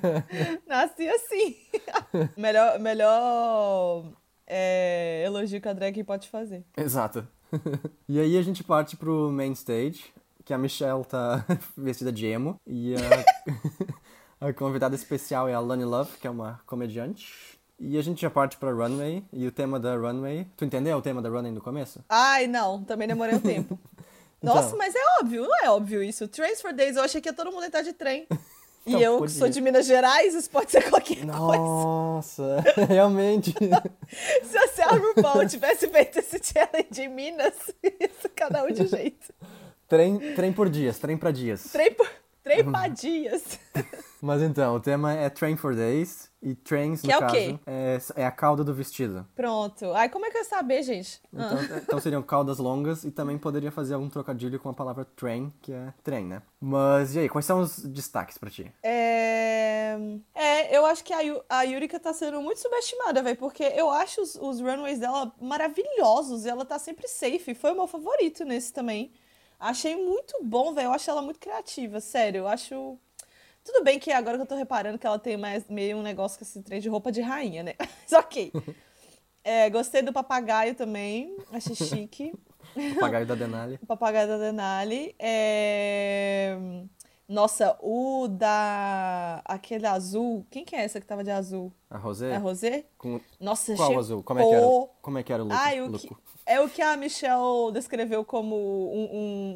Nasci 0.65 1.07
assim. 1.07 1.55
melhor 2.35 2.79
melhor 2.79 4.05
é, 4.47 5.23
elogio 5.25 5.61
que 5.61 5.69
a 5.69 5.73
drag 5.73 6.03
pode 6.03 6.27
fazer. 6.29 6.65
Exato. 6.75 7.27
e 8.07 8.19
aí 8.19 8.37
a 8.37 8.41
gente 8.41 8.63
parte 8.63 8.95
pro 8.97 9.31
main 9.31 9.51
stage, 9.53 10.13
que 10.45 10.53
a 10.53 10.57
Michelle 10.57 11.03
tá 11.05 11.45
vestida 11.77 12.11
de 12.11 12.25
emo. 12.25 12.55
E 12.67 12.95
a, 14.39 14.47
a 14.49 14.53
convidada 14.53 14.95
especial 14.95 15.47
é 15.47 15.53
a 15.53 15.59
Lani 15.59 15.85
Love, 15.85 16.17
que 16.19 16.27
é 16.27 16.29
uma 16.29 16.59
comediante. 16.65 17.33
E 17.79 17.97
a 17.97 18.01
gente 18.01 18.21
já 18.21 18.29
parte 18.29 18.57
pra 18.57 18.71
runway. 18.71 19.23
E 19.33 19.45
o 19.47 19.51
tema 19.51 19.79
da 19.79 19.95
runway. 19.95 20.47
Tu 20.55 20.65
entendeu 20.65 20.97
o 20.97 21.01
tema 21.01 21.21
da 21.21 21.29
runway 21.29 21.51
no 21.51 21.61
começo? 21.61 22.03
Ai, 22.07 22.47
não, 22.47 22.83
também 22.83 23.07
demorei 23.07 23.35
um 23.35 23.39
tempo. 23.39 23.77
Nossa, 24.41 24.67
Então. 24.67 24.77
mas 24.77 24.93
é 24.93 24.99
óbvio, 25.21 25.43
não 25.43 25.65
é 25.65 25.69
óbvio 25.69 26.03
isso. 26.03 26.27
Trains 26.27 26.61
for 26.61 26.73
Days, 26.73 26.97
eu 26.97 27.03
achei 27.03 27.21
que 27.21 27.29
ia 27.29 27.33
todo 27.33 27.51
mundo 27.51 27.63
entrar 27.65 27.81
de 27.81 27.93
trem. 27.93 28.27
E 28.85 28.89
Então, 28.95 29.01
eu, 29.01 29.21
que 29.21 29.29
sou 29.31 29.47
de 29.47 29.61
Minas 29.61 29.85
Gerais, 29.85 30.33
isso 30.33 30.49
pode 30.49 30.69
ser 30.71 30.89
qualquer 30.89 31.15
coisa. 31.25 31.25
Nossa, 31.25 32.63
realmente. 32.87 33.53
Se 34.43 34.57
a 34.57 34.67
Sarah 34.67 34.97
RuPaul 34.97 35.47
tivesse 35.47 35.87
feito 35.87 36.19
esse 36.19 36.39
challenge 36.43 37.01
em 37.01 37.07
Minas, 37.09 37.53
isso 37.81 38.29
cada 38.35 38.63
um 38.63 38.67
de 38.71 38.85
jeito. 38.87 39.33
trem, 39.87 40.33
trem 40.35 40.51
por 40.51 40.69
dias, 40.69 40.99
trem 40.99 41.15
pra 41.17 41.31
dias. 41.31 41.63
Trem, 41.71 41.93
por- 41.93 42.09
trem 42.43 42.63
pra 42.63 42.87
dias. 42.89 43.41
Mas 44.21 44.41
então, 44.41 44.75
o 44.75 44.79
tema 44.79 45.13
é 45.13 45.29
Train 45.29 45.55
for 45.55 45.73
Days. 45.75 46.29
E 46.45 46.53
trains, 46.55 47.01
no 47.01 47.07
Que 47.07 47.13
é 47.13 47.17
o 47.17 47.19
caso, 47.21 47.33
quê? 47.35 47.59
é, 47.65 47.97
é 48.17 48.25
a 48.25 48.31
cauda 48.31 48.63
do 48.63 48.73
vestido. 48.73 49.25
Pronto. 49.33 49.93
Ai, 49.93 50.09
como 50.09 50.25
é 50.25 50.29
que 50.29 50.37
eu 50.37 50.41
ia 50.41 50.47
saber, 50.47 50.83
gente? 50.83 51.21
Então, 51.31 51.57
então 51.77 51.99
seriam 52.01 52.21
caudas 52.21 52.57
longas 52.59 53.05
e 53.05 53.11
também 53.11 53.37
poderia 53.37 53.71
fazer 53.71 53.93
algum 53.93 54.09
trocadilho 54.09 54.59
com 54.59 54.67
a 54.69 54.73
palavra 54.73 55.05
train, 55.05 55.53
que 55.61 55.71
é 55.71 55.93
trem, 56.03 56.25
né? 56.25 56.41
Mas 56.59 57.15
e 57.15 57.19
aí, 57.19 57.29
quais 57.29 57.45
são 57.45 57.59
os 57.61 57.79
destaques 57.79 58.37
pra 58.37 58.49
ti? 58.49 58.69
É... 58.83 59.97
é, 60.35 60.77
eu 60.77 60.85
acho 60.85 61.03
que 61.03 61.13
a, 61.13 61.21
Yu- 61.21 61.43
a 61.49 61.63
Yurika 61.63 61.99
tá 61.99 62.13
sendo 62.13 62.41
muito 62.41 62.59
subestimada, 62.59 63.23
velho, 63.23 63.37
porque 63.37 63.63
eu 63.63 63.89
acho 63.89 64.21
os, 64.21 64.35
os 64.35 64.59
runways 64.59 64.99
dela 64.99 65.33
maravilhosos 65.41 66.45
e 66.45 66.49
ela 66.49 66.65
tá 66.65 66.77
sempre 66.77 67.07
safe. 67.07 67.55
Foi 67.55 67.71
o 67.71 67.75
meu 67.75 67.87
favorito 67.87 68.43
nesse 68.45 68.71
também. 68.73 69.11
Achei 69.59 69.95
muito 69.95 70.33
bom, 70.43 70.73
velho. 70.73 70.87
Eu 70.87 70.91
acho 70.93 71.09
ela 71.09 71.21
muito 71.21 71.39
criativa, 71.39 71.99
sério. 72.01 72.39
Eu 72.39 72.47
acho. 72.47 72.97
Tudo 73.63 73.83
bem 73.83 73.97
que 73.99 74.11
agora 74.11 74.37
que 74.37 74.43
eu 74.43 74.47
tô 74.47 74.55
reparando 74.55 74.97
que 74.99 75.07
ela 75.07 75.17
tem 75.19 75.37
mais 75.37 75.67
meio 75.69 75.97
um 75.97 76.01
negócio 76.01 76.37
com 76.37 76.43
esse 76.43 76.61
trem 76.61 76.79
de 76.81 76.89
roupa 76.89 77.11
de 77.11 77.21
rainha, 77.21 77.63
né? 77.63 77.73
Mas 77.79 78.11
ok. 78.13 78.51
É, 79.45 79.69
gostei 79.69 80.01
do 80.01 80.13
papagaio 80.13 80.73
também. 80.73 81.35
Achei 81.51 81.75
chique. 81.75 82.33
Papagaio 82.95 83.25
da 83.25 83.35
Denali. 83.35 83.77
O 83.83 83.85
papagaio 83.85 84.25
da 84.25 84.37
Denali. 84.37 85.13
É... 85.19 86.57
Nossa, 87.27 87.77
o 87.81 88.29
da. 88.29 89.41
Aquele 89.43 89.85
azul. 89.85 90.45
Quem 90.49 90.63
que 90.63 90.73
é 90.75 90.83
essa 90.85 91.01
que 91.01 91.05
tava 91.05 91.25
de 91.25 91.31
azul? 91.31 91.73
A 91.89 91.97
Rosé? 91.97 92.31
É 92.31 92.35
a 92.35 92.39
Rosé? 92.39 92.85
Com... 92.97 93.19
Nossa, 93.37 93.75
Qual 93.75 93.99
azul? 93.99 94.23
Como 94.23 94.39
é 94.39 94.43
que 94.45 94.53
era, 94.53 94.65
o- 94.65 94.87
como 95.01 95.17
é 95.17 95.23
que 95.23 95.33
era 95.33 95.43
o 95.43 95.47
look? 95.47 95.57
Ai, 95.59 95.81
o 95.81 95.91
que... 95.91 96.09
É 96.45 96.59
o 96.59 96.69
que 96.69 96.81
a 96.81 96.97
Michelle 96.97 97.71
descreveu 97.73 98.23
como 98.25 98.55
um, 98.55 99.09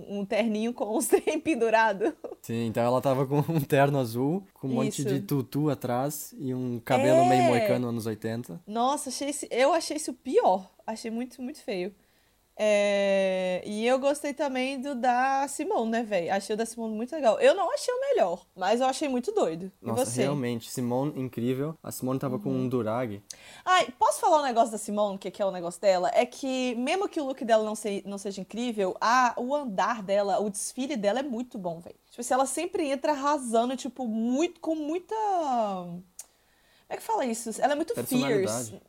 um, 0.10 0.20
um 0.20 0.26
terninho 0.26 0.74
com 0.74 0.96
os 0.96 1.08
trem 1.10 1.40
pendurado. 1.40 2.16
Sim, 2.42 2.68
então 2.68 2.84
ela 2.84 3.02
tava 3.02 3.26
com 3.26 3.40
um 3.40 3.60
terno 3.60 4.00
azul, 4.00 4.44
com 4.54 4.68
um 4.68 4.72
monte 4.76 5.02
Isso. 5.02 5.06
de 5.06 5.20
tutu 5.22 5.70
atrás 5.70 6.34
e 6.40 6.54
um 6.54 6.80
cabelo 6.80 7.20
É. 7.20 7.30
meio 7.30 7.44
moicano 7.44 7.90
anos 7.90 8.06
80. 8.06 8.62
Nossa, 8.66 9.10
achei 9.10 9.30
esse... 9.30 9.48
eu 9.52 9.74
achei 9.74 9.98
isso 9.98 10.14
pior. 10.14 10.70
Achei 10.86 11.12
muito, 11.12 11.42
muito 11.42 11.62
feio. 11.62 11.94
É, 12.60 13.62
E 13.66 13.86
eu 13.86 14.00
gostei 14.00 14.34
também 14.34 14.82
do 14.82 14.96
da 14.96 15.48
Simone, 15.48 15.92
né, 15.92 16.04
velho? 16.04 16.34
Achei 16.34 16.56
o 16.56 16.58
da 16.58 16.66
Simone 16.66 16.96
muito 16.96 17.14
legal. 17.16 17.40
Eu 17.40 17.54
não 17.54 17.72
achei 17.72 17.94
o 17.94 18.00
melhor, 18.00 18.46
mas 18.56 18.82
eu 18.82 18.88
achei 18.88 19.08
muito 19.08 19.32
doido. 19.32 19.72
E 19.82 19.86
Nossa, 19.86 20.06
você? 20.06 20.22
realmente, 20.22 20.72
Simone 20.72 21.20
incrível. 21.20 21.78
A 21.84 21.92
Simone 21.92 22.20
tava 22.20 22.40
com 22.40 22.50
um 22.50 22.68
durag. 22.68 23.22
Ai, 23.64 23.94
posso 24.00 24.20
falar 24.20 24.40
um 24.40 24.44
negócio 24.44 24.72
da 24.72 24.78
Simone, 24.80 25.20
que, 25.20 25.30
que 25.30 25.42
é 25.42 25.46
o 25.46 25.52
negócio 25.52 25.80
dela? 25.80 26.10
É 26.14 26.26
que, 26.26 26.74
mesmo 26.76 27.08
que 27.08 27.22
o 27.22 27.26
look 27.26 27.46
dela 27.46 27.64
não, 27.64 27.76
se- 27.76 28.04
não 28.08 28.18
seja 28.18 28.42
incrível, 28.42 28.96
a, 29.00 29.36
o 29.38 29.54
andar 29.56 30.02
dela, 30.02 30.40
o 30.40 30.50
desfile 30.50 30.96
dela 30.96 31.20
é 31.20 31.24
muito 31.24 31.58
bom, 31.60 31.80
velho. 31.80 31.96
Tipo 32.10 32.22
assim, 32.22 32.34
ela 32.34 32.46
sempre 32.48 32.90
entra 32.90 33.12
arrasando, 33.12 33.78
tipo, 33.78 34.08
muito, 34.08 34.60
com 34.60 34.74
muita. 34.74 35.14
Como 35.16 36.04
é 36.90 36.98
que 36.98 37.04
fala 37.04 37.26
isso? 37.26 37.50
Ela 37.62 37.74
é 37.74 37.76
muito 37.76 37.94
fierce. 37.94 38.82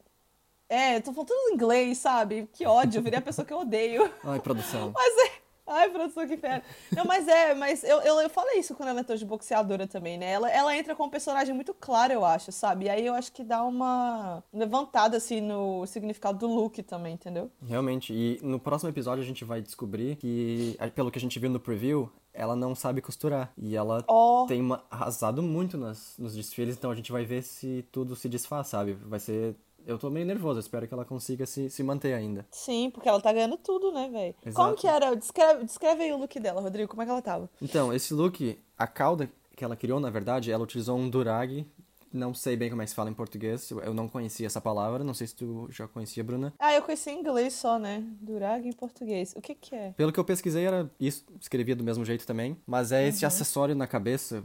É, 0.69 1.01
tô 1.01 1.13
falando 1.13 1.29
tudo 1.29 1.51
em 1.51 1.55
inglês, 1.55 1.99
sabe? 1.99 2.49
Que 2.53 2.67
ódio, 2.67 2.99
eu 2.99 3.03
virei 3.03 3.19
a 3.19 3.23
pessoa 3.23 3.45
que 3.45 3.53
eu 3.53 3.61
odeio. 3.61 4.11
Ai, 4.25 4.39
produção. 4.41 4.93
Mas 4.95 5.13
é. 5.27 5.49
Ai, 5.71 5.91
produção, 5.91 6.27
que 6.27 6.33
inferno. 6.33 6.63
Não, 6.97 7.05
mas 7.05 7.29
é, 7.29 7.53
mas 7.55 7.85
eu, 7.85 8.01
eu, 8.01 8.19
eu 8.23 8.31
falei 8.31 8.59
isso 8.59 8.75
quando 8.75 8.89
ela 8.89 9.01
entrou 9.01 9.19
de 9.19 9.25
boxeadora 9.27 9.87
também, 9.87 10.17
né? 10.17 10.33
Ela, 10.33 10.51
ela 10.51 10.75
entra 10.75 10.97
com 10.97 11.05
um 11.05 11.11
personagem 11.11 11.55
muito 11.55 11.75
claro, 11.75 12.11
eu 12.11 12.25
acho, 12.25 12.51
sabe? 12.51 12.87
E 12.87 12.89
aí 12.89 13.05
eu 13.05 13.13
acho 13.13 13.31
que 13.31 13.45
dá 13.45 13.63
uma 13.63 14.43
levantada, 14.51 15.19
assim, 15.19 15.43
no 15.43 15.87
significado 15.87 16.39
do 16.39 16.47
look 16.47 16.83
também, 16.83 17.13
entendeu? 17.13 17.51
Realmente. 17.63 18.15
E 18.15 18.41
no 18.43 18.59
próximo 18.59 18.89
episódio 18.89 19.23
a 19.23 19.27
gente 19.27 19.45
vai 19.45 19.61
descobrir 19.61 20.17
que, 20.17 20.75
pelo 20.95 21.11
que 21.11 21.19
a 21.19 21.21
gente 21.21 21.39
viu 21.39 21.51
no 21.51 21.61
preview, 21.61 22.11
ela 22.33 22.57
não 22.57 22.75
sabe 22.75 23.03
costurar. 23.03 23.53
E 23.55 23.77
ela 23.77 24.03
Ó. 24.09 24.47
tem 24.47 24.63
uma- 24.63 24.83
arrasado 24.91 25.43
muito 25.43 25.77
nas, 25.77 26.15
nos 26.19 26.35
desfiles, 26.35 26.77
então 26.79 26.91
a 26.91 26.95
gente 26.95 27.13
vai 27.13 27.27
ver 27.27 27.43
se 27.43 27.85
tudo 27.93 28.17
se 28.17 28.27
desfaz, 28.27 28.69
sabe? 28.69 28.95
Vai 28.95 29.21
ser 29.21 29.55
eu 29.87 29.99
tô 29.99 30.11
meio 30.11 30.27
nervoso, 30.27 30.61
espero 30.61 30.87
que 30.87 30.95
ela 30.95 31.05
consiga 31.05 31.47
se, 31.47 31.69
se 31.71 31.83
manter 31.83 32.13
ainda. 32.15 32.47
Sim, 32.51 32.91
porque 32.93 33.09
ela 33.09 33.21
tá 33.21 33.33
ganhando 33.33 33.57
tudo, 33.57 33.91
né, 33.93 34.09
velho? 34.11 34.55
Como 34.55 34.75
que 34.75 34.87
era? 34.87 35.15
Descreve, 35.15 35.65
descreve 35.65 36.03
aí 36.05 36.13
o 36.13 36.19
look 36.19 36.39
dela, 36.41 36.61
Rodrigo. 36.61 36.89
Como 36.91 37.03
é 37.03 37.05
que 37.05 37.11
ela 37.11 37.23
tava? 37.23 37.49
Então, 37.63 37.93
esse 37.93 38.13
look, 38.15 38.59
a 38.77 38.87
cauda 38.87 39.31
que 39.57 39.65
ela 39.65 39.77
criou, 39.77 39.99
na 39.99 40.11
verdade, 40.11 40.51
ela 40.53 40.63
utilizou 40.65 40.97
um 40.99 41.09
durag. 41.09 41.67
Não 42.11 42.33
sei 42.33 42.57
bem 42.57 42.71
como 42.71 42.81
é 42.81 42.87
que 42.87 42.91
se 42.91 42.95
fala 42.97 43.11
em 43.11 43.15
português, 43.15 43.71
eu 43.71 43.81
eu 43.81 43.93
não 43.93 44.09
conhecia 44.09 44.47
essa 44.47 44.63
palavra, 44.63 45.05
não 45.05 45.13
sei 45.13 45.27
se 45.27 45.35
tu 45.35 45.69
já 45.71 45.87
conhecia, 45.87 46.25
Bruna. 46.25 46.55
Ah, 46.59 46.73
eu 46.73 46.81
conheci 46.81 47.11
em 47.11 47.21
inglês 47.21 47.53
só, 47.53 47.79
né? 47.79 48.03
Durag 48.23 48.67
em 48.67 48.73
português. 48.73 49.35
O 49.37 49.43
que 49.43 49.55
que 49.55 49.75
é? 49.75 49.93
Pelo 49.93 50.11
que 50.11 50.19
eu 50.19 50.25
pesquisei, 50.25 50.65
era 50.65 50.91
isso, 50.99 51.27
escrevia 51.39 51.77
do 51.77 51.85
mesmo 51.85 52.07
jeito 52.07 52.27
também, 52.27 52.57
mas 52.67 52.93
é 52.93 53.03
Uhum. 53.03 53.09
esse 53.09 53.27
acessório 53.27 53.75
na 53.75 53.87
cabeça, 53.87 54.43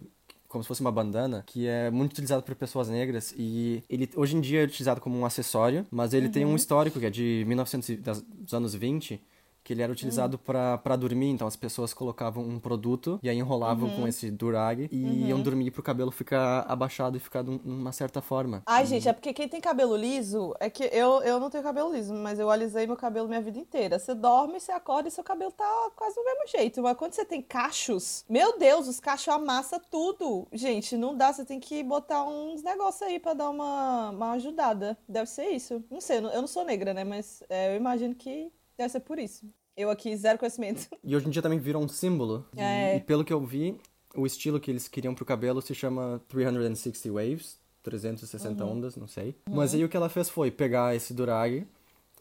como 0.54 0.63
se 0.63 0.68
fosse 0.70 0.80
uma 0.82 0.92
bandana, 0.92 1.44
que 1.46 1.68
é 1.68 1.89
muito 1.92 2.12
utilizado 2.13 2.44
por 2.44 2.54
pessoas 2.56 2.88
negras 2.88 3.34
e 3.38 3.84
ele 3.89 4.08
hoje 4.16 4.38
em 4.38 4.39
dia 4.42 4.62
é 4.62 4.63
utilizado 4.66 5.02
como 5.02 5.18
um 5.18 5.26
acessório, 5.26 5.86
mas 5.92 6.13
ele 6.13 6.30
tem 6.30 6.46
Uhum. 6.46 6.54
um 6.54 6.56
histórico 6.56 7.00
que 7.00 7.06
é 7.06 7.10
de 7.10 7.44
1900 7.48 7.89
e- 7.89 7.98
das- 7.98 8.22
dos 8.22 8.54
anos 8.54 8.74
20, 8.76 9.20
que 9.63 9.73
ele 9.73 9.82
era 9.82 9.91
utilizado 9.91 10.38
pra 10.38 10.78
para 10.78 10.95
dormir, 10.95 11.30
então 11.30 11.47
as 11.47 11.56
pessoas 11.56 11.93
colocavam 11.93 12.43
um 12.43 12.60
produto 12.60 13.19
e 13.23 13.30
aí 13.30 13.38
enrolavam 13.38 13.88
Uhum. 13.89 13.95
com 14.02 14.08
esse 14.08 14.30
durag 14.30 14.89
e 14.91 15.28
iam 15.30 15.41
dormir 15.41 15.71
pro 15.71 15.82
cabelo 15.82 16.12
ficar 16.12 16.65
abaixado 16.67 17.15
e 17.17 17.19
ficar 17.19 17.43
de 17.43 17.49
um- 17.52 17.60
uma 17.63 17.91
certa 17.91 18.21
forma. 18.21 18.62
Ai, 18.65 18.86
gente, 18.86 19.08
é 19.08 19.13
porque 19.13 19.34
quem 19.34 19.47
tem 19.47 19.62
cabelo 19.62 19.95
liso, 19.95 20.54
é 20.60 20.69
que 20.69 20.84
eu, 20.91 21.21
eu 21.23 21.39
não 21.39 21.49
tenho 21.49 21.63
cabelo 21.63 21.93
liso, 21.93 22.13
mas 22.13 22.39
eu 22.39 22.49
alisei 22.49 22.86
meu 22.86 22.95
cabelo 22.97 23.28
minha 23.28 23.41
vida 23.41 23.58
inteira. 23.60 23.97
Você 23.99 24.13
dorme, 24.13 24.60
você 24.60 24.71
acorda 24.71 25.08
e 25.08 25.12
seu 25.12 25.23
cabelo 25.23 25.52
tá 25.52 25.91
quase 25.95 26.15
do 26.15 26.23
mesmo 26.23 26.47
jeito. 26.47 26.82
Mas 26.82 26.97
quando 26.97 27.13
você 27.13 27.23
tem 27.26 27.41
cachos, 27.41 28.26
meu 28.30 28.58
Deus, 28.58 28.88
os 28.88 28.99
cachos 28.99 29.28
amassa 29.30 29.80
tudo. 29.80 30.47
Gente, 30.52 30.97
não 30.97 31.15
dá, 31.15 31.32
você 31.32 31.45
tem 31.45 31.60
que 31.60 31.82
botar 31.84 32.23
uns 32.26 32.62
negócios 32.63 33.02
aí 33.04 33.19
pra 33.19 33.34
dar 33.34 33.49
uma, 33.49 34.10
uma 34.10 34.32
ajudada. 34.32 34.97
Deve 35.08 35.30
ser 35.30 35.49
isso. 35.49 35.84
Não 35.89 36.02
sei, 36.02 36.17
eu 36.17 36.21
não- 36.23 36.32
eu 36.34 36.41
não 36.41 36.47
sou 36.47 36.65
negra, 36.65 36.93
né? 36.93 37.04
Mas 37.04 37.41
é, 37.49 37.73
eu 37.73 37.78
imagino 37.78 38.13
que 38.15 38.52
deve 38.78 38.90
ser 38.90 39.00
por 39.02 39.20
isso. 39.20 39.46
Eu 39.76 39.90
aqui, 39.90 40.16
zero 40.16 40.38
conhecimento. 40.38 40.88
E 41.04 41.16
hoje 41.16 41.28
em 41.28 41.30
dia 41.32 41.42
também 41.42 41.58
virou 41.60 41.84
um 41.84 41.88
símbolo. 41.88 42.46
E- 42.56 42.62
É. 42.62 42.98
E, 42.98 43.00
pelo 43.02 43.24
que 43.26 43.34
eu 43.34 43.40
vi, 43.44 43.80
o 44.16 44.26
estilo 44.26 44.60
que 44.60 44.70
eles 44.70 44.88
queriam 44.88 45.16
pro 45.16 45.26
cabelo 45.26 45.62
se 45.62 45.74
chama 45.74 46.22
360 46.28 47.12
Waves, 47.12 47.58
360 47.82 48.64
Uhum. 48.64 48.72
ondas, 48.74 48.96
não 48.96 49.08
sei. 49.08 49.36
Mas 49.50 49.74
aí 49.74 49.84
o 49.84 49.90
que 49.90 49.98
ela 49.98 50.10
fez 50.10 50.30
foi 50.30 50.52
pegar 50.52 50.96
esse 50.96 51.14
durag 51.14 51.66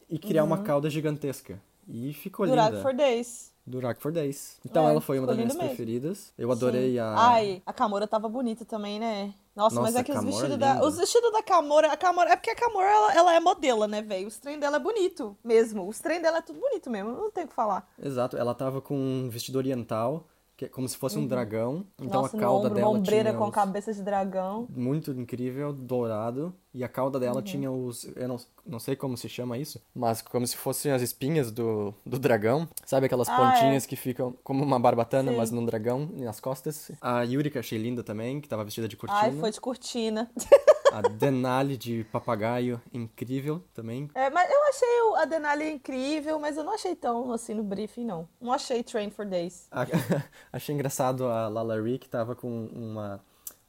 e 0.09 0.19
criar 0.19 0.45
uma 0.45 0.63
cauda 0.63 0.89
gigantesca. 0.89 1.61
E 1.87 2.13
ficou 2.15 2.47
Durag 2.47 2.67
linda. 2.71 2.77
Uhum. 2.79 2.83
for 2.83 2.95
days. 2.97 3.52
Durag 3.67 4.01
for 4.01 4.11
Days. 4.13 4.59
Então 4.65 4.87
É, 4.87 4.91
ela 4.91 5.01
foi 5.01 5.19
uma 5.19 5.27
das 5.29 5.37
minhas 5.37 5.55
mesmo. 5.55 5.69
preferidas. 5.69 6.33
Eu 6.37 6.51
adorei 6.51 6.93
Sim. 6.93 6.99
a. 6.99 7.15
Ai, 7.17 7.63
a 7.65 7.73
Camora 7.73 8.07
tava 8.09 8.29
bonita 8.29 8.65
também, 8.65 8.99
né? 8.99 9.33
Nossa, 9.55 9.77
mas 9.81 9.95
Nossa, 9.95 10.01
é 10.01 10.05
que 10.05 10.13
a 10.13 10.19
os 10.19 10.25
vestidos 10.25 10.51
é 10.53 10.57
da. 10.57 10.85
Os 10.85 10.97
vestidos 10.97 11.31
da 11.33 11.43
Camora. 11.43 11.93
A 11.93 11.97
Camora. 11.97 12.31
É 12.33 12.37
porque 12.37 12.51
a 12.51 12.57
Camora, 12.57 12.89
ela, 12.89 13.15
ela 13.15 13.35
é 13.35 13.41
modelo, 13.41 13.87
né, 13.87 14.03
velho? 14.03 14.27
Os 14.27 14.39
trem 14.39 14.59
dela 14.59 14.79
é 14.79 14.81
bonito 14.81 15.37
mesmo. 15.45 15.87
Os 15.87 16.01
trem 16.01 16.21
dela 16.21 16.39
é 16.39 16.43
tudo 16.43 16.59
bonito 16.59 16.91
mesmo. 16.91 17.13
Não 17.13 17.31
tem 17.31 17.45
o 17.45 17.49
que 17.49 17.55
falar. 17.55 17.89
Exato, 18.03 18.37
ela 18.37 18.55
tava 18.55 18.81
com 18.81 18.97
um 18.97 19.29
vestido 19.29 19.57
oriental, 19.59 20.27
que 20.63 20.67
é 20.67 20.69
como 20.69 20.89
se 20.89 20.97
fosse 20.97 21.19
um 21.19 21.27
dragão. 21.27 21.85
Então 21.99 22.21
Uhum. 22.21 22.23
Nossa, 22.23 22.37
a 22.37 22.41
cauda 22.41 22.67
ombro, 22.67 22.75
dela 22.77 22.91
uma 22.91 22.99
ombreira 23.01 23.31
tinha 23.31 23.39
com 23.39 23.49
os- 23.49 23.55
cabeça 23.55 23.93
de 23.93 24.03
dragão. 24.03 24.69
muito 24.71 25.11
incrível, 25.13 25.73
dourado, 25.73 26.55
e 26.73 26.85
a 26.85 26.89
cauda 26.89 27.19
dela 27.19 27.37
Uhum. 27.37 27.43
tinha 27.43 27.71
os, 27.73 28.05
eu 28.17 28.29
não, 28.29 28.37
não 28.65 28.79
sei 28.79 28.95
como 28.95 29.17
se 29.17 29.29
chama 29.29 29.59
isso, 29.59 29.83
mas 29.95 30.23
como 30.23 30.47
se 30.47 30.57
fossem 30.57 30.93
as 30.93 31.03
espinhas 31.03 31.51
do, 31.51 31.93
do 32.07 32.19
dragão, 32.19 32.69
sabe 32.87 33.07
aquelas 33.07 33.29
Ah, 33.29 33.37
pontinhas 33.37 33.87
que 33.87 33.97
ficam 33.97 34.35
como 34.45 34.63
uma 34.63 34.79
barbatana, 34.79 35.33
Sim. 35.33 35.37
mas 35.37 35.51
num 35.51 35.65
dragão 35.67 36.09
nas 36.17 36.39
costas. 36.39 36.93
A 37.01 37.23
Yuri 37.23 37.51
que 37.51 37.59
eu 37.59 37.61
achei 37.61 37.79
linda 37.79 38.03
também, 38.05 38.41
que 38.41 38.49
tava 38.49 38.65
vestida 38.65 38.87
de 38.87 38.97
cortina. 38.97 39.21
Ai, 39.21 39.33
foi 39.33 39.51
de 39.51 39.61
cortina. 39.61 40.31
A 40.93 41.01
Denali 41.03 41.77
de 41.77 42.05
papagaio, 42.13 42.81
incrível 42.93 43.63
também. 43.75 44.11
É, 44.15 44.29
mas 44.31 44.51
eu 44.51 44.63
achei 44.69 45.23
a 45.23 45.25
Denali 45.25 45.71
incrível, 45.71 46.39
mas 46.39 46.57
eu 46.57 46.65
não 46.65 46.75
achei 46.75 46.95
tão 46.95 47.33
assim 47.33 47.55
no 47.55 47.63
briefing, 47.63 48.05
não. 48.05 48.29
Não 48.41 48.53
achei 48.53 48.83
Train 48.83 49.11
for 49.11 49.25
Days. 49.27 49.67
A- 49.71 49.87
achei 50.53 50.75
engraçado 50.75 51.25
a 51.27 51.49
Lalari 51.49 51.99
que 51.99 52.09
tava 52.09 52.35
com 52.35 52.67
uma 52.67 53.21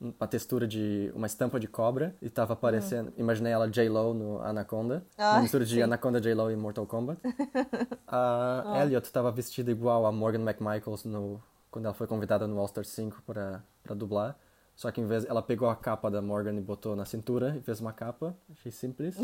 uma 0.02 0.28
textura 0.28 0.68
de 0.68 1.10
uma 1.16 1.28
estampa 1.28 1.58
de 1.58 1.66
cobra 1.66 2.14
e 2.22 2.30
tava 2.30 2.58
parecendo, 2.58 3.14
imaginei 3.16 3.54
ela 3.54 3.70
J-Lo 3.70 4.14
no 4.14 4.42
Anaconda, 4.42 5.06
Ah, 5.18 5.36
uma 5.36 5.42
mistura 5.44 5.64
de 5.64 5.76
sim. 5.76 5.82
Anaconda 5.82 6.20
J-Lo 6.20 6.52
e 6.52 6.58
Mortal 6.58 6.86
Kombat. 6.86 7.22
A 8.08 8.82
Elliot 8.82 9.10
tava 9.12 9.32
vestida 9.32 9.72
igual 9.72 10.06
a 10.06 10.12
Morgan 10.12 10.42
McMichaels 10.42 11.06
no 11.06 11.42
quando 11.72 11.86
ela 11.86 11.94
foi 11.94 12.06
convidada 12.06 12.46
no 12.48 12.60
All 12.60 12.68
Star 12.68 12.84
5 12.86 13.22
para 13.26 13.64
para 13.82 13.96
dublar. 13.96 14.38
Só 14.76 14.92
que 14.92 15.02
em 15.02 15.06
vez 15.06 15.26
ela 15.26 15.42
pegou 15.42 15.70
a 15.70 15.76
capa 15.76 16.10
da 16.10 16.22
Morgan 16.22 16.54
e 16.56 16.62
botou 16.62 16.96
na 16.96 17.06
cintura 17.06 17.56
e 17.58 17.62
fez 17.62 17.80
uma 17.80 17.94
capa. 17.94 18.36
Achei 18.52 18.72
simples. 18.72 19.16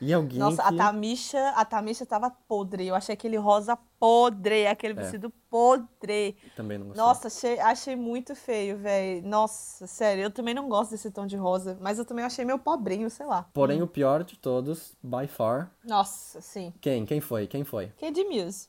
E 0.00 0.12
alguém 0.12 0.38
Nossa, 0.38 0.62
que... 0.62 0.74
a 0.74 0.76
Tamisha, 0.76 1.48
a 1.50 1.64
Tamisha 1.64 2.04
tava 2.04 2.30
podre. 2.30 2.86
Eu 2.86 2.94
achei 2.94 3.14
aquele 3.14 3.36
rosa 3.36 3.78
podre, 3.98 4.66
aquele 4.66 4.92
vestido 4.92 5.30
podre. 5.48 6.36
também 6.56 6.78
não 6.78 6.88
gostei. 6.88 7.04
Nossa, 7.04 7.28
achei, 7.28 7.58
achei 7.60 7.96
muito 7.96 8.34
feio, 8.34 8.76
velho. 8.76 9.26
Nossa, 9.26 9.86
sério, 9.86 10.24
eu 10.24 10.30
também 10.30 10.52
não 10.52 10.68
gosto 10.68 10.90
desse 10.90 11.10
tom 11.10 11.26
de 11.26 11.36
rosa, 11.36 11.78
mas 11.80 11.98
eu 11.98 12.04
também 12.04 12.24
achei 12.24 12.44
meio 12.44 12.58
pobrinho, 12.58 13.08
sei 13.08 13.24
lá. 13.24 13.48
Porém 13.54 13.82
o 13.82 13.86
pior 13.86 14.24
de 14.24 14.36
todos, 14.36 14.94
by 15.02 15.26
far, 15.26 15.70
Nossa, 15.84 16.40
sim. 16.40 16.72
quem? 16.80 17.06
Quem 17.06 17.20
foi? 17.20 17.46
Quem 17.46 17.64
foi? 17.64 17.88
Candy 17.98 18.24
Muse. 18.24 18.68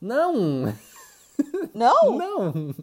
Não! 0.00 0.74
Não? 1.74 2.18
Não! 2.18 2.74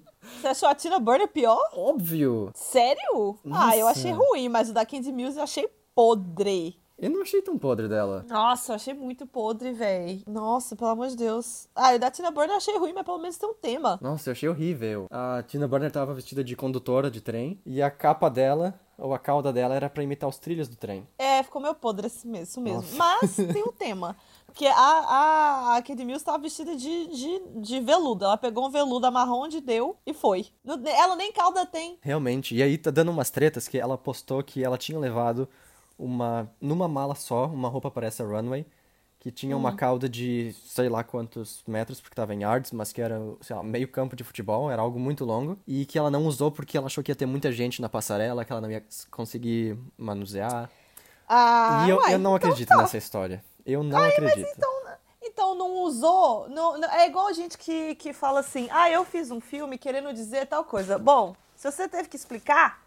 Você 0.41 0.47
achou 0.47 0.69
a 0.69 0.75
Tina 0.75 0.99
Burner 0.99 1.27
pior? 1.27 1.59
Óbvio! 1.73 2.51
Sério? 2.53 3.37
Ah, 3.51 3.75
eu 3.77 3.85
Nossa. 3.85 3.99
achei 3.99 4.11
ruim, 4.11 4.49
mas 4.49 4.69
o 4.69 4.73
da 4.73 4.85
Candy 4.85 5.11
Muse 5.11 5.37
eu 5.37 5.43
achei 5.43 5.67
podre. 5.93 6.77
Eu 6.97 7.09
não 7.09 7.21
achei 7.23 7.41
tão 7.41 7.57
podre 7.57 7.89
dela. 7.89 8.25
Nossa, 8.29 8.71
eu 8.71 8.75
achei 8.77 8.93
muito 8.93 9.27
podre, 9.27 9.73
velho. 9.73 10.21
Nossa, 10.25 10.77
pelo 10.77 10.91
amor 10.91 11.07
de 11.09 11.17
Deus. 11.17 11.67
Ah, 11.75 11.93
e 11.93 11.97
o 11.97 11.99
da 11.99 12.09
Tina 12.09 12.31
Burner 12.31 12.51
eu 12.51 12.57
achei 12.57 12.77
ruim, 12.77 12.93
mas 12.93 13.03
pelo 13.03 13.17
menos 13.17 13.35
tem 13.37 13.49
um 13.49 13.53
tema. 13.53 13.99
Nossa, 14.01 14.29
eu 14.29 14.31
achei 14.31 14.47
horrível. 14.47 15.07
A 15.11 15.43
Tina 15.43 15.67
Burner 15.67 15.91
tava 15.91 16.13
vestida 16.13 16.41
de 16.41 16.55
condutora 16.55 17.11
de 17.11 17.19
trem 17.19 17.59
e 17.65 17.81
a 17.81 17.91
capa 17.91 18.29
dela, 18.29 18.79
ou 18.97 19.13
a 19.13 19.19
cauda 19.19 19.51
dela, 19.51 19.75
era 19.75 19.89
pra 19.89 20.03
imitar 20.03 20.29
os 20.29 20.39
trilhos 20.39 20.69
do 20.69 20.77
trem. 20.77 21.05
É, 21.19 21.43
ficou 21.43 21.61
meio 21.61 21.75
podre 21.75 22.07
esse 22.07 22.25
mesmo, 22.25 22.43
isso 22.43 22.61
mesmo. 22.61 22.81
Nossa. 22.81 22.95
Mas 22.95 23.35
tem 23.35 23.63
um 23.63 23.73
tema. 23.73 24.15
Porque 24.55 24.67
a, 24.67 25.75
a, 25.75 25.81
Candy 25.81 26.05
Mills 26.05 26.23
tava 26.23 26.37
vestida 26.37 26.77
de, 26.77 27.07
de, 27.07 27.41
de 27.57 27.81
veludo. 27.81 28.23
Ela 28.23 28.37
pegou 28.37 28.65
um 28.65 28.71
veludo, 28.71 29.05
amarrou 29.05 29.43
onde 29.43 29.59
deu 29.59 29.97
e 30.05 30.13
foi. 30.13 30.45
Ela 30.65 31.17
nem 31.17 31.33
cauda 31.33 31.65
tem. 31.65 31.97
Realmente. 32.01 32.55
E 32.55 32.63
aí 32.63 32.77
tá 32.77 32.89
dando 32.89 33.11
umas 33.11 33.29
tretas 33.29 33.67
que 33.67 33.77
ela 33.77 33.97
postou 33.97 34.41
que 34.41 34.63
ela 34.63 34.77
tinha 34.77 34.97
levado 34.97 35.45
uma. 35.99 36.49
numa 36.61 36.87
mala 36.87 37.15
só, 37.15 37.47
uma 37.47 37.67
roupa 37.67 37.91
para 37.91 38.07
essa 38.07 38.23
runway. 38.23 38.65
Que 39.19 39.29
tinha 39.29 39.57
uma 39.57 39.75
cauda 39.75 40.07
de 40.07 40.55
sei 40.65 40.87
lá 40.87 41.03
quantos 41.03 41.61
metros, 41.67 41.99
porque 41.99 42.15
tava 42.15 42.33
em 42.33 42.43
yards, 42.43 42.71
mas 42.71 42.93
que 42.93 43.01
era, 43.01 43.19
sei 43.41 43.55
lá, 43.55 43.63
meio 43.63 43.89
campo 43.89 44.15
de 44.15 44.23
futebol, 44.23 44.71
era 44.71 44.81
algo 44.81 44.97
muito 44.97 45.25
longo. 45.25 45.59
E 45.67 45.85
que 45.85 45.97
ela 45.97 46.09
não 46.09 46.25
usou 46.27 46.49
porque 46.49 46.77
ela 46.77 46.85
achou 46.85 47.03
que 47.03 47.11
ia 47.11 47.15
ter 47.15 47.25
muita 47.25 47.51
gente 47.51 47.81
na 47.81 47.89
passarela, 47.89 48.45
que 48.45 48.53
ela 48.53 48.61
não 48.61 48.71
ia 48.71 48.85
conseguir 49.11 49.77
manusear. 49.97 50.69
Ah, 51.27 51.83
e 51.85 51.89
eu, 51.89 51.97
uai, 51.97 52.13
eu 52.13 52.19
não 52.19 52.37
então 52.37 52.49
acredito 52.49 52.69
tá. 52.69 52.77
nessa 52.77 52.97
história. 52.97 53.43
Eu 53.65 53.83
não 53.83 53.97
acredito. 53.97 54.47
Então 55.21 55.55
não 55.55 55.79
usou. 55.83 56.47
Não, 56.49 56.77
não- 56.77 56.89
é 56.91 57.07
igual 57.07 57.27
a 57.27 57.33
gente 57.33 57.57
que, 57.57 57.95
que 57.95 58.13
fala 58.13 58.39
assim: 58.41 58.67
ah, 58.71 58.89
eu 58.89 59.03
fiz 59.03 59.31
um 59.31 59.41
filme 59.41 59.77
querendo 59.77 60.13
dizer 60.13 60.45
tal 60.45 60.63
coisa. 60.63 60.97
Bom, 60.99 61.35
se 61.55 61.69
você 61.71 61.87
teve 61.89 62.07
que 62.07 62.15
explicar, 62.15 62.79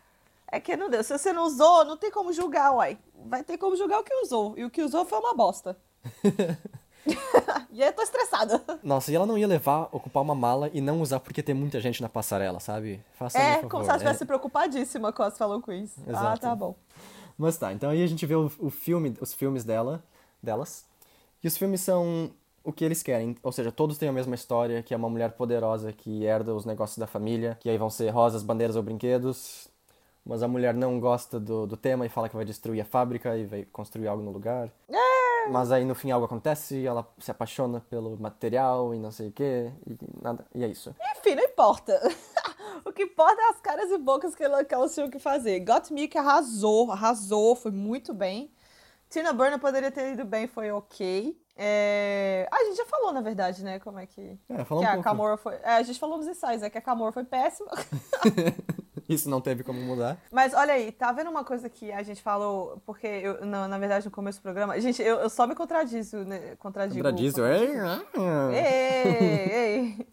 é 0.51 0.61
que 0.61 0.77
não 0.77 0.89
deu. 0.89 1.03
Se 1.03 1.17
você 1.17 1.33
não 1.33 1.45
usou, 1.45 1.85
não 1.85 1.97
tem 1.97 2.11
como 2.11 2.33
julgar, 2.33 2.73
uai. 2.73 2.97
Vai 3.27 3.43
ter 3.43 3.59
como 3.59 3.77
julgar 3.77 3.99
o 4.01 4.05
que 4.05 4.15
usou. 4.23 4.55
E 4.57 4.65
o 4.65 4.71
que 4.71 4.83
usou 4.83 5.05
foi 5.05 5.19
uma 5.19 5.35
bosta. 5.35 5.77
e 7.71 7.83
aí 7.83 7.89
eu 7.89 7.93
tô 7.93 8.03
estressada. 8.03 8.63
Nossa, 8.83 9.11
e 9.11 9.15
ela 9.15 9.27
não 9.27 9.37
ia 9.39 9.47
levar, 9.47 9.89
ocupar 9.93 10.23
uma 10.23 10.35
mala 10.35 10.71
e 10.73 10.81
não 10.81 11.01
usar 11.01 11.21
porque 11.21 11.43
tem 11.43 11.55
muita 11.55 11.81
gente 11.81 12.01
na 12.03 12.09
passarela, 12.09 12.61
sabe? 12.61 13.03
Faça 13.15 13.39
É, 13.39 13.57
favor. 13.57 13.71
como 13.71 13.83
se 13.85 13.91
ela 13.91 13.97
é. 13.97 13.99
estivesse 13.99 14.25
preocupadíssima 14.25 15.13
com 15.13 15.23
as 15.23 15.37
Fellow 15.37 15.61
Queens. 15.63 15.93
Ah, 16.07 16.11
Exato. 16.11 16.41
tá 16.41 16.55
bom. 16.55 16.75
Mas 17.37 17.57
tá, 17.57 17.73
então 17.73 17.91
aí 17.91 18.03
a 18.03 18.07
gente 18.07 18.25
vê 18.27 18.35
o, 18.35 18.51
o 18.59 18.69
filme, 18.71 19.17
os 19.21 19.33
filmes 19.33 19.65
dela, 19.65 20.03
delas. 20.43 20.87
E 21.43 21.49
os 21.49 21.57
filmes 21.57 21.81
são 21.81 22.31
o 22.65 22.73
que 22.73 22.85
eles 22.85 23.03
querem. 23.03 23.37
Ou 23.43 23.53
seja, 23.53 23.73
todos 23.73 23.97
têm 23.97 24.09
a 24.09 24.13
mesma 24.13 24.35
história, 24.35 24.83
que 24.83 24.93
é 24.93 24.97
uma 24.97 25.09
mulher 25.09 25.33
poderosa 25.33 25.93
que 25.93 26.25
herda 26.25 26.55
os 26.55 26.65
negócios 26.65 26.99
da 26.99 27.07
família, 27.07 27.57
que 27.61 27.71
aí 27.71 27.79
vão 27.79 27.91
ser 27.91 28.11
rosas, 28.11 28.43
bandeiras 28.43 28.77
ou 28.77 28.83
brinquedos. 28.83 29.69
Mas 30.25 30.43
a 30.43 30.49
mulher 30.49 30.75
não 30.75 31.01
gosta 31.01 31.41
do, 31.41 31.67
do 31.67 31.77
tema 31.77 32.05
e 32.05 32.09
fala 32.09 32.29
que 32.29 32.37
vai 32.37 32.45
destruir 32.45 32.83
a 32.83 32.85
fábrica 32.85 33.37
e 33.37 33.47
vai 33.47 33.65
construir 33.65 34.09
algo 34.09 34.23
no 34.23 34.31
lugar. 34.31 34.71
Mas 35.51 35.73
aí 35.73 35.85
no 35.85 35.95
fim 35.95 36.11
algo 36.11 36.27
acontece, 36.27 36.87
ela 36.87 37.09
se 37.19 37.31
apaixona 37.31 37.81
pelo 37.89 38.19
material 38.19 38.95
e 38.95 38.99
não 38.99 39.11
sei 39.11 39.29
o 39.29 39.33
que, 39.33 39.73
e 39.87 39.97
nada, 40.23 40.45
e 40.55 40.63
é 40.63 40.69
isso. 40.69 40.95
Enfim, 41.17 41.35
não 41.35 41.45
importa. 41.45 41.99
o 42.85 42.93
que 42.93 43.05
importa 43.05 43.41
é 43.41 43.49
as 43.51 43.61
caras 43.61 43.91
e 43.91 43.97
bocas 43.97 44.35
que, 44.35 44.45
ela, 44.45 44.63
que 44.63 44.75
elas 44.75 44.95
tinham 44.95 45.09
que 45.09 45.19
fazer. 45.19 45.61
Got 45.61 45.91
Me 45.91 46.07
que 46.07 46.19
arrasou, 46.19 46.93
arrasou, 46.93 47.57
foi 47.57 47.71
muito 47.71 48.13
bem. 48.13 48.51
Tina 49.09 49.33
Burner 49.33 49.59
poderia 49.59 49.91
ter 49.91 50.13
ido 50.13 50.25
bem, 50.25 50.47
foi 50.47 50.71
ok. 50.71 51.39
É... 51.61 52.49
A 52.53 52.65
gente 52.65 52.77
já 52.77 52.87
falou, 52.87 53.13
na 53.13 53.21
verdade, 53.21 53.65
né? 53.65 53.81
Como 53.81 53.99
é 53.99 54.07
que. 54.07 54.39
É, 54.49 54.65
fala 54.65 54.81
um 54.81 54.85
que 54.85 54.89
a 54.89 54.93
pouco. 54.93 55.05
Camora 55.05 55.37
foi. 55.37 55.55
É, 55.57 55.73
a 55.73 55.83
gente 55.83 55.99
falou 55.99 56.17
nos 56.17 56.29
ensaios, 56.29 56.63
é 56.63 56.71
que 56.71 56.79
a 56.79 56.81
Camora 56.81 57.11
foi 57.11 57.25
péssima. 57.25 57.71
Isso 59.09 59.29
não 59.29 59.41
teve 59.41 59.65
como 59.65 59.81
mudar. 59.81 60.19
Mas 60.31 60.55
olha 60.55 60.75
aí, 60.75 60.93
tá 60.93 61.11
vendo 61.11 61.31
uma 61.31 61.43
coisa 61.43 61.69
que 61.69 61.91
a 61.91 62.03
gente 62.03 62.23
falou? 62.23 62.81
Porque, 62.87 63.07
eu, 63.07 63.45
na, 63.45 63.67
na 63.67 63.79
verdade, 63.79 64.05
no 64.05 64.11
começo 64.11 64.39
do 64.39 64.43
programa. 64.43 64.79
Gente, 64.81 65.03
eu, 65.03 65.17
eu 65.17 65.31
só 65.31 65.47
me 65.47 65.55
contradizo, 65.55 66.19
né? 66.19 66.55
Contradigo. 66.57 67.03
Contradiz, 67.03 67.37
ei, 67.39 67.79
ah. 67.81 68.03
Ei, 68.53 69.53
ei. 69.53 70.07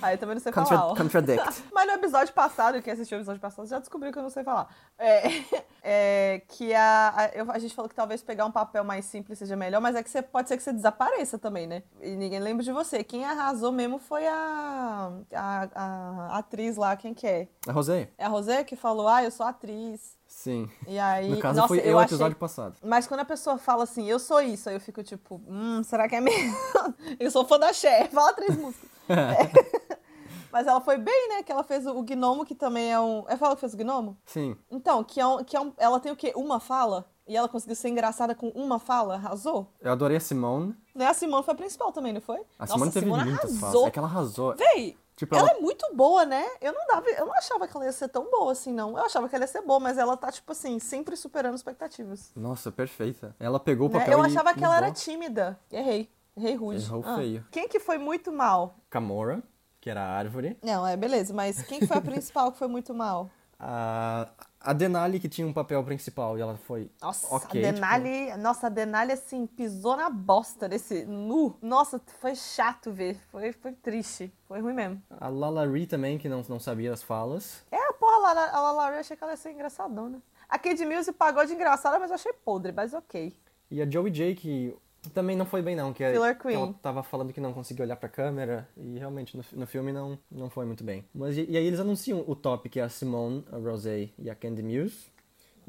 Aí 0.00 0.16
também 0.16 0.34
não 0.34 0.42
sei 0.42 0.52
Contra- 0.52 0.76
falar. 0.76 0.92
ó. 0.92 0.96
contradict. 0.96 1.64
Mas 1.72 1.86
no 1.86 1.92
episódio 1.94 2.32
passado, 2.32 2.80
quem 2.80 2.92
assistiu 2.92 3.18
o 3.18 3.20
episódio 3.20 3.40
passado 3.40 3.66
já 3.66 3.78
descobriu 3.78 4.12
que 4.12 4.18
eu 4.18 4.22
não 4.22 4.30
sei 4.30 4.44
falar. 4.44 4.68
É, 4.98 5.22
é, 5.82 6.42
que 6.48 6.72
a, 6.72 7.08
a, 7.08 7.52
a 7.52 7.58
gente 7.58 7.74
falou 7.74 7.88
que 7.88 7.94
talvez 7.94 8.22
pegar 8.22 8.46
um 8.46 8.52
papel 8.52 8.84
mais 8.84 9.04
simples 9.06 9.38
seja 9.38 9.56
melhor, 9.56 9.80
mas 9.80 9.96
é 9.96 10.02
que 10.02 10.10
você, 10.10 10.22
pode 10.22 10.48
ser 10.48 10.56
que 10.56 10.62
você 10.62 10.72
desapareça 10.86 11.38
também, 11.38 11.66
né? 11.66 11.82
E 12.00 12.10
ninguém 12.16 12.38
lembra 12.38 12.62
de 12.62 12.70
você. 12.72 13.02
Quem 13.02 13.24
arrasou 13.24 13.72
mesmo 13.72 13.98
foi 13.98 14.26
a, 14.26 15.12
a, 15.34 15.68
a 15.74 16.38
atriz 16.38 16.76
lá, 16.76 16.96
quem 16.96 17.12
que 17.12 17.26
é? 17.26 17.48
A 17.66 17.72
Rosé? 17.72 18.10
É 18.16 18.24
a 18.24 18.28
Rosé 18.28 18.62
que 18.62 18.76
falou, 18.76 19.08
ah, 19.08 19.22
eu 19.24 19.30
sou 19.30 19.44
atriz. 19.44 20.16
Sim. 20.26 20.70
E 20.86 20.98
aí. 20.98 21.30
No 21.30 21.38
caso, 21.38 21.56
nossa, 21.56 21.68
foi 21.68 21.78
eu 21.78 21.98
achei- 21.98 22.14
episódio 22.14 22.36
passado. 22.36 22.76
Mas 22.84 23.06
quando 23.06 23.20
a 23.20 23.24
pessoa 23.24 23.58
fala 23.58 23.82
assim, 23.84 24.08
eu 24.08 24.18
sou 24.18 24.40
isso, 24.40 24.68
aí 24.68 24.76
eu 24.76 24.80
fico 24.80 25.02
tipo, 25.02 25.40
hum, 25.48 25.82
será 25.82 26.08
que 26.08 26.14
é 26.16 26.20
mesmo? 26.20 26.56
eu 27.18 27.30
sou 27.30 27.44
fã 27.44 27.58
da 27.58 27.72
Cher, 27.72 28.08
fala 28.10 28.32
três 28.32 28.56
músicas. 28.56 28.88
É. 29.08 29.96
Mas 30.52 30.66
ela 30.66 30.80
foi 30.80 30.96
bem, 30.96 31.28
né? 31.28 31.42
Que 31.42 31.52
ela 31.52 31.62
fez 31.64 31.86
o, 31.86 31.90
o 31.98 32.02
Gnomo, 32.02 32.44
que 32.44 32.54
também 32.54 32.90
é 32.90 32.98
um. 32.98 33.24
É 33.28 33.36
fala 33.36 33.54
que 33.54 33.60
fez 33.60 33.74
o 33.74 33.76
Gnomo? 33.76 34.16
Sim. 34.24 34.56
Então, 34.70 35.04
que 35.04 35.20
é 35.20 35.26
um. 35.26 35.44
Que 35.44 35.56
é 35.56 35.60
um 35.60 35.72
ela 35.76 36.00
tem 36.00 36.10
o 36.10 36.16
quê? 36.16 36.32
Uma 36.34 36.60
fala? 36.60 37.06
E 37.26 37.36
ela 37.36 37.48
conseguiu 37.48 37.74
ser 37.74 37.88
engraçada 37.88 38.34
com 38.34 38.48
uma 38.50 38.78
fala? 38.78 39.14
Arrasou? 39.14 39.66
Eu 39.80 39.90
adorei 39.92 40.16
a 40.16 40.20
Simone. 40.20 40.76
Né? 40.94 41.06
A 41.06 41.14
Simone 41.14 41.42
foi 41.42 41.54
a 41.54 41.56
principal 41.56 41.90
também, 41.92 42.12
não 42.12 42.20
foi? 42.20 42.40
A 42.58 42.66
Simone 42.66 42.92
teve 42.92 43.06
muitas 43.06 43.58
falas. 43.58 43.84
É 43.86 43.90
que 43.90 43.98
ela 43.98 44.08
arrasou. 44.08 44.54
Véi, 44.56 44.96
Tipo, 45.16 45.34
ela 45.34 45.48
ela- 45.48 45.58
é 45.58 45.60
muito 45.62 45.86
boa, 45.94 46.26
né? 46.26 46.44
Eu 46.60 46.74
não 46.74 46.86
dava, 46.86 47.08
eu 47.08 47.24
não 47.24 47.32
achava 47.32 47.66
que 47.66 47.74
ela 47.74 47.86
ia 47.86 47.92
ser 47.92 48.06
tão 48.08 48.30
boa 48.30 48.52
assim, 48.52 48.70
não. 48.70 48.98
Eu 48.98 49.04
achava 49.06 49.26
que 49.28 49.34
ela 49.34 49.44
ia 49.44 49.48
ser 49.48 49.62
boa, 49.62 49.80
mas 49.80 49.96
ela 49.96 50.14
tá, 50.14 50.30
tipo 50.30 50.52
assim, 50.52 50.78
sempre 50.78 51.16
superando 51.16 51.54
expectativas. 51.54 52.30
Nossa, 52.36 52.70
perfeita. 52.70 53.34
Ela 53.40 53.58
pegou 53.58 53.88
o 53.88 53.92
né? 53.92 53.98
papel 53.98 54.18
Eu 54.18 54.24
e 54.24 54.26
achava 54.28 54.52
que 54.52 54.62
ela 54.62 54.76
era 54.76 54.90
tímida. 54.92 55.58
Errei. 55.72 56.10
Errei 56.36 56.54
rude. 56.54 56.84
Errou 56.84 57.02
Ah. 57.06 57.16
feio. 57.16 57.46
Quem 57.50 57.66
que 57.66 57.80
foi 57.80 57.96
muito 57.96 58.30
mal? 58.30 58.76
Gamora, 58.90 59.42
que 59.80 59.88
era 59.88 60.02
a 60.02 60.06
árvore. 60.18 60.58
Não, 60.62 60.86
é 60.86 60.94
beleza, 60.98 61.32
mas 61.32 61.62
quem 61.62 61.80
que 61.80 61.86
foi 61.86 61.96
a 61.96 62.00
principal 62.02 62.52
que 62.52 62.58
foi 62.58 62.68
muito 62.68 62.92
mal? 62.92 63.30
A, 63.58 64.28
a 64.66 64.72
Denali, 64.72 65.20
que 65.20 65.28
tinha 65.28 65.46
um 65.46 65.52
papel 65.52 65.82
principal 65.84 66.36
e 66.36 66.40
ela 66.40 66.56
foi 66.56 66.90
Nossa, 67.00 67.26
ok. 67.28 67.36
a 67.36 67.48
tipo, 67.48 67.74
Denali, 67.74 68.36
nossa, 68.36 68.66
a 68.66 68.70
Denali 68.70 69.12
assim 69.12 69.46
pisou 69.46 69.96
na 69.96 70.10
bosta 70.10 70.68
desse 70.68 71.04
nu. 71.04 71.56
Nossa, 71.62 72.00
foi 72.20 72.34
chato 72.34 72.90
ver, 72.90 73.16
foi, 73.30 73.52
foi 73.52 73.72
triste, 73.72 74.32
foi 74.48 74.60
ruim 74.60 74.74
mesmo. 74.74 75.00
a 75.20 75.28
Lalari 75.28 75.86
também, 75.86 76.18
que 76.18 76.28
não, 76.28 76.42
não 76.48 76.58
sabia 76.58 76.92
as 76.92 77.00
falas. 77.00 77.64
É, 77.70 77.92
porra, 77.92 78.32
a 78.32 78.90
eu 78.92 79.00
achei 79.00 79.16
que 79.16 79.22
ela 79.22 79.32
ia 79.34 79.36
ser 79.36 79.52
engraçadona. 79.52 80.20
A 80.48 80.58
Kid 80.58 80.84
Mills 80.84 81.12
pagou 81.12 81.46
de 81.46 81.52
engraçada, 81.52 81.98
mas 82.00 82.10
eu 82.10 82.16
achei 82.16 82.32
podre, 82.32 82.72
mas 82.72 82.92
ok. 82.92 83.32
E 83.70 83.80
a 83.80 83.88
Joey 83.88 84.12
J, 84.12 84.34
que 84.34 84.76
também 85.10 85.36
não 85.36 85.46
foi 85.46 85.62
bem 85.62 85.74
não, 85.76 85.92
que, 85.92 86.02
é- 86.04 86.12
Filler 86.12 86.38
que 86.38 86.48
ela 86.48 86.66
Queen. 86.66 86.72
tava 86.82 87.02
falando 87.02 87.32
que 87.32 87.40
não 87.40 87.52
conseguia 87.52 87.84
olhar 87.84 87.96
pra 87.96 88.08
câmera 88.08 88.68
e 88.76 88.98
realmente 88.98 89.36
no, 89.36 89.44
no 89.52 89.66
filme 89.66 89.92
não, 89.92 90.18
não 90.30 90.48
foi 90.50 90.64
muito 90.66 90.82
bem. 90.84 91.04
Mas 91.14 91.36
e, 91.36 91.46
e 91.50 91.56
aí 91.56 91.66
eles 91.66 91.80
anunciam 91.80 92.24
o 92.26 92.34
top, 92.36 92.68
que 92.68 92.80
é 92.80 92.82
a 92.82 92.88
Simone, 92.88 93.44
a 93.50 93.56
Rosé 93.56 94.10
e 94.18 94.28
a 94.30 94.34
Candy 94.34 94.62
Muse. 94.62 95.06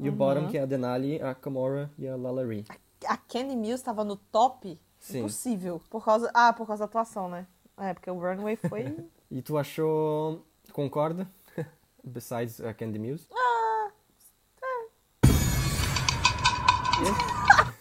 E 0.00 0.08
o 0.08 0.12
Uhum. 0.12 0.18
bottom, 0.18 0.48
que 0.48 0.56
é 0.56 0.62
a 0.62 0.66
Denali, 0.66 1.20
a 1.20 1.34
Gamora 1.34 1.90
e 1.98 2.06
a 2.06 2.14
Lalari. 2.16 2.64
A 3.06 3.16
Candy 3.16 3.56
Mills 3.56 3.82
tava 3.82 4.04
no 4.04 4.14
top? 4.16 4.78
Sim. 5.00 5.18
Impossível. 5.20 5.80
Por 5.90 6.04
causa. 6.04 6.30
Ah, 6.34 6.52
por 6.52 6.66
causa 6.66 6.80
da 6.80 6.84
atuação, 6.84 7.28
né? 7.28 7.46
É, 7.76 7.94
porque 7.94 8.10
o 8.10 8.18
Runway 8.18 8.56
foi. 8.56 8.96
E 9.30 9.42
tu 9.42 9.58
achou... 9.58 10.42
Concorda? 10.72 11.28
Besides 12.02 12.60
a 12.62 12.72
Candy 12.72 12.98
Muse? 12.98 13.26
ah, 13.32 13.90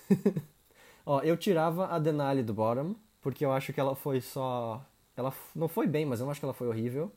Ó, 1.07 1.21
eu 1.21 1.37
tirava 1.37 1.87
a 1.87 1.99
Denali 1.99 2.43
do 2.43 2.53
bottom, 2.53 2.95
porque 3.21 3.45
eu 3.45 3.51
acho 3.51 3.73
que 3.73 3.79
ela 3.79 3.95
foi 3.95 4.21
só... 4.21 4.81
Ela 5.15 5.33
não 5.55 5.67
foi 5.67 5.87
bem, 5.87 6.05
mas 6.05 6.19
eu 6.19 6.25
não 6.25 6.31
acho 6.31 6.39
que 6.41 6.45
ela 6.45 6.53
foi 6.53 6.67
horrível. 6.67 7.11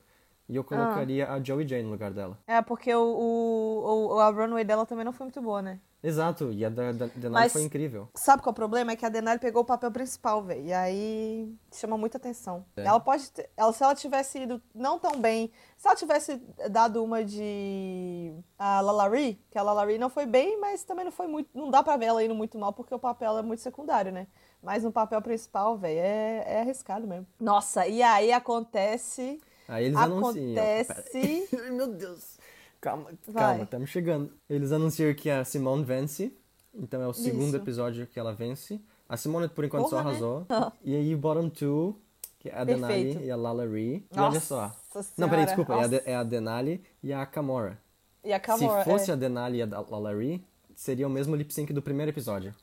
E 0.49 0.57
eu 0.57 0.65
colocaria 0.65 1.31
a 1.31 1.43
Joey 1.43 1.65
J 1.67 1.83
no 1.83 1.91
lugar 1.91 2.13
dela. 2.13 2.39
é, 2.47 2.61
porque 2.63 2.93
o, 2.95 3.01
o, 3.03 4.15
o- 4.17 4.21
a 4.21 4.31
Runway 4.31 4.65
dela 4.65 4.85
também 4.87 5.05
não 5.05 5.13
foi 5.13 5.25
muito 5.27 5.41
boa, 5.43 5.63
né? 5.63 5.81
Exato, 6.03 6.51
e 6.53 6.65
a 6.65 6.71
da, 6.71 6.93
da 6.93 7.07
Denali 7.07 7.45
Mas- 7.45 7.53
foi 7.53 7.63
incrível. 7.63 8.09
Sabe 8.15 8.43
qual 8.43 8.51
é 8.51 8.53
o 8.53 8.55
problema? 8.55 8.93
É 8.93 8.97
que 8.97 9.05
a 9.05 9.09
Denali 9.11 9.39
pegou 9.39 9.63
o 9.63 9.65
papel 9.67 9.91
principal, 9.91 10.43
velho. 10.43 10.65
E 10.65 10.73
aí 10.73 11.55
chama 11.73 11.99
muita 11.99 12.17
atenção. 12.17 12.65
É. 12.77 12.85
Ela 12.85 12.99
pode 12.99 13.31
ter, 13.31 13.51
ela, 13.57 13.73
se 13.73 13.83
ela 13.83 13.95
tivesse 13.95 14.39
ido 14.39 14.63
não 14.75 14.99
tão 14.99 15.21
bem, 15.21 15.53
se 15.77 15.87
ela 15.87 15.97
tivesse 15.97 16.37
dado 16.71 17.05
uma 17.05 17.23
de 17.25 18.33
a 18.59 18.81
Lalari, 18.81 19.39
que 19.51 19.59
a 19.59 19.63
Lalari 19.63 19.99
não 19.99 20.09
foi 20.09 20.25
bem, 20.27 20.59
mas 20.59 20.85
também 20.85 21.05
não 21.05 21.13
foi 21.13 21.27
muito, 21.27 21.51
não 21.55 21.71
dá 21.71 21.83
pra 21.83 21.97
ver 21.99 22.07
ela 22.07 22.25
indo 22.25 22.35
muito 22.35 22.59
mal 22.59 22.73
porque 22.73 22.95
o 22.95 22.99
papel 22.99 23.37
é 23.39 23.43
muito 23.43 23.61
secundário, 23.61 24.11
né? 24.11 24.27
Mas 24.63 24.83
no 24.85 24.93
papel 24.93 25.21
principal, 25.23 25.77
velho, 25.77 25.99
é, 26.01 26.45
é 26.47 26.61
arriscado 26.61 27.07
mesmo. 27.07 27.27
Nossa, 27.39 27.87
e 27.87 28.03
aí 28.03 28.33
acontece 28.33 29.39
Aí 29.69 29.85
eles 29.87 29.97
anunciam. 29.97 30.53
acontece 30.53 31.47
Pera- 31.51 31.63
Ai, 31.65 31.71
Meu 31.71 31.87
Deus. 31.87 32.39
Calma, 32.81 33.11
Vai. 33.29 33.45
calma, 33.45 33.65
estamos 33.65 33.91
chegando. 33.91 34.33
Eles 34.49 34.73
anunciam 34.73 35.13
que 35.15 35.29
a 35.31 35.45
Simone 35.45 35.85
vence. 35.85 36.33
Então 36.75 37.03
é 37.03 37.07
o 37.07 37.13
segundo 37.13 37.49
Isso. 37.49 37.57
episódio 37.57 38.07
que 38.07 38.19
ela 38.19 38.33
vence. 38.33 38.81
A 39.09 39.17
Simone, 39.17 39.49
por 39.49 39.65
enquanto, 39.65 39.89
só 39.91 39.97
Porra, 39.97 40.05
né? 40.05 40.11
arrasou. 40.11 40.47
E 40.85 40.95
aí, 40.97 41.15
bottom 41.17 41.49
two, 41.51 42.01
que 42.39 42.49
é 42.49 42.57
a 42.57 42.65
Denali 42.65 43.05
Perfeito. 43.05 43.25
e 43.27 43.31
a 43.31 43.37
Lalari. 43.37 44.07
E 44.11 44.17
Nossa 44.17 44.29
olha 44.31 44.41
só. 44.41 44.73
Não, 44.95 45.03
Senhora, 45.03 45.31
peraí, 45.31 45.47
desculpa. 45.47 45.75
É 45.75 45.85
a, 45.85 46.13
é 46.13 46.15
a 46.17 46.23
Denali 46.23 46.83
e 47.03 47.13
a 47.13 47.27
Kamora. 47.27 47.79
e 48.25 48.33
a 48.33 48.39
Kamora, 48.41 48.85
Se 48.85 48.91
fosse 48.91 49.11
é. 49.11 49.15
a 49.15 49.17
Denali 49.17 49.59
e 49.59 49.63
a 49.63 49.67
da- 49.67 49.81
Lalari, 49.81 50.47
seria 50.75 51.07
o 51.07 51.11
mesmo 51.11 51.35
lip 51.35 51.53
sync 51.53 51.73
do 51.73 51.83
primeiro 51.83 52.11
episódio. 52.11 52.55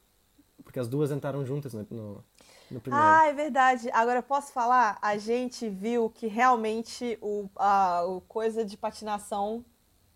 Porque 0.64 0.80
as 0.80 0.88
duas 0.88 1.12
entraram 1.12 1.46
juntas 1.46 1.74
no, 1.74 1.86
no, 1.92 2.24
no 2.72 2.80
primeiro. 2.82 3.06
Ah, 3.06 3.28
é 3.28 3.34
verdade. 3.34 3.90
Agora 3.92 4.24
posso 4.24 4.52
falar? 4.54 4.98
A 5.02 5.18
gente 5.18 5.70
viu 5.70 6.10
que 6.10 6.28
realmente 6.28 7.18
o, 7.22 7.50
a, 7.58 8.04
o 8.06 8.22
coisa 8.22 8.66
de 8.66 8.76
patinação, 8.76 9.64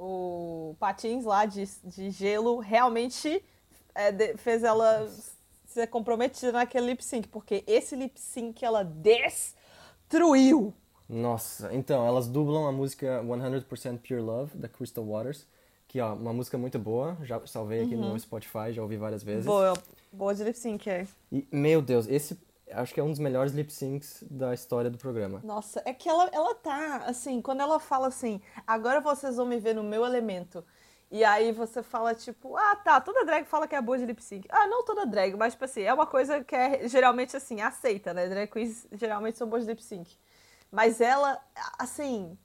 o 0.01 0.75
patins 0.79 1.23
lá 1.25 1.45
de, 1.45 1.63
de 1.83 2.09
gelo, 2.09 2.57
realmente 2.59 3.43
é, 3.93 4.11
de- 4.11 4.35
fez 4.37 4.63
ela 4.63 5.07
ser 5.67 5.87
comprometida 5.87 6.51
naquele 6.51 6.87
lip 6.87 7.03
sync. 7.03 7.27
Porque 7.27 7.63
esse 7.67 7.95
lip 7.95 8.19
sync 8.19 8.65
ela 8.65 8.83
destruiu. 8.83 10.73
Nossa, 11.07 11.73
então, 11.73 12.05
elas 12.07 12.27
dublam 12.27 12.65
a 12.67 12.71
música 12.71 13.21
100% 13.23 13.99
Pure 13.99 14.21
Love, 14.21 14.57
da 14.57 14.67
Crystal 14.69 15.05
Waters, 15.05 15.45
que 15.87 15.99
ó, 15.99 16.13
uma 16.13 16.31
música 16.33 16.57
muito 16.57 16.79
boa, 16.79 17.17
já 17.23 17.45
salvei 17.45 17.81
aqui 17.81 17.95
no 17.97 18.17
Spotify, 18.17 18.71
já 18.71 18.81
ouvi 18.81 18.95
várias 18.95 19.21
vezes. 19.21 19.45
Boa, 19.45 19.73
boa 20.11 20.33
de 20.33 20.43
lip 20.43 20.57
sync, 20.57 20.89
é. 20.89 21.05
E, 21.31 21.45
meu 21.51 21.81
Deus, 21.81 22.07
esse 22.07 22.39
acho 22.73 22.93
que 22.93 22.99
é 22.99 23.03
um 23.03 23.09
dos 23.09 23.19
melhores 23.19 23.53
lip 23.53 23.71
syncs 23.71 24.23
da 24.29 24.53
história 24.53 24.89
do 24.89 24.97
programa. 24.97 25.41
Nossa, 25.43 25.81
é 25.85 25.93
que 25.93 26.07
ela, 26.09 26.29
ela 26.31 26.55
tá, 26.55 27.03
assim, 27.05 27.41
quando 27.41 27.61
ela 27.61 27.79
fala 27.79 28.07
assim, 28.07 28.41
agora 28.65 28.99
vocês 28.99 29.35
vão 29.35 29.45
me 29.45 29.59
ver 29.59 29.75
no 29.75 29.83
meu 29.83 30.05
elemento. 30.05 30.63
E 31.11 31.25
aí 31.25 31.51
você 31.51 31.83
fala, 31.83 32.15
tipo, 32.15 32.55
ah, 32.55 32.75
tá, 32.77 33.01
toda 33.01 33.25
drag 33.25 33.45
fala 33.45 33.67
que 33.67 33.75
é 33.75 33.81
boa 33.81 33.97
de 33.97 34.05
lip 34.05 34.23
sync. 34.23 34.47
Ah, 34.49 34.65
não 34.67 34.85
toda 34.85 35.05
drag, 35.05 35.35
mas, 35.35 35.53
tipo 35.53 35.65
assim, 35.65 35.81
é 35.81 35.93
uma 35.93 36.07
coisa 36.07 36.41
que 36.41 36.55
é 36.55 36.87
geralmente, 36.87 37.35
assim, 37.35 37.59
aceita, 37.59 38.13
né? 38.13 38.29
Drag 38.29 38.49
queens 38.49 38.87
geralmente 38.93 39.37
são 39.37 39.47
boas 39.47 39.63
de 39.63 39.71
lip 39.71 39.83
sync. 39.83 40.17
Mas 40.71 41.01
ela, 41.01 41.37
assim, 41.77 42.37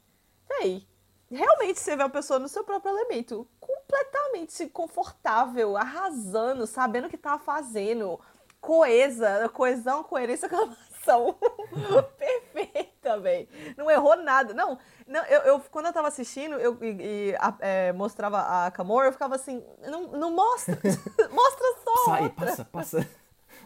véi, 0.49 0.85
realmente 1.31 1.79
você 1.79 1.97
vê 1.97 2.03
uma 2.03 2.11
pessoa 2.11 2.41
no 2.41 2.49
seu 2.49 2.65
próprio 2.65 2.91
elemento, 2.91 3.49
completamente 3.61 4.67
confortável, 4.69 5.77
arrasando, 5.77 6.67
sabendo 6.67 7.07
o 7.07 7.11
que 7.11 7.17
tá 7.17 7.39
fazendo, 7.39 8.19
coesa, 8.67 9.49
coesão, 9.53 10.03
coerência, 10.03 10.47
aclamação. 10.51 11.37
Perfeita, 12.19 13.19
velho. 13.21 13.49
Não 13.77 13.89
errou 13.89 14.17
nada. 14.17 14.53
Não, 14.53 14.77
não 15.07 15.25
eu, 15.27 15.41
eu- 15.43 15.61
quando 15.71 15.87
eu 15.87 15.93
tava 15.93 16.09
assistindo 16.09 16.57
eu, 16.57 16.77
e, 16.83 17.31
e, 17.31 17.37
a- 17.39 17.55
é, 17.61 17.93
mostrava 17.93 18.41
a 18.67 18.71
Kamora, 18.73 19.07
eu 19.09 19.13
ficava 19.13 19.37
assim, 19.37 19.63
não, 19.89 20.09
não 20.09 20.31
mostra, 20.33 20.77
mostra 21.31 21.67
só 21.85 22.05
Sai, 22.07 22.23
outra. 22.25 22.47
passa, 22.47 22.65
passa. 22.65 23.09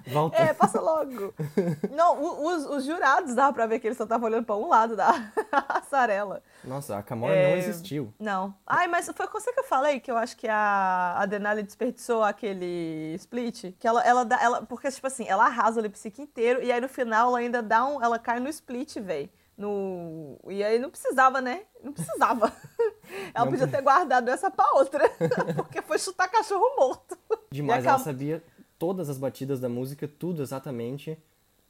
Volta. 0.07 0.37
É, 0.37 0.53
passa 0.53 0.81
logo. 0.81 1.35
Não, 1.91 2.45
os, 2.45 2.67
os 2.67 2.85
jurados 2.85 3.35
dava 3.35 3.53
pra 3.53 3.67
ver 3.67 3.79
que 3.79 3.87
eles 3.87 3.97
só 3.97 4.05
estavam 4.05 4.29
olhando 4.29 4.45
pra 4.45 4.57
um 4.57 4.69
lado 4.69 4.97
da 4.97 5.13
passarela. 5.69 6.43
Nossa, 6.65 6.99
a 6.99 7.03
Kamora 7.03 7.35
É, 7.35 7.51
não 7.51 7.59
existiu. 7.59 8.13
Não. 8.19 8.55
Ai, 8.67 8.87
mas 8.87 9.11
foi 9.15 9.27
com 9.27 9.39
você 9.41 9.53
que 9.53 9.61
eu 9.61 9.65
falei 9.65 10.01
que 10.01 10.11
eu 10.11 10.17
acho 10.17 10.37
que 10.37 10.49
a, 10.49 11.15
a 11.19 11.27
Denali 11.27 11.63
desperdiçou 11.63 12.23
aquele 12.23 13.15
split. 13.17 13.75
Que 13.79 13.87
ela, 13.87 14.03
ela 14.03 14.25
dá. 14.25 14.41
Ela, 14.43 14.63
porque, 14.63 14.91
tipo 14.91 15.07
assim, 15.07 15.27
ela 15.27 15.45
arrasa 15.45 15.81
o 15.81 15.83
lip 15.83 15.99
sync 15.99 16.21
inteiro 16.21 16.63
e 16.63 16.71
aí 16.71 16.81
no 16.81 16.89
final 16.89 17.29
ela 17.29 17.39
ainda 17.39 17.63
dá 17.63 17.85
um. 17.85 18.03
Ela 18.03 18.19
cai 18.19 18.41
no 18.41 18.49
split, 18.49 18.97
velho. 18.99 19.31
No... 19.57 20.39
E 20.49 20.65
aí 20.65 20.79
não 20.79 20.89
precisava, 20.89 21.41
né? 21.43 21.63
Não 21.85 21.93
precisava. 21.93 22.51
Ela 23.35 23.45
Não 23.45 23.53
podia 23.53 23.69
ter 23.69 23.83
guardado 23.83 24.31
essa 24.31 24.51
pra 24.51 24.73
outra. 24.73 25.07
Porque 25.55 25.83
foi 25.83 25.99
chutar 25.99 26.29
cachorro 26.29 26.77
morto. 26.79 27.19
Demais, 27.51 27.85
ela 27.85 27.99
sabia 27.99 28.43
todas 28.81 29.11
as 29.11 29.19
batidas 29.19 29.61
da 29.61 29.69
música, 29.69 30.09
tudo 30.09 30.43
exatamente. 30.43 31.17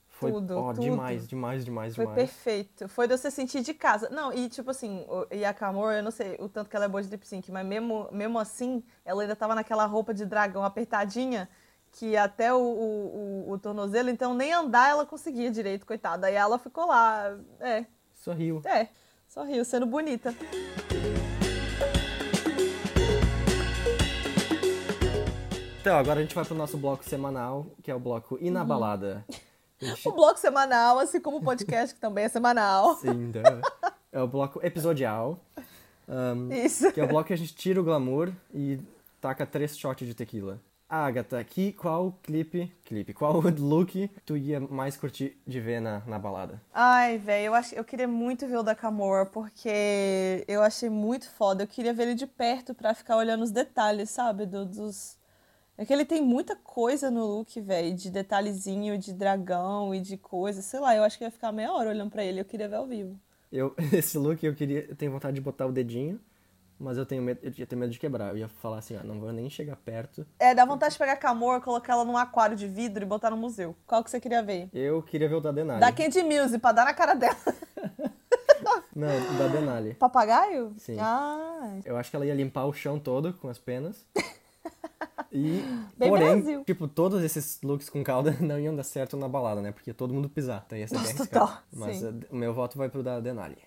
Foi 0.08 0.32
tudo, 0.32 0.56
ó, 0.58 0.72
tudo. 0.72 0.82
demais, 0.82 1.26
demais, 1.26 1.64
demais, 1.64 1.96
Foi 1.96 2.04
demais. 2.06 2.22
perfeito. 2.30 2.88
Foi 2.88 3.08
de 3.08 3.16
você 3.16 3.30
sentir 3.30 3.62
de 3.62 3.74
casa. 3.74 4.08
Não, 4.10 4.32
e 4.32 4.48
tipo 4.48 4.70
assim, 4.70 5.04
e 5.30 5.44
a 5.44 5.52
Kamor, 5.52 5.92
eu 5.92 6.02
não 6.02 6.10
sei 6.12 6.36
o 6.38 6.48
tanto 6.48 6.70
que 6.70 6.76
ela 6.76 6.84
é 6.84 6.88
boa 6.88 7.02
de 7.02 7.08
lip 7.08 7.26
sync, 7.26 7.50
mas 7.50 7.66
mesmo, 7.66 8.08
mesmo 8.12 8.38
assim, 8.38 8.82
ela 9.04 9.22
ainda 9.22 9.34
tava 9.34 9.54
naquela 9.54 9.84
roupa 9.86 10.14
de 10.14 10.24
dragão 10.24 10.64
apertadinha, 10.64 11.48
que 11.92 12.16
até 12.16 12.52
o, 12.54 12.58
o, 12.58 13.46
o- 13.48 13.52
o 13.52 13.58
tornozelo, 13.58 14.08
então 14.10 14.32
nem 14.34 14.52
andar 14.52 14.88
ela 14.90 15.04
conseguia 15.04 15.50
direito, 15.50 15.84
coitada. 15.84 16.28
Aí 16.28 16.34
ela 16.34 16.58
ficou 16.58 16.86
lá, 16.86 17.36
é, 17.58 17.84
Sorriu. 18.12 18.62
é, 18.64 18.88
sorriu, 19.26 19.64
sendo 19.64 19.86
bonita. 19.86 20.32
Então, 25.80 25.96
agora 25.96 26.20
a 26.20 26.22
gente 26.22 26.34
vai 26.34 26.44
pro 26.44 26.54
nosso 26.54 26.76
bloco 26.76 27.04
semanal, 27.04 27.66
que 27.82 27.90
é 27.90 27.94
o 27.94 27.98
bloco 27.98 28.34
Uhum. 28.34 28.40
Inabalada. 28.42 29.24
A 29.80 29.84
gente- 29.84 30.08
O 30.08 30.12
bloco 30.12 30.38
semanal, 30.38 30.98
assim 30.98 31.20
como 31.20 31.38
o 31.38 31.42
podcast, 31.42 31.94
que 31.94 32.00
também 32.00 32.24
é 32.24 32.28
semanal. 32.28 32.96
Sim, 33.00 33.30
duh. 33.30 33.40
é 34.12 34.20
o 34.22 34.28
bloco 34.28 34.60
episodial. 34.64 35.38
um, 36.06 36.52
Isso. 36.52 36.92
que 36.92 37.00
é 37.00 37.04
o 37.04 37.08
bloco 37.08 37.28
que 37.28 37.32
a 37.32 37.36
gente 37.36 37.54
tira 37.54 37.80
o 37.80 37.84
glamour 37.84 38.30
e 38.52 38.78
taca 39.20 39.46
três 39.46 39.76
shots 39.78 40.06
de 40.06 40.14
tequila. 40.14 40.60
Agatha, 40.86 41.38
aqui 41.38 41.72
qual 41.72 42.12
clipe, 42.20 42.70
clipe, 42.84 43.14
qual 43.14 43.40
look 43.58 44.10
tu 44.26 44.36
ia 44.36 44.58
mais 44.58 44.96
curtir 44.96 45.40
de 45.46 45.60
ver 45.60 45.80
na, 45.80 46.00
na 46.04 46.18
balada? 46.18 46.60
Ai, 46.74 47.16
velho, 47.16 47.46
eu, 47.46 47.54
ach- 47.54 47.72
eu 47.72 47.84
queria 47.84 48.08
muito 48.08 48.44
ver 48.48 48.56
o 48.58 48.62
da 48.64 48.74
Kamora, 48.74 49.24
porque 49.24 50.44
eu 50.48 50.62
achei 50.62 50.90
muito 50.90 51.30
foda. 51.30 51.62
Eu 51.62 51.68
queria 51.68 51.94
ver 51.94 52.02
ele 52.08 52.14
de 52.16 52.26
perto 52.26 52.74
pra 52.74 52.92
ficar 52.92 53.16
olhando 53.16 53.44
os 53.44 53.52
detalhes, 53.52 54.10
sabe? 54.10 54.44
do- 54.46 54.66
dos... 54.66 55.16
É 55.80 55.84
que 55.86 55.94
ele 55.94 56.04
tem 56.04 56.20
muita 56.20 56.54
coisa 56.54 57.10
no 57.10 57.24
look, 57.24 57.58
velho, 57.58 57.94
de 57.96 58.10
detalhezinho, 58.10 58.98
de 58.98 59.14
dragão 59.14 59.94
e 59.94 60.00
de 60.02 60.18
coisa. 60.18 60.60
Sei 60.60 60.78
lá, 60.78 60.94
eu 60.94 61.02
acho 61.02 61.16
que 61.16 61.24
ia 61.24 61.30
ficar 61.30 61.50
meia 61.52 61.72
hora 61.72 61.88
olhando 61.88 62.10
pra 62.10 62.22
ele. 62.22 62.38
Eu 62.38 62.44
queria 62.44 62.68
ver 62.68 62.76
ao 62.76 62.86
vivo. 62.86 63.18
Eu, 63.50 63.74
esse 63.90 64.18
look 64.18 64.44
eu 64.44 64.54
queria, 64.54 64.84
eu 64.90 64.94
tenho 64.94 65.10
vontade 65.10 65.36
de 65.36 65.40
botar 65.40 65.64
o 65.64 65.72
dedinho, 65.72 66.20
mas 66.78 66.98
eu 66.98 67.06
tenho 67.06 67.22
medo, 67.22 67.40
eu 67.42 67.50
ia 67.56 67.66
ter 67.66 67.76
medo 67.76 67.90
de 67.90 67.98
quebrar. 67.98 68.28
Eu 68.28 68.36
ia 68.36 68.46
falar 68.46 68.76
assim, 68.76 68.94
ó, 68.94 69.02
não 69.02 69.18
vou 69.18 69.32
nem 69.32 69.48
chegar 69.48 69.74
perto. 69.74 70.26
É, 70.38 70.54
dá 70.54 70.66
vontade 70.66 70.92
de 70.92 70.98
pegar 70.98 71.14
a 71.14 71.16
Kamora, 71.16 71.62
colocar 71.62 71.94
ela 71.94 72.04
num 72.04 72.18
aquário 72.18 72.58
de 72.58 72.68
vidro 72.68 73.02
e 73.02 73.06
botar 73.06 73.30
no 73.30 73.38
museu. 73.38 73.74
Qual 73.86 74.04
que 74.04 74.10
você 74.10 74.20
queria 74.20 74.42
ver? 74.42 74.68
Eu 74.74 75.02
queria 75.02 75.30
ver 75.30 75.36
o 75.36 75.40
da 75.40 75.50
Denali. 75.50 75.80
Da 75.80 75.90
Candy 75.90 76.22
Music, 76.22 76.58
pra 76.58 76.72
dar 76.72 76.84
na 76.84 76.92
cara 76.92 77.14
dela. 77.14 77.36
Não, 78.94 79.08
o 79.08 79.38
da 79.38 79.48
Denali. 79.48 79.94
Papagaio? 79.94 80.74
Sim. 80.76 80.98
Ah, 81.00 81.78
Eu 81.86 81.96
acho 81.96 82.10
que 82.10 82.16
ela 82.16 82.26
ia 82.26 82.34
limpar 82.34 82.66
o 82.66 82.72
chão 82.74 82.98
todo 82.98 83.32
com 83.32 83.48
as 83.48 83.58
penas. 83.58 84.04
E, 85.32 85.62
Bem 85.96 86.08
porém, 86.08 86.40
Brasil. 86.42 86.64
tipo, 86.64 86.88
todos 86.88 87.22
esses 87.22 87.60
looks 87.62 87.88
com 87.88 88.02
cauda 88.02 88.32
não 88.40 88.58
iam 88.58 88.74
dar 88.74 88.82
certo 88.84 89.16
na 89.16 89.28
balada, 89.28 89.60
né? 89.60 89.72
Porque 89.72 89.92
todo 89.94 90.12
mundo 90.12 90.28
pisar, 90.28 90.62
então 90.66 90.76
ia 90.76 90.88
ser 90.88 90.98
bem 90.98 91.12
Nossa, 91.14 91.26
total, 91.26 91.62
Mas 91.72 91.98
sim. 91.98 92.06
eh, 92.06 92.26
o 92.30 92.36
meu 92.36 92.52
voto 92.52 92.76
vai 92.76 92.88
pro 92.88 93.02
da 93.02 93.20
Denali. 93.20 93.58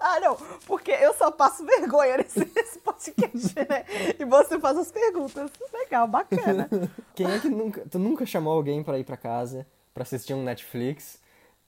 Ah, 0.00 0.20
não. 0.20 0.36
Porque 0.66 0.90
eu 0.90 1.12
só 1.14 1.30
passo 1.30 1.64
vergonha 1.66 2.16
nesse, 2.18 2.38
nesse 2.56 2.78
podcast, 2.78 3.54
né? 3.68 3.84
E 4.18 4.24
você 4.24 4.58
faz 4.58 4.78
as 4.78 4.90
perguntas. 4.90 5.50
Legal, 5.72 6.06
bacana. 6.08 6.68
Quem 7.14 7.30
é 7.30 7.38
que 7.38 7.48
nunca. 7.48 7.84
Tu 7.90 7.98
nunca 7.98 8.24
chamou 8.24 8.54
alguém 8.54 8.82
pra 8.82 8.98
ir 8.98 9.04
pra 9.04 9.16
casa 9.16 9.66
pra 9.92 10.02
assistir 10.04 10.32
um 10.32 10.42
Netflix? 10.42 11.20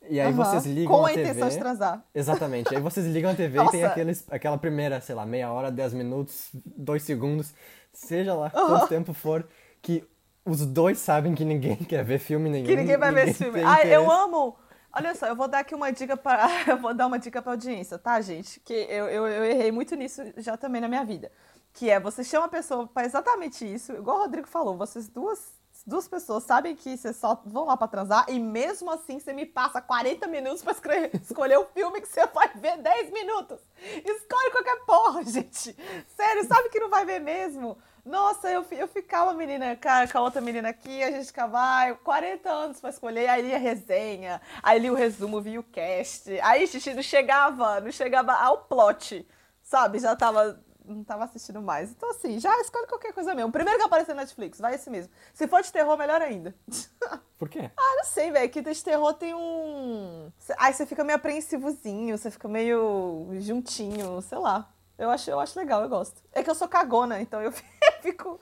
E 0.09 0.19
aí 0.21 0.33
Aham. 0.33 0.45
vocês 0.45 0.65
ligam 0.67 0.97
Com 0.97 1.05
a 1.07 1.11
a 1.11 1.13
TV. 1.13 1.23
intenção 1.23 1.49
de 1.49 1.59
transar. 1.59 2.05
Exatamente. 2.15 2.75
Aí 2.75 2.81
vocês 2.81 3.07
ligam 3.07 3.31
a 3.31 3.35
TV 3.35 3.59
e 3.59 3.71
tem 3.71 3.81
Nossa. 3.83 3.93
aqueles, 3.93 4.25
aquela 4.31 4.59
primeira, 4.59 5.01
sei 5.01 5.15
lá, 5.15 5.27
meia 5.27 5.53
hora, 5.53 5.71
dez 5.71 5.93
minutos, 5.93 6.49
dois 6.55 7.03
segundos, 7.03 7.53
seja 7.93 8.35
lá 8.35 8.51
quanto 8.51 8.89
tempo 8.89 9.13
for, 9.13 9.47
que 9.83 10.05
os 10.45 10.65
dois 10.65 10.99
sabem 10.99 11.35
que 11.35 11.45
ninguém 11.45 11.77
quer 11.85 12.03
ver 12.05 12.19
filme 12.19 12.49
nenhum. 12.49 12.67
Que 12.67 12.77
ninguém 12.77 12.97
vai 12.97 13.13
ver 13.13 13.29
esse 13.29 13.45
ninguém 13.45 13.61
filme. 13.63 13.77
Ah, 13.77 13.87
eu 13.87 14.11
amo. 14.11 14.57
Olha 14.93 15.15
só, 15.15 15.27
eu 15.27 15.37
vou 15.37 15.47
dar 15.47 15.61
aqui 15.61 15.75
uma 15.75 15.93
dica 15.93 16.17
para, 16.17 16.49
eu 16.67 16.79
vou 16.79 16.93
dar 16.95 17.07
uma 17.07 17.19
dica 17.19 17.41
para 17.41 17.53
audiência, 17.53 17.97
tá, 17.99 18.21
gente? 18.21 18.59
Que 18.61 18.73
eu, 18.73 19.07
eu, 19.07 19.27
eu 19.29 19.45
errei 19.45 19.71
muito 19.71 19.95
nisso 19.95 20.23
já 20.39 20.57
também 20.57 20.81
na 20.81 20.89
minha 20.89 21.05
vida. 21.05 21.31
Que 21.73 21.89
é, 21.89 22.01
você 22.01 22.25
chama 22.25 22.47
a 22.47 22.49
pessoa 22.49 22.89
para 22.89 23.07
exatamente 23.07 23.65
isso, 23.65 23.93
igual 23.93 24.17
o 24.17 24.21
Rodrigo 24.23 24.49
falou, 24.49 24.77
vocês 24.77 25.09
duas 25.09 25.60
duas 25.87 26.07
pessoas 26.09 26.45
sabem 26.45 26.75
que 26.77 26.97
vocês 26.97 27.17
só 27.17 27.41
vão 27.45 27.65
lá 27.67 27.77
pra 27.77 27.89
transar 27.89 28.25
e 28.29 28.39
mesmo 28.39 28.91
assim 28.91 29.19
você 29.19 29.33
me 29.33 29.47
passa 29.47 29.81
40 29.81 30.27
minutos 30.27 30.63
pra 30.63 30.73
escre- 30.73 31.11
escolher 31.23 31.59
o 31.59 31.67
filme 31.67 32.01
que 32.01 32.09
você 32.09 32.27
vai 32.27 32.49
ver 32.55 32.79
10 32.79 33.11
minutos. 33.11 33.59
Escolhe 34.05 34.51
qualquer 34.51 34.77
porra, 34.85 35.23
gente. 35.29 35.77
Sério, 36.17 36.45
sabe 36.47 36.69
que 36.69 36.81
não 36.81 36.91
vai 36.91 37.05
ver 37.05 37.21
mesmo? 37.21 37.79
Nossa, 38.05 38.51
eu, 38.51 38.65
eu 38.71 38.89
ficava 38.89 39.35
menina 39.35 39.77
com 39.77 39.89
a, 39.89 40.07
com 40.09 40.19
a 40.19 40.21
outra 40.23 40.41
menina 40.41 40.71
aqui, 40.71 41.03
a 41.03 41.11
gente 41.11 41.27
ficava 41.27 41.59
ai, 41.59 41.95
40 42.03 42.51
anos 42.51 42.81
pra 42.81 42.89
escolher, 42.91 43.29
aí 43.29 43.43
lia 43.43 43.57
a 43.57 43.59
resenha, 43.59 44.41
aí 44.63 44.79
li 44.79 44.91
o 44.91 44.95
resumo, 44.95 45.41
vi 45.41 45.59
o 45.59 45.63
cast, 45.63 46.31
aí 46.41 46.67
xixi, 46.67 46.95
não 46.95 47.03
chegava, 47.03 47.79
não 47.81 47.93
chegava 47.93 48.33
ao 48.33 48.65
plot, 48.65 49.27
sabe? 49.63 49.99
Já 49.99 50.17
tava, 50.17 50.59
não 50.91 51.05
tava 51.05 51.25
assistindo 51.25 51.61
mais. 51.63 51.91
Então 51.91 52.11
assim, 52.11 52.39
já 52.39 52.55
escolhe 52.61 52.87
qualquer 52.87 53.13
coisa 53.13 53.35
mesmo. 53.35 53.53
Primeiro 53.53 53.79
que 53.79 53.85
aparecer 53.85 54.15
na 54.15 54.23
Netflix, 54.23 54.59
vai 54.59 54.75
esse 54.75 54.91
mesmo. 54.91 55.13
Se 55.33 55.47
for 55.47 55.63
de 55.63 55.73
terror, 55.73 55.97
melhor 55.97 56.21
ainda. 56.21 56.55
Por 57.39 57.49
quê? 57.49 57.71
Ah, 57.77 57.95
não 57.97 58.05
sei, 58.05 58.31
velho. 58.31 58.51
Que 58.51 58.61
de 58.61 58.85
terror 58.85 59.15
tem 59.15 59.35
um. 59.35 60.31
Ai, 60.59 60.73
você 60.73 60.85
fica 60.85 61.03
meio 61.03 61.17
apreensivozinho, 61.17 62.19
você 62.19 62.31
fica 62.31 62.49
meio 62.49 63.29
juntinho, 63.41 64.21
sei 64.23 64.39
lá. 64.39 64.71
Eu 64.99 65.09
acho, 65.09 65.31
eu 65.31 65.41
acho 65.41 65.59
legal, 65.59 65.83
eu 65.83 65.89
gosto. 65.89 66.23
É 66.31 66.43
que 66.43 66.51
eu 66.51 66.55
sou 66.55 66.69
cagona, 66.69 67.23
então 67.23 67.41
eu 67.41 67.51
fico 68.03 68.39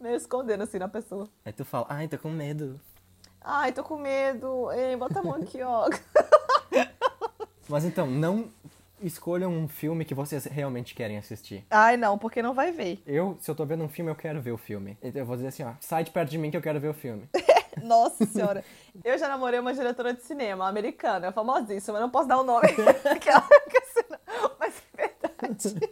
meio 0.00 0.16
escondendo 0.16 0.64
assim 0.64 0.78
na 0.78 0.88
pessoa. 0.88 1.28
Aí 1.44 1.52
tu 1.52 1.64
fala, 1.64 1.86
ai, 1.88 2.08
tô 2.08 2.18
com 2.18 2.30
medo. 2.30 2.80
Ai, 3.40 3.72
tô 3.72 3.84
com 3.84 3.96
medo. 3.96 4.72
Ei, 4.72 4.96
bota 4.96 5.20
a 5.20 5.22
mão 5.22 5.34
aqui, 5.34 5.62
ó. 5.62 5.88
Mas 7.68 7.84
então, 7.84 8.06
não 8.08 8.50
escolham 9.02 9.52
um 9.52 9.68
filme 9.68 10.04
que 10.04 10.14
vocês 10.14 10.44
realmente 10.44 10.94
querem 10.94 11.18
assistir. 11.18 11.64
Ai, 11.70 11.96
não, 11.96 12.18
porque 12.18 12.42
não 12.42 12.54
vai 12.54 12.72
ver. 12.72 13.02
Eu, 13.06 13.36
se 13.40 13.50
eu 13.50 13.54
tô 13.54 13.64
vendo 13.64 13.84
um 13.84 13.88
filme, 13.88 14.10
eu 14.10 14.14
quero 14.14 14.40
ver 14.40 14.52
o 14.52 14.58
filme. 14.58 14.96
Então 15.02 15.22
eu 15.22 15.26
vou 15.26 15.36
dizer 15.36 15.48
assim, 15.48 15.62
ó, 15.62 15.72
sai 15.80 16.04
de 16.04 16.10
perto 16.10 16.30
de 16.30 16.38
mim 16.38 16.50
que 16.50 16.56
eu 16.56 16.62
quero 16.62 16.80
ver 16.80 16.88
o 16.88 16.94
filme. 16.94 17.28
Nossa 17.82 18.26
senhora. 18.26 18.64
Eu 19.04 19.16
já 19.16 19.28
namorei 19.28 19.60
uma 19.60 19.72
diretora 19.72 20.12
de 20.12 20.22
cinema 20.22 20.68
americana, 20.68 21.32
famosíssima, 21.32 21.98
eu 21.98 22.02
não 22.02 22.10
posso 22.10 22.28
dar 22.28 22.38
o 22.38 22.44
nome. 22.44 22.68
Aquela 23.04 23.42
que 23.42 23.78
assim, 23.78 24.20
mas 24.58 24.74
é 24.96 25.02
verdade. 25.02 25.90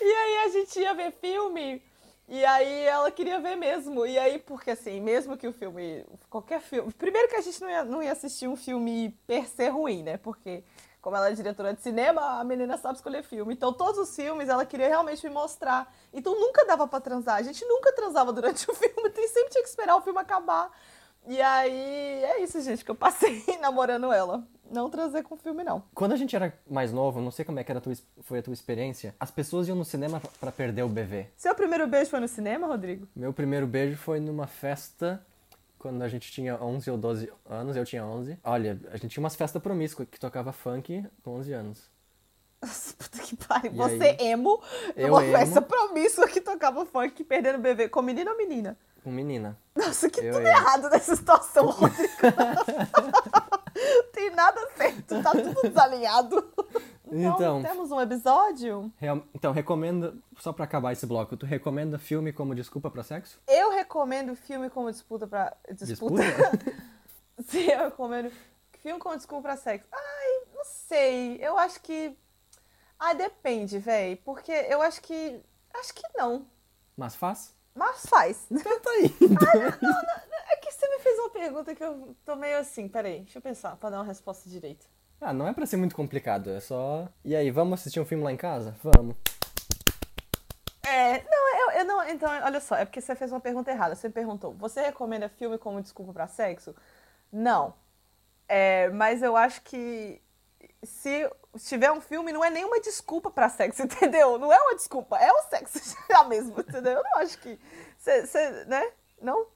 E 0.00 0.04
aí 0.04 0.38
a 0.44 0.48
gente 0.48 0.80
ia 0.80 0.94
ver 0.94 1.12
filme, 1.12 1.82
e 2.28 2.44
aí 2.46 2.84
ela 2.84 3.10
queria 3.10 3.38
ver 3.40 3.56
mesmo. 3.56 4.06
E 4.06 4.18
aí, 4.18 4.38
porque 4.38 4.70
assim, 4.70 5.00
mesmo 5.00 5.36
que 5.36 5.46
o 5.46 5.52
filme. 5.52 6.02
Qualquer 6.30 6.62
filme. 6.62 6.90
Primeiro 6.92 7.28
que 7.28 7.36
a 7.36 7.42
gente 7.42 7.60
não 7.60 7.68
ia, 7.68 7.84
não 7.84 8.02
ia 8.02 8.12
assistir 8.12 8.48
um 8.48 8.56
filme 8.56 9.14
per 9.26 9.46
se 9.46 9.68
ruim, 9.68 10.02
né? 10.02 10.16
Porque, 10.16 10.64
como 11.02 11.16
ela 11.16 11.28
é 11.30 11.32
diretora 11.34 11.74
de 11.74 11.82
cinema, 11.82 12.38
a 12.40 12.44
menina 12.44 12.78
sabe 12.78 12.94
escolher 12.94 13.24
filme. 13.24 13.52
Então, 13.52 13.72
todos 13.72 13.98
os 13.98 14.14
filmes 14.14 14.48
ela 14.48 14.64
queria 14.64 14.86
realmente 14.86 15.26
me 15.26 15.34
mostrar. 15.34 15.92
Então, 16.14 16.32
nunca 16.38 16.64
dava 16.64 16.86
pra 16.86 17.00
transar. 17.00 17.34
A 17.34 17.42
gente 17.42 17.64
nunca 17.66 17.92
transava 17.92 18.32
durante 18.32 18.64
o 18.70 18.72
filme. 18.72 19.10
Tem 19.10 19.26
sempre 19.26 19.50
tinha 19.50 19.64
que 19.64 19.68
esperar 19.68 19.96
o 19.96 20.00
filme 20.00 20.20
acabar. 20.20 20.70
E 21.26 21.42
aí, 21.42 22.22
é 22.24 22.40
isso, 22.40 22.60
gente, 22.60 22.84
que 22.84 22.90
eu 22.90 22.94
passei 22.94 23.44
namorando 23.60 24.12
ela. 24.12 24.46
Não 24.70 24.88
transei 24.88 25.22
com 25.22 25.36
filme, 25.36 25.64
não. 25.64 25.82
Quando 25.92 26.12
a 26.12 26.16
gente 26.16 26.34
era 26.36 26.56
mais 26.70 26.92
novo, 26.92 27.20
não 27.20 27.32
sei 27.32 27.44
como 27.44 27.58
é 27.58 27.64
que 27.64 27.70
era 27.70 27.78
a 27.78 27.82
tua, 27.82 27.92
foi 28.22 28.38
a 28.38 28.42
tua 28.42 28.54
experiência, 28.54 29.14
as 29.20 29.30
pessoas 29.30 29.68
iam 29.68 29.76
no 29.76 29.84
cinema 29.84 30.22
pra 30.40 30.50
perder 30.50 30.82
o 30.82 30.88
bebê. 30.88 31.26
Seu 31.36 31.54
primeiro 31.54 31.86
beijo 31.86 32.10
foi 32.10 32.20
no 32.20 32.28
cinema, 32.28 32.66
Rodrigo? 32.66 33.06
Meu 33.14 33.32
primeiro 33.32 33.66
beijo 33.66 33.98
foi 33.98 34.18
numa 34.18 34.46
festa 34.46 35.24
quando 35.82 36.00
a 36.02 36.08
gente 36.08 36.30
tinha 36.30 36.54
11 36.62 36.90
ou 36.92 36.96
12 36.96 37.32
anos, 37.44 37.76
eu 37.76 37.84
tinha 37.84 38.04
11. 38.06 38.38
Olha, 38.44 38.80
a 38.92 38.96
gente 38.96 39.08
tinha 39.08 39.22
umas 39.22 39.34
festas 39.34 39.60
promíscuas 39.60 40.06
que 40.08 40.20
tocava 40.20 40.52
funk 40.52 41.04
com 41.24 41.32
11 41.32 41.52
anos. 41.52 41.90
Nossa, 42.62 42.94
puta 42.96 43.18
que 43.18 43.34
pariu. 43.36 43.72
E 43.72 43.76
Você 43.76 44.16
aí? 44.20 44.28
emo, 44.28 44.62
Eu 44.94 45.08
numa 45.08 45.24
emo. 45.24 45.36
festa 45.36 45.60
promíscua 45.60 46.28
que 46.28 46.40
tocava 46.40 46.86
funk 46.86 47.24
perdendo 47.24 47.58
bebê. 47.58 47.88
Com 47.88 48.00
menino 48.00 48.30
ou 48.30 48.36
menina? 48.36 48.78
Com 49.02 49.10
menina. 49.10 49.58
Nossa, 49.74 50.08
que 50.08 50.20
Eu 50.20 50.34
tudo 50.34 50.46
emo. 50.46 50.56
errado 50.56 50.88
nessa 50.88 51.16
situação, 51.16 51.66
Rodrigo. 51.66 52.12
Tem 54.12 54.30
nada 54.30 54.60
certo, 54.76 55.20
tá 55.22 55.30
tudo 55.32 55.60
desalinhado. 55.62 56.52
Então, 57.12 57.34
Então, 57.34 57.62
temos 57.62 57.90
um 57.92 58.00
episódio. 58.00 58.92
Real- 58.96 59.22
Então, 59.34 59.52
recomenda, 59.52 60.14
só 60.38 60.52
pra 60.52 60.64
acabar 60.64 60.92
esse 60.92 61.04
bloco, 61.06 61.36
tu 61.36 61.44
recomenda 61.46 61.98
filme 61.98 62.32
como 62.32 62.54
desculpa 62.54 62.90
pra 62.90 63.02
sexo? 63.02 63.38
Eu 63.46 63.70
recomendo 63.70 64.34
filme 64.34 64.70
como 64.70 64.90
disputa 64.90 65.26
pra. 65.26 65.54
Disputa? 65.70 66.22
Sim, 67.44 67.64
eu 67.70 67.84
recomendo 67.84 68.30
filme 68.80 68.98
como 68.98 69.16
desculpa 69.16 69.42
pra 69.48 69.56
sexo. 69.56 69.86
Ai, 69.92 70.42
não 70.54 70.64
sei. 70.64 71.38
Eu 71.40 71.58
acho 71.58 71.80
que. 71.82 72.16
Ai, 72.98 73.14
depende, 73.14 73.78
véi. 73.78 74.16
Porque 74.16 74.52
eu 74.52 74.80
acho 74.82 75.00
que. 75.02 75.40
Acho 75.74 75.94
que 75.94 76.02
não. 76.16 76.46
Mas 76.96 77.14
faz? 77.16 77.54
Mas 77.74 78.04
faz. 78.06 78.46
Tá 78.48 78.98
indo. 78.98 79.38
É 80.52 80.56
que 80.56 80.70
você 80.70 80.86
me 80.86 80.98
fez 80.98 81.18
uma 81.18 81.30
pergunta 81.30 81.74
que 81.74 81.82
eu 81.82 82.14
tô 82.26 82.36
meio 82.36 82.58
assim. 82.58 82.86
Peraí, 82.86 83.20
deixa 83.20 83.38
eu 83.38 83.42
pensar 83.42 83.74
pra 83.76 83.88
dar 83.88 83.98
uma 83.98 84.04
resposta 84.04 84.48
direito. 84.50 84.86
Ah, 85.24 85.32
não 85.32 85.46
é 85.46 85.52
pra 85.52 85.64
ser 85.64 85.76
muito 85.76 85.94
complicado, 85.94 86.50
é 86.50 86.58
só... 86.58 87.08
E 87.24 87.36
aí, 87.36 87.48
vamos 87.50 87.78
assistir 87.80 88.00
um 88.00 88.04
filme 88.04 88.24
lá 88.24 88.32
em 88.32 88.36
casa? 88.36 88.74
Vamos. 88.82 89.14
É, 90.84 91.22
não, 91.22 91.60
eu, 91.60 91.70
eu 91.78 91.84
não. 91.84 92.08
Então, 92.08 92.28
olha 92.42 92.60
só, 92.60 92.74
é 92.74 92.84
porque 92.84 93.00
você 93.00 93.14
fez 93.14 93.30
uma 93.30 93.40
pergunta 93.40 93.70
errada. 93.70 93.94
Você 93.94 94.10
perguntou: 94.10 94.52
você 94.52 94.82
recomenda 94.82 95.28
filme 95.28 95.56
como 95.56 95.80
desculpa 95.80 96.12
pra 96.12 96.26
sexo? 96.26 96.74
Não. 97.32 97.72
É, 98.48 98.90
mas 98.90 99.22
eu 99.22 99.36
acho 99.36 99.62
que 99.62 100.20
se 100.82 101.30
tiver 101.56 101.92
um 101.92 102.00
filme, 102.00 102.32
não 102.32 102.44
é 102.44 102.50
nenhuma 102.50 102.80
desculpa 102.80 103.30
pra 103.30 103.48
sexo, 103.48 103.82
entendeu? 103.84 104.38
Não 104.38 104.52
é 104.52 104.58
uma 104.58 104.74
desculpa, 104.74 105.16
é 105.18 105.30
o 105.30 105.42
sexo 105.44 105.96
já 106.10 106.24
mesmo, 106.24 106.60
entendeu? 106.60 106.94
Eu 106.94 107.04
não 107.04 107.18
acho 107.18 107.38
que. 107.38 107.58
Você, 107.96 108.26
você, 108.26 108.64
né? 108.64 108.90
Não? 109.20 109.46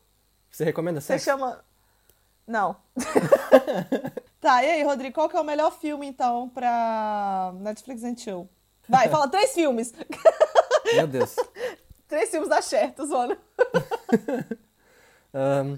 Você 0.48 0.64
recomenda 0.64 1.00
Você 1.00 1.08
sexo? 1.08 1.24
chama. 1.24 1.62
Não. 2.46 2.76
tá, 4.40 4.62
e 4.62 4.70
aí, 4.70 4.82
Rodrigo, 4.84 5.14
qual 5.14 5.28
que 5.28 5.36
é 5.36 5.40
o 5.40 5.44
melhor 5.44 5.72
filme, 5.72 6.06
então, 6.06 6.48
pra 6.48 7.52
Netflix 7.56 8.04
and 8.04 8.16
Chill? 8.16 8.48
Vai, 8.88 9.08
fala 9.08 9.28
três 9.28 9.52
filmes. 9.52 9.92
Meu 10.94 11.06
Deus. 11.08 11.34
três 12.06 12.30
filmes 12.30 12.48
da 12.48 12.62
Cher, 12.62 12.94
tô 12.94 13.04
zoando. 13.04 13.36
Ahn, 15.34 15.76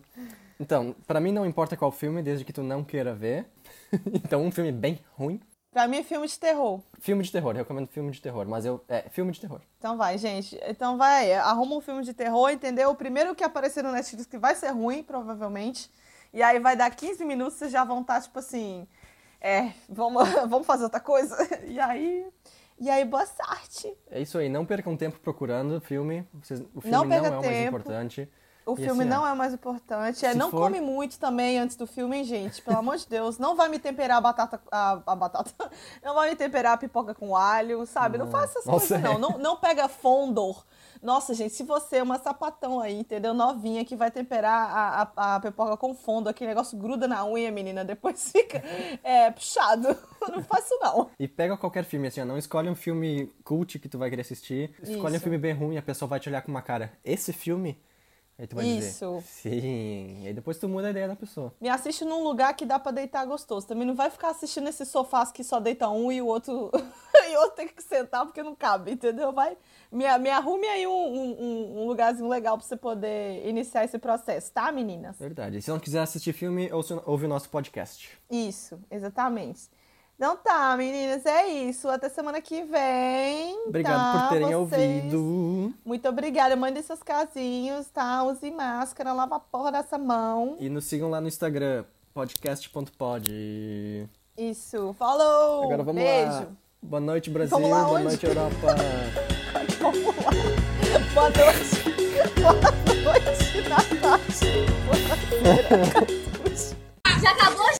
então, 0.61 0.95
pra 1.07 1.21
mim 1.21 1.33
não 1.33 1.47
importa 1.47 1.77
qual 1.77 1.91
filme, 1.91 2.23
desde 2.23 2.45
que 2.45 2.53
tu 2.53 2.63
não 2.63 2.85
queira 2.85 3.15
ver. 3.15 3.47
então, 4.13 4.45
um 4.45 4.53
filme 4.53 4.71
bem 4.71 5.01
ruim. 5.17 5.41
Pra 5.71 5.87
mim 5.87 5.99
é 5.99 6.03
filme 6.03 6.27
de 6.27 6.39
terror. 6.39 6.81
Filme 6.99 7.23
de 7.23 7.31
terror, 7.31 7.55
recomendo 7.55 7.87
filme 7.89 8.11
de 8.11 8.21
terror, 8.21 8.47
mas 8.47 8.65
eu... 8.65 8.83
É, 8.89 9.03
filme 9.11 9.33
de 9.33 9.41
terror. 9.41 9.61
Então 9.79 9.97
vai, 9.97 10.19
gente. 10.19 10.59
Então 10.67 10.97
vai, 10.99 11.33
arruma 11.35 11.77
um 11.77 11.81
filme 11.81 12.03
de 12.03 12.13
terror, 12.13 12.51
entendeu? 12.51 12.91
O 12.91 12.95
primeiro 12.95 13.35
que 13.35 13.45
aparecer 13.45 13.83
no 13.83 13.93
Netflix 13.93 14.27
que 14.27 14.39
vai 14.39 14.55
ser 14.55 14.71
ruim, 14.71 15.03
provavelmente. 15.03 15.91
E 16.33 16.43
aí 16.43 16.59
vai 16.59 16.77
dar 16.77 16.91
15 16.91 17.25
minutos, 17.25 17.55
vocês 17.55 17.71
já 17.73 17.85
vão 17.85 18.01
estar, 18.03 18.21
tipo 18.23 18.39
assim. 18.39 18.87
É, 19.41 19.73
vamos, 19.89 20.29
vamos 20.49 20.67
fazer 20.67 20.85
outra 20.85 21.01
coisa? 21.01 21.37
E 21.67 21.79
aí. 21.79 22.27
E 22.81 22.89
aí, 22.89 23.05
boa 23.05 23.27
sorte. 23.27 23.93
É 24.11 24.21
isso 24.21 24.39
aí, 24.39 24.49
não 24.49 24.65
percam 24.65 24.97
tempo 24.97 25.19
procurando 25.19 25.81
filme. 25.81 26.27
Vocês- 26.43 26.61
o 26.75 26.81
filme 26.81 26.91
Não 26.97 27.05
não, 27.05 27.17
é 27.17 27.31
o 27.31 27.43
mais 27.43 27.67
importante. 27.67 28.29
O 28.65 28.75
E 28.75 28.77
filme 28.77 29.01
assim, 29.01 29.09
não 29.11 29.27
é 29.27 29.33
o 29.33 29.37
mais 29.37 29.55
importante. 29.55 30.27
É, 30.27 30.35
não 30.35 30.51
for- 30.51 30.61
come 30.61 30.79
muito 30.81 31.19
também 31.19 31.59
antes 31.59 31.75
do 31.75 31.87
filme, 31.87 32.19
hein, 32.19 32.25
gente? 32.25 32.61
Pelo 32.61 32.77
amor 32.79 32.99
de 32.99 33.09
Deus. 33.09 33.39
Não 33.39 33.57
vai 33.57 33.67
me 33.69 33.79
temperar 33.79 34.19
a 34.19 34.21
batata. 34.21 34.61
A, 34.71 35.01
a 35.07 35.17
batata. 35.17 35.51
Não 36.05 36.15
vai 36.15 36.29
me 36.31 36.37
temperar 36.37 36.75
a 36.75 36.77
pipoca 36.77 37.15
com 37.15 37.35
alho, 37.35 37.87
sabe? 37.87 38.19
Não, 38.19 38.27
Não. 38.27 38.33
faça 38.33 38.59
essas 38.59 38.65
coisas, 38.65 39.01
não. 39.01 39.15
é. 39.15 39.19
não. 39.19 39.39
Não 39.39 39.57
pega 39.57 39.89
fondor. 39.89 40.65
Nossa, 41.03 41.35
gente, 41.35 41.55
se 41.55 41.63
você 41.63 41.97
é 41.97 42.03
uma 42.03 42.19
sapatão 42.19 42.81
aí, 42.81 43.01
entendeu? 43.01 43.35
Novinha 43.35 43.85
que 43.85 43.97
vai 43.97 44.11
temperar 44.11 44.71
a, 44.71 45.13
a, 45.17 45.35
a 45.37 45.41
pipoca 45.41 45.77
com 45.77 45.95
fundo, 45.95 46.29
aquele 46.29 46.49
negócio 46.49 46.79
gruda 46.79 47.07
na 47.07 47.25
unha, 47.27 47.51
menina, 47.51 47.85
depois 47.85 48.31
fica 48.33 48.63
é, 49.03 49.31
puxado. 49.31 49.89
Não 50.29 50.43
faço, 50.43 50.79
não. 50.83 51.11
E 51.19 51.27
pega 51.27 51.57
qualquer 51.57 51.85
filme, 51.85 52.09
assim, 52.09 52.21
ó, 52.21 52.25
não 52.25 52.37
escolhe 52.37 52.69
um 52.69 52.75
filme 52.75 53.33
cult 53.43 53.79
que 53.79 53.89
tu 53.89 53.97
vai 53.97 54.11
querer 54.11 54.23
assistir. 54.23 54.75
Escolhe 54.83 55.13
um 55.13 55.17
Isso. 55.17 55.21
filme 55.21 55.39
bem 55.39 55.55
ruim 55.55 55.77
e 55.77 55.79
a 55.79 55.83
pessoa 55.83 56.07
vai 56.07 56.21
te 56.21 56.29
olhar 56.29 56.43
com 56.43 56.51
uma 56.51 56.61
cara. 56.61 56.93
Esse 57.03 57.33
filme? 57.33 57.81
Aí 58.39 58.47
tu 58.47 58.55
vai 58.55 58.65
Isso. 58.67 59.21
dizer. 59.21 59.23
Sim. 59.27 60.23
E 60.23 60.27
aí 60.29 60.33
depois 60.33 60.59
tu 60.59 60.69
muda 60.69 60.87
a 60.87 60.91
ideia 60.91 61.09
da 61.09 61.17
pessoa. 61.17 61.53
Me 61.61 61.69
assiste 61.69 62.05
num 62.05 62.23
lugar 62.23 62.55
que 62.55 62.65
dá 62.65 62.79
pra 62.79 62.93
deitar 62.93 63.27
gostoso. 63.27 63.67
Também 63.67 63.85
não 63.85 63.97
vai 63.97 64.11
ficar 64.11 64.31
assistindo 64.31 64.69
esses 64.69 64.87
sofás 64.89 65.33
que 65.33 65.43
só 65.43 65.59
deita 65.59 65.89
um 65.89 66.13
e 66.13 66.23
o 66.23 66.27
outro 66.27 66.71
e 67.29 67.37
o 67.37 67.41
outro 67.41 67.57
tem 67.57 67.67
que 67.67 67.83
sentar 67.83 68.25
porque 68.25 68.41
não 68.41 68.55
cabe, 68.55 68.93
entendeu? 68.93 69.33
Vai, 69.33 69.57
me, 69.91 70.05
me 70.19 70.31
arrume 70.31 70.69
aí 70.69 70.87
um, 70.87 70.91
um, 70.93 71.81
um 71.83 71.87
lugarzinho 71.89 72.29
legal 72.29 72.57
pra 72.57 72.65
você 72.65 72.77
poder 72.77 73.45
iniciar 73.45 73.85
esse 73.85 73.99
processo, 73.99 74.53
tá, 74.53 74.71
meninas? 74.71 75.19
Verdade. 75.19 75.59
E 75.59 75.63
se 75.63 75.71
não 75.71 75.81
quiser 75.81 76.01
assistir 76.01 76.33
filme, 76.33 76.71
ouve 77.05 77.25
o 77.25 77.29
nosso 77.29 77.51
podcast. 77.51 78.09
Isso, 78.31 78.79
exatamente. 78.89 79.69
Então 80.21 80.37
tá, 80.37 80.77
meninas, 80.77 81.25
é 81.25 81.47
isso. 81.47 81.89
Até 81.89 82.09
semana 82.09 82.41
que 82.41 82.65
vem. 82.65 83.57
Obrigado 83.69 83.95
tá? 84.13 84.21
por 84.23 84.29
terem 84.31 84.49
Vocês- 84.53 85.05
ouvido. 85.15 85.75
Muito 85.85 86.09
obrigada. 86.09 86.57
Mandem 86.57 86.83
seus 86.83 87.01
casinhos, 87.05 87.87
tá? 87.91 88.25
Use 88.25 88.51
máscara, 88.51 89.13
lava 89.13 89.37
a 89.37 89.41
porra 89.41 89.71
dessa 89.71 89.97
mão. 89.97 90.57
E 90.59 90.69
nos 90.69 90.87
sigam 90.87 91.09
lá 91.09 91.21
no 91.21 91.29
Instagram, 91.29 91.85
podcast.pod. 92.13 94.09
Isso. 94.37 94.93
Falou! 94.99 95.63
Agora 95.63 95.85
vamos 95.85 96.03
Beijo. 96.03 96.33
lá. 96.33 96.47
Boa 96.83 97.01
noite, 97.01 97.31
Brasil. 97.31 97.57
Vamos 97.57 97.71
lá, 97.71 97.85
Boa 97.85 97.95
onde? 97.95 98.05
noite, 98.09 98.27
Europa. 98.27 98.75
Vamos 99.81 100.05
lá. 100.05 100.13
Boa 101.15 101.31
noite. 101.31 101.79
Boa 102.41 102.55
noite, 103.05 103.69
Natasha. 103.69 104.47
Boa 104.85 104.99
noite. 106.43 107.69